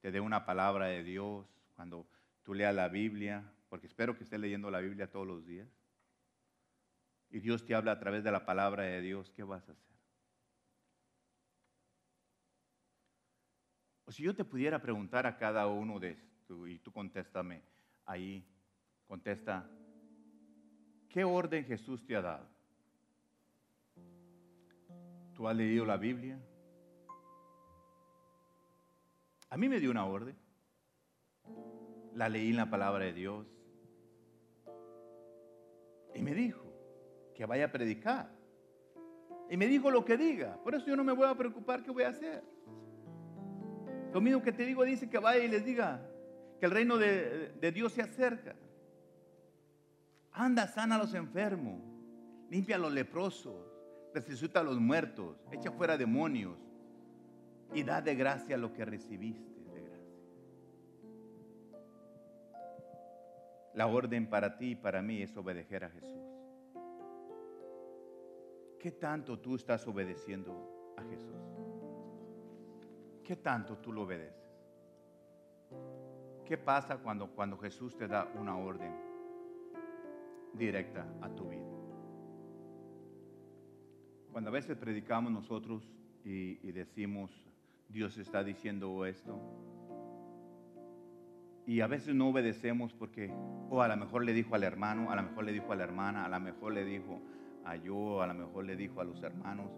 te 0.00 0.10
dé 0.12 0.20
una 0.20 0.46
palabra 0.46 0.86
de 0.86 1.02
Dios? 1.02 1.46
Cuando 1.74 2.06
tú 2.42 2.54
leas 2.54 2.74
la 2.74 2.88
Biblia, 2.88 3.44
porque 3.68 3.88
espero 3.88 4.16
que 4.16 4.24
estés 4.24 4.40
leyendo 4.40 4.70
la 4.70 4.80
Biblia 4.80 5.10
todos 5.10 5.26
los 5.26 5.44
días. 5.44 5.68
Y 7.36 7.40
Dios 7.40 7.66
te 7.66 7.74
habla 7.74 7.92
a 7.92 7.98
través 7.98 8.24
de 8.24 8.32
la 8.32 8.46
palabra 8.46 8.84
de 8.84 9.02
Dios, 9.02 9.30
¿qué 9.30 9.42
vas 9.42 9.68
a 9.68 9.72
hacer? 9.72 9.94
O 14.06 14.10
si 14.10 14.22
yo 14.22 14.34
te 14.34 14.42
pudiera 14.42 14.80
preguntar 14.80 15.26
a 15.26 15.36
cada 15.36 15.66
uno 15.66 16.00
de 16.00 16.12
estos, 16.12 16.66
y 16.66 16.78
tú 16.78 16.90
contéstame 16.90 17.62
ahí, 18.06 18.42
contesta, 19.06 19.68
¿qué 21.10 21.24
orden 21.24 21.66
Jesús 21.66 22.06
te 22.06 22.16
ha 22.16 22.22
dado? 22.22 22.48
¿Tú 25.34 25.46
has 25.46 25.54
leído 25.54 25.84
la 25.84 25.98
Biblia? 25.98 26.40
A 29.50 29.58
mí 29.58 29.68
me 29.68 29.78
dio 29.78 29.90
una 29.90 30.06
orden. 30.06 30.34
La 32.14 32.30
leí 32.30 32.48
en 32.48 32.56
la 32.56 32.70
palabra 32.70 33.04
de 33.04 33.12
Dios. 33.12 33.46
Y 36.14 36.22
me 36.22 36.32
dijo 36.32 36.65
que 37.36 37.46
vaya 37.46 37.66
a 37.66 37.72
predicar. 37.72 38.28
Y 39.48 39.56
me 39.56 39.66
dijo 39.66 39.90
lo 39.90 40.04
que 40.04 40.16
diga. 40.16 40.56
Por 40.64 40.74
eso 40.74 40.86
yo 40.86 40.96
no 40.96 41.04
me 41.04 41.12
voy 41.12 41.28
a 41.28 41.34
preocupar 41.34 41.82
qué 41.82 41.90
voy 41.90 42.04
a 42.04 42.08
hacer. 42.08 42.42
Lo 44.12 44.20
mismo 44.20 44.42
que 44.42 44.52
te 44.52 44.64
digo 44.64 44.84
dice 44.84 45.08
que 45.08 45.18
vaya 45.18 45.44
y 45.44 45.48
les 45.48 45.64
diga 45.64 46.00
que 46.58 46.66
el 46.66 46.72
reino 46.72 46.96
de, 46.96 47.52
de 47.60 47.72
Dios 47.72 47.92
se 47.92 48.02
acerca. 48.02 48.56
Anda, 50.32 50.66
sana 50.66 50.96
a 50.96 50.98
los 50.98 51.14
enfermos. 51.14 51.80
Limpia 52.50 52.76
a 52.76 52.78
los 52.78 52.92
leprosos 52.92 53.76
resucita 54.16 54.60
a 54.60 54.62
los 54.62 54.80
muertos, 54.80 55.36
echa 55.52 55.70
fuera 55.70 55.98
demonios 55.98 56.56
y 57.74 57.82
da 57.82 58.00
de 58.00 58.14
gracia 58.14 58.56
lo 58.56 58.72
que 58.72 58.84
recibiste 58.84 59.62
de 59.74 59.82
gracia. 59.82 60.16
La 63.74 63.86
orden 63.88 64.26
para 64.28 64.56
ti 64.56 64.70
y 64.70 64.74
para 64.74 65.02
mí 65.02 65.20
es 65.20 65.36
obedecer 65.36 65.84
a 65.84 65.90
Jesús. 65.90 66.45
¿Qué 68.86 68.92
tanto 68.92 69.36
tú 69.40 69.56
estás 69.56 69.84
obedeciendo 69.88 70.94
a 70.96 71.02
Jesús? 71.02 71.34
¿Qué 73.24 73.34
tanto 73.34 73.78
tú 73.78 73.92
lo 73.92 74.02
obedeces? 74.02 74.62
¿Qué 76.44 76.56
pasa 76.56 76.98
cuando, 76.98 77.26
cuando 77.26 77.58
Jesús 77.58 77.96
te 77.96 78.06
da 78.06 78.30
una 78.38 78.56
orden 78.56 78.94
directa 80.52 81.04
a 81.20 81.28
tu 81.30 81.48
vida? 81.48 81.66
Cuando 84.30 84.50
a 84.50 84.52
veces 84.52 84.76
predicamos 84.76 85.32
nosotros 85.32 85.82
y, 86.24 86.70
decimos, 86.70 87.32
Dios 87.88 88.16
está 88.18 88.44
diciendo 88.44 89.04
esto, 89.04 89.36
Y 91.66 91.80
a 91.80 91.88
veces 91.88 92.14
no 92.14 92.28
obedecemos 92.28 92.92
porque, 92.92 93.32
o 93.68 93.82
a 93.82 93.88
lo 93.88 93.96
mejor 93.96 94.24
le 94.24 94.32
dijo 94.32 94.54
al 94.54 94.62
hermano, 94.62 95.10
a 95.10 95.16
lo 95.16 95.24
mejor 95.24 95.42
le 95.42 95.52
dijo 95.52 95.72
a 95.72 95.74
la 95.74 95.82
hermana, 95.82 96.24
a 96.24 96.28
lo 96.28 96.38
mejor 96.38 96.72
le 96.72 96.84
dijo 96.84 97.20
yo, 97.74 98.22
a 98.22 98.28
lo 98.28 98.34
mejor 98.34 98.64
le 98.64 98.76
dijo 98.76 99.00
a 99.00 99.04
los 99.04 99.20
hermanos, 99.24 99.72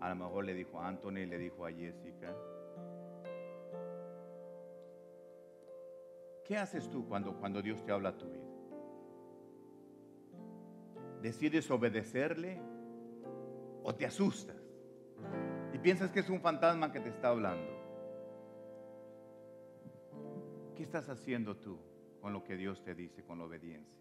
a 0.00 0.08
lo 0.08 0.16
mejor 0.16 0.44
le 0.44 0.54
dijo 0.54 0.80
a 0.80 0.88
Anthony, 0.88 1.26
le 1.26 1.38
dijo 1.38 1.64
a 1.64 1.70
Jessica. 1.70 2.34
¿Qué 6.44 6.56
haces 6.56 6.88
tú 6.90 7.06
cuando, 7.06 7.38
cuando 7.38 7.62
Dios 7.62 7.84
te 7.84 7.92
habla 7.92 8.08
a 8.08 8.18
tu 8.18 8.26
vida? 8.26 8.48
¿Decides 11.22 11.70
obedecerle 11.70 12.60
o 13.82 13.94
te 13.94 14.06
asustas? 14.06 14.56
Y 15.72 15.78
piensas 15.78 16.10
que 16.10 16.20
es 16.20 16.30
un 16.30 16.40
fantasma 16.40 16.90
que 16.90 17.00
te 17.00 17.10
está 17.10 17.28
hablando. 17.28 17.78
¿Qué 20.74 20.82
estás 20.82 21.08
haciendo 21.08 21.56
tú 21.56 21.78
con 22.20 22.32
lo 22.32 22.42
que 22.44 22.56
Dios 22.56 22.82
te 22.82 22.94
dice, 22.94 23.22
con 23.24 23.38
la 23.38 23.44
obediencia? 23.44 23.98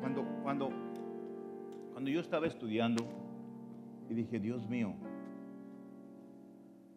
Cuando, 0.00 0.24
cuando, 0.42 0.70
cuando 1.92 2.10
yo 2.10 2.20
estaba 2.20 2.46
estudiando 2.46 3.04
y 4.08 4.14
dije, 4.14 4.38
Dios 4.40 4.68
mío, 4.68 4.94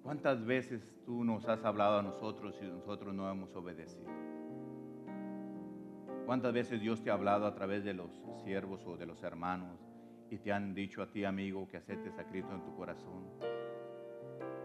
¿cuántas 0.02 0.44
veces 0.46 0.82
tú 1.06 1.24
nos 1.24 1.48
has 1.48 1.64
hablado 1.64 2.00
a 2.00 2.02
nosotros 2.02 2.58
y 2.62 2.66
nosotros 2.66 3.14
no 3.14 3.30
hemos 3.30 3.56
obedecido? 3.56 4.10
¿Cuántas 6.26 6.54
veces 6.54 6.82
Dios 6.82 7.04
te 7.04 7.12
ha 7.12 7.14
hablado 7.14 7.46
a 7.46 7.54
través 7.54 7.84
de 7.84 7.94
los 7.94 8.10
siervos 8.44 8.86
o 8.88 8.98
de 8.98 9.06
los 9.06 9.22
hermanos 9.22 9.80
y 10.32 10.38
te 10.40 10.52
han 10.52 10.74
dicho 10.74 11.04
a 11.04 11.12
ti, 11.12 11.24
amigo, 11.24 11.68
que 11.68 11.78
aceptes 11.78 12.18
a 12.18 12.24
Cristo 12.26 12.56
en 12.56 12.64
tu 12.64 12.76
corazón? 12.76 13.26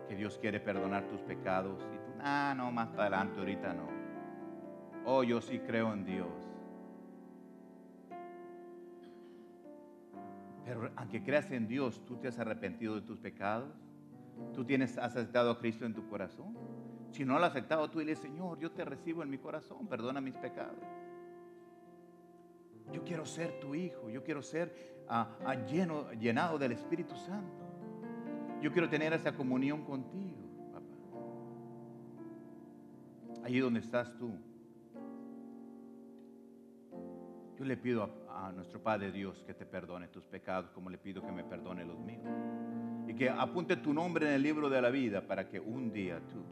Que 0.09 0.17
Dios 0.17 0.39
quiere 0.39 0.59
perdonar 0.59 1.07
tus 1.09 1.21
pecados 1.21 1.87
y 1.95 1.99
tú, 1.99 2.13
ah, 2.21 2.55
no, 2.57 2.73
más 2.73 2.95
adelante, 2.95 3.39
ahorita 3.39 3.75
no. 3.75 3.89
Oh, 5.05 5.23
yo 5.23 5.41
sí 5.41 5.59
creo 5.59 5.93
en 5.93 6.05
Dios. 6.05 6.40
Pero 10.65 10.91
aunque 10.97 11.23
creas 11.23 11.51
en 11.51 11.67
Dios, 11.67 12.05
tú 12.07 12.17
te 12.17 12.29
has 12.29 12.39
arrepentido 12.39 12.95
de 12.95 13.03
tus 13.03 13.19
pecados. 13.19 13.71
Tú 14.55 14.65
tienes, 14.65 14.97
has 14.99 15.17
aceptado 15.17 15.51
a 15.51 15.59
Cristo 15.59 15.85
en 15.85 15.95
tu 15.95 16.09
corazón. 16.09 16.57
Si 17.11 17.25
no 17.25 17.39
lo 17.39 17.45
has 17.45 17.51
aceptado, 17.51 17.91
tú 17.91 17.99
dile, 17.99 18.15
Señor, 18.17 18.59
yo 18.59 18.71
te 18.71 18.85
recibo 18.85 19.23
en 19.23 19.31
mi 19.31 19.39
corazón, 19.39 19.87
perdona 19.89 20.21
mis 20.21 20.37
pecados. 20.37 20.79
Yo 22.93 23.05
quiero 23.05 23.25
ser 23.25 23.61
tu 23.61 23.75
hijo, 23.75 24.11
yo 24.11 24.23
quiero 24.23 24.43
ser 24.43 25.05
ah, 25.09 25.29
ah, 25.45 25.55
llenado 25.55 26.59
del 26.59 26.73
Espíritu 26.73 27.15
Santo. 27.17 27.65
Yo 28.61 28.73
quiero 28.73 28.89
tener 28.89 29.13
esa 29.13 29.33
comunión 29.33 29.85
contigo, 29.85 30.37
papá. 30.73 30.87
Allí 33.45 33.59
donde 33.61 33.81
estás 33.81 34.17
tú. 34.19 34.39
Yo 37.61 37.67
le 37.67 37.77
pido 37.77 38.09
a, 38.31 38.51
nuestro 38.53 38.83
Padre 38.83 39.13
Dios 39.13 39.45
que 39.47 39.53
te 39.53 39.67
perdone 39.67 40.09
tus 40.09 40.25
pecados, 40.25 40.71
como 40.71 40.89
le 40.89 40.97
pido 40.97 41.21
que 41.21 41.31
me 41.31 41.45
perdone 41.45 41.85
los 41.85 41.99
míos. 41.99 42.25
Y 43.07 43.13
que 43.13 43.29
apunte 43.29 43.77
tu 43.77 43.93
nombre 43.93 44.27
en 44.29 44.33
el 44.33 44.43
libro 44.43 44.71
de 44.71 44.81
la 44.81 44.89
vida 44.89 45.21
para 45.27 45.47
que 45.47 45.61
un 45.61 45.93
día 45.93 46.23
tú 46.27 46.43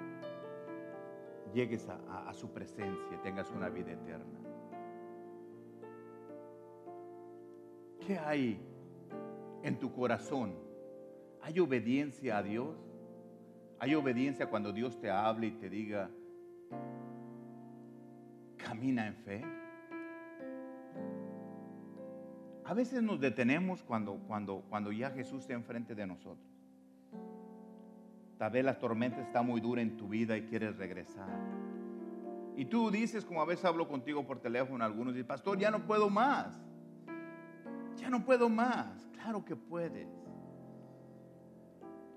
llegues 1.54 1.88
a, 1.88 1.94
a- 2.11 2.28
a 2.28 2.34
su 2.34 2.52
presencia 2.52 3.09
y 3.11 3.22
tengas 3.22 3.50
una 3.50 3.70
vida 3.70 3.92
eterna. 3.92 4.38
¿Qué 8.06 8.18
hay 8.18 8.61
en 9.62 9.78
tu 9.78 9.90
corazón? 9.90 10.56
¿Hay 11.40 11.59
obediencia 11.59 12.36
a 12.36 12.42
Dios? 12.42 12.76
¿Hay 13.78 13.94
obediencia 13.94 14.50
cuando 14.50 14.74
Dios 14.74 15.00
te 15.00 15.11
hable 15.11 15.46
y 15.46 15.52
te 15.52 15.70
diga, 15.70 16.11
camina 18.59 19.06
en 19.06 19.14
fe? 19.14 19.42
A 22.68 22.74
veces 22.74 23.02
nos 23.02 23.18
detenemos 23.18 23.82
cuando, 23.82 24.16
cuando, 24.26 24.62
cuando 24.68 24.92
ya 24.92 25.10
Jesús 25.10 25.40
está 25.40 25.54
enfrente 25.54 25.94
de 25.94 26.06
nosotros. 26.06 26.46
Tal 28.36 28.50
vez 28.50 28.62
la 28.62 28.78
tormenta 28.78 29.22
está 29.22 29.40
muy 29.40 29.62
dura 29.62 29.80
en 29.80 29.96
tu 29.96 30.06
vida 30.06 30.36
y 30.36 30.42
quieres 30.42 30.76
regresar. 30.76 31.30
Y 32.56 32.66
tú 32.66 32.90
dices, 32.90 33.24
como 33.24 33.40
a 33.40 33.46
veces 33.46 33.64
hablo 33.64 33.88
contigo 33.88 34.26
por 34.26 34.40
teléfono, 34.40 34.84
algunos 34.84 35.14
dicen, 35.14 35.26
pastor, 35.26 35.58
ya 35.58 35.70
no 35.70 35.86
puedo 35.86 36.10
más. 36.10 36.60
Ya 37.96 38.10
no 38.10 38.22
puedo 38.22 38.50
más. 38.50 39.08
Claro 39.14 39.42
que 39.46 39.56
puedes. 39.56 40.10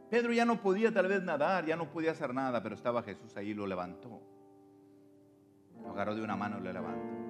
Pedro 0.09 0.33
ya 0.33 0.43
no 0.43 0.61
podía 0.61 0.93
tal 0.93 1.07
vez 1.07 1.23
nadar, 1.23 1.65
ya 1.65 1.77
no 1.77 1.89
podía 1.89 2.11
hacer 2.11 2.33
nada, 2.33 2.61
pero 2.61 2.75
estaba 2.75 3.01
Jesús 3.03 3.37
ahí 3.37 3.51
y 3.51 3.53
lo 3.53 3.65
levantó. 3.65 4.21
Lo 5.81 5.91
agarró 5.91 6.13
de 6.13 6.21
una 6.21 6.35
mano 6.35 6.59
y 6.59 6.63
lo 6.63 6.73
levantó. 6.73 7.20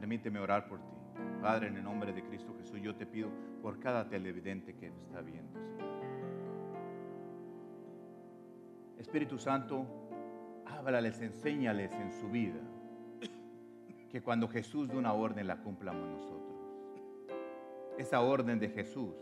Permíteme 0.00 0.40
orar 0.40 0.66
por 0.66 0.78
ti. 0.78 0.96
Padre, 1.42 1.68
en 1.68 1.76
el 1.76 1.84
nombre 1.84 2.10
de 2.14 2.24
Cristo 2.24 2.54
Jesús, 2.56 2.80
yo 2.80 2.96
te 2.96 3.04
pido 3.04 3.28
por 3.60 3.78
cada 3.78 4.08
televidente 4.08 4.74
que 4.74 4.86
está 4.86 5.20
viendo. 5.20 5.60
Espíritu 8.96 9.38
Santo, 9.38 9.84
háblales, 10.64 11.20
enséñales 11.20 11.92
en 11.92 12.12
su 12.12 12.30
vida 12.30 12.60
que 14.10 14.22
cuando 14.22 14.48
Jesús 14.48 14.88
da 14.88 14.96
una 14.96 15.12
orden 15.12 15.46
la 15.46 15.60
cumplamos 15.60 16.08
nosotros. 16.08 16.58
Esa 17.98 18.22
orden 18.22 18.58
de 18.58 18.70
Jesús 18.70 19.14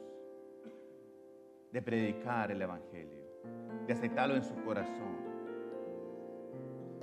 de 1.72 1.82
predicar 1.82 2.52
el 2.52 2.62
Evangelio, 2.62 3.24
de 3.84 3.92
aceptarlo 3.92 4.36
en 4.36 4.44
su 4.44 4.54
corazón. 4.62 5.16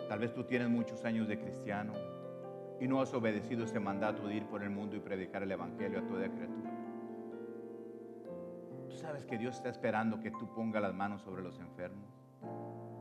Tal 0.08 0.20
vez 0.20 0.34
tú 0.34 0.46
tienes 0.46 0.70
muchos 0.70 1.04
años 1.04 1.28
de 1.28 1.38
cristiano 1.38 2.15
y 2.80 2.88
no 2.88 3.02
has 3.02 3.14
obedecido 3.14 3.66
ese 3.66 3.80
mandato 3.80 4.28
de 4.28 4.36
ir 4.36 4.46
por 4.46 4.64
el 4.64 4.70
mundo 4.70 4.96
y 4.96 5.00
predicar 5.00 5.44
el 5.44 5.52
Evangelio 5.52 6.00
a 6.00 6.08
toda 6.08 6.30
criatura. 6.30 6.72
Tú 8.90 8.98
sabes 8.98 9.26
que 9.26 9.38
Dios 9.38 9.56
está 9.56 9.70
esperando 9.70 10.20
que 10.20 10.32
tú 10.32 10.54
pongas 10.54 10.82
las 10.82 10.94
manos 10.94 11.22
sobre 11.22 11.42
los 11.42 11.60
enfermos 11.60 12.10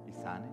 y 0.07 0.13
sane. 0.13 0.49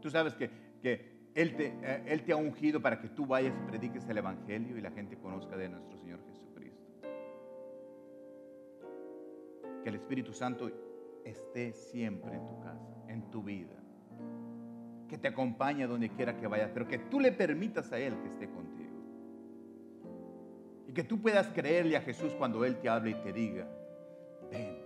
Tú 0.00 0.10
sabes 0.10 0.34
que, 0.34 0.50
que 0.82 1.30
él, 1.34 1.56
te, 1.56 1.66
eh, 1.82 2.02
él 2.06 2.22
te 2.22 2.32
ha 2.32 2.36
ungido 2.36 2.80
para 2.80 3.00
que 3.00 3.08
tú 3.08 3.26
vayas 3.26 3.54
y 3.56 3.66
prediques 3.68 4.08
el 4.08 4.18
Evangelio 4.18 4.76
y 4.76 4.80
la 4.80 4.90
gente 4.90 5.16
conozca 5.16 5.56
de 5.56 5.68
nuestro 5.68 5.96
Señor 5.98 6.20
Jesucristo. 6.26 6.92
Que 9.82 9.88
el 9.88 9.94
Espíritu 9.96 10.32
Santo 10.32 10.70
esté 11.24 11.72
siempre 11.72 12.36
en 12.36 12.46
tu 12.46 12.60
casa, 12.60 12.94
en 13.08 13.30
tu 13.30 13.42
vida. 13.42 13.83
Que 15.14 15.18
te 15.18 15.28
acompañe 15.28 15.86
donde 15.86 16.08
quiera 16.08 16.36
que 16.36 16.48
vayas, 16.48 16.72
pero 16.74 16.88
que 16.88 16.98
tú 16.98 17.20
le 17.20 17.30
permitas 17.30 17.92
a 17.92 18.00
Él 18.00 18.18
que 18.20 18.26
esté 18.26 18.50
contigo. 18.50 18.90
Y 20.88 20.92
que 20.92 21.04
tú 21.04 21.22
puedas 21.22 21.46
creerle 21.50 21.96
a 21.96 22.00
Jesús 22.00 22.34
cuando 22.34 22.64
Él 22.64 22.80
te 22.80 22.88
hable 22.88 23.10
y 23.10 23.14
te 23.14 23.32
diga, 23.32 23.64
ven, 24.50 24.76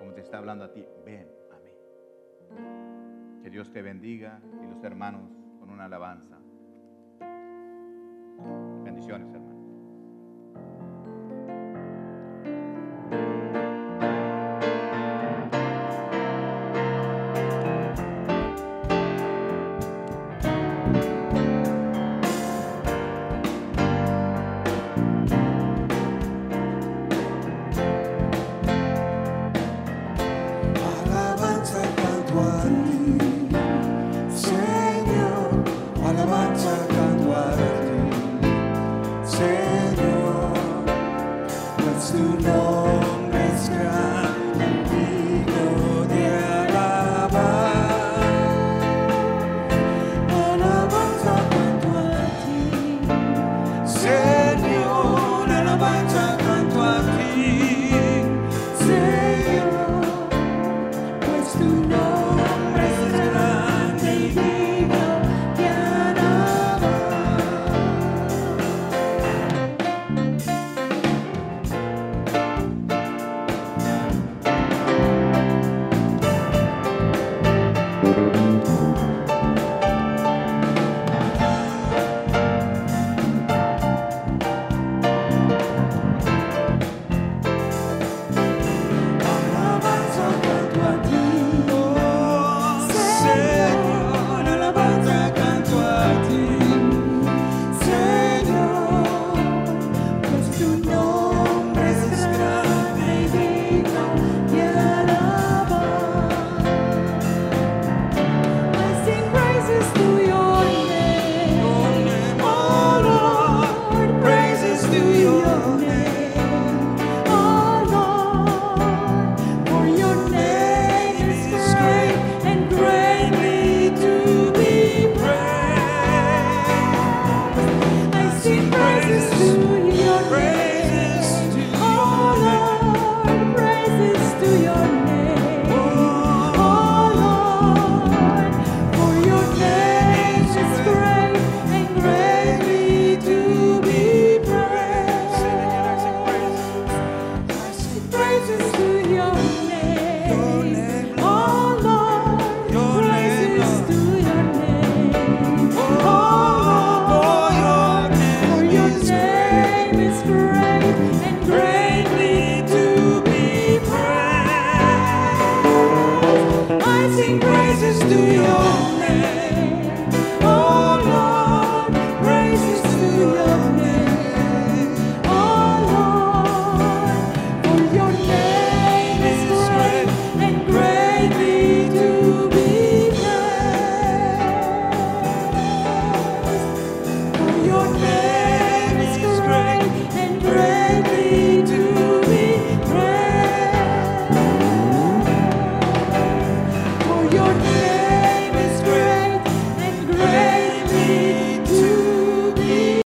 como 0.00 0.12
te 0.12 0.22
está 0.22 0.38
hablando 0.38 0.64
a 0.64 0.72
ti, 0.72 0.84
ven 1.04 1.28
a 1.52 1.58
mí. 1.60 1.70
Que 3.44 3.48
Dios 3.48 3.70
te 3.70 3.80
bendiga 3.80 4.40
y 4.60 4.66
los 4.66 4.82
hermanos 4.82 5.30
con 5.60 5.70
una 5.70 5.84
alabanza. 5.84 6.36
Bendiciones, 8.82 9.32
hermanos. 9.32 9.55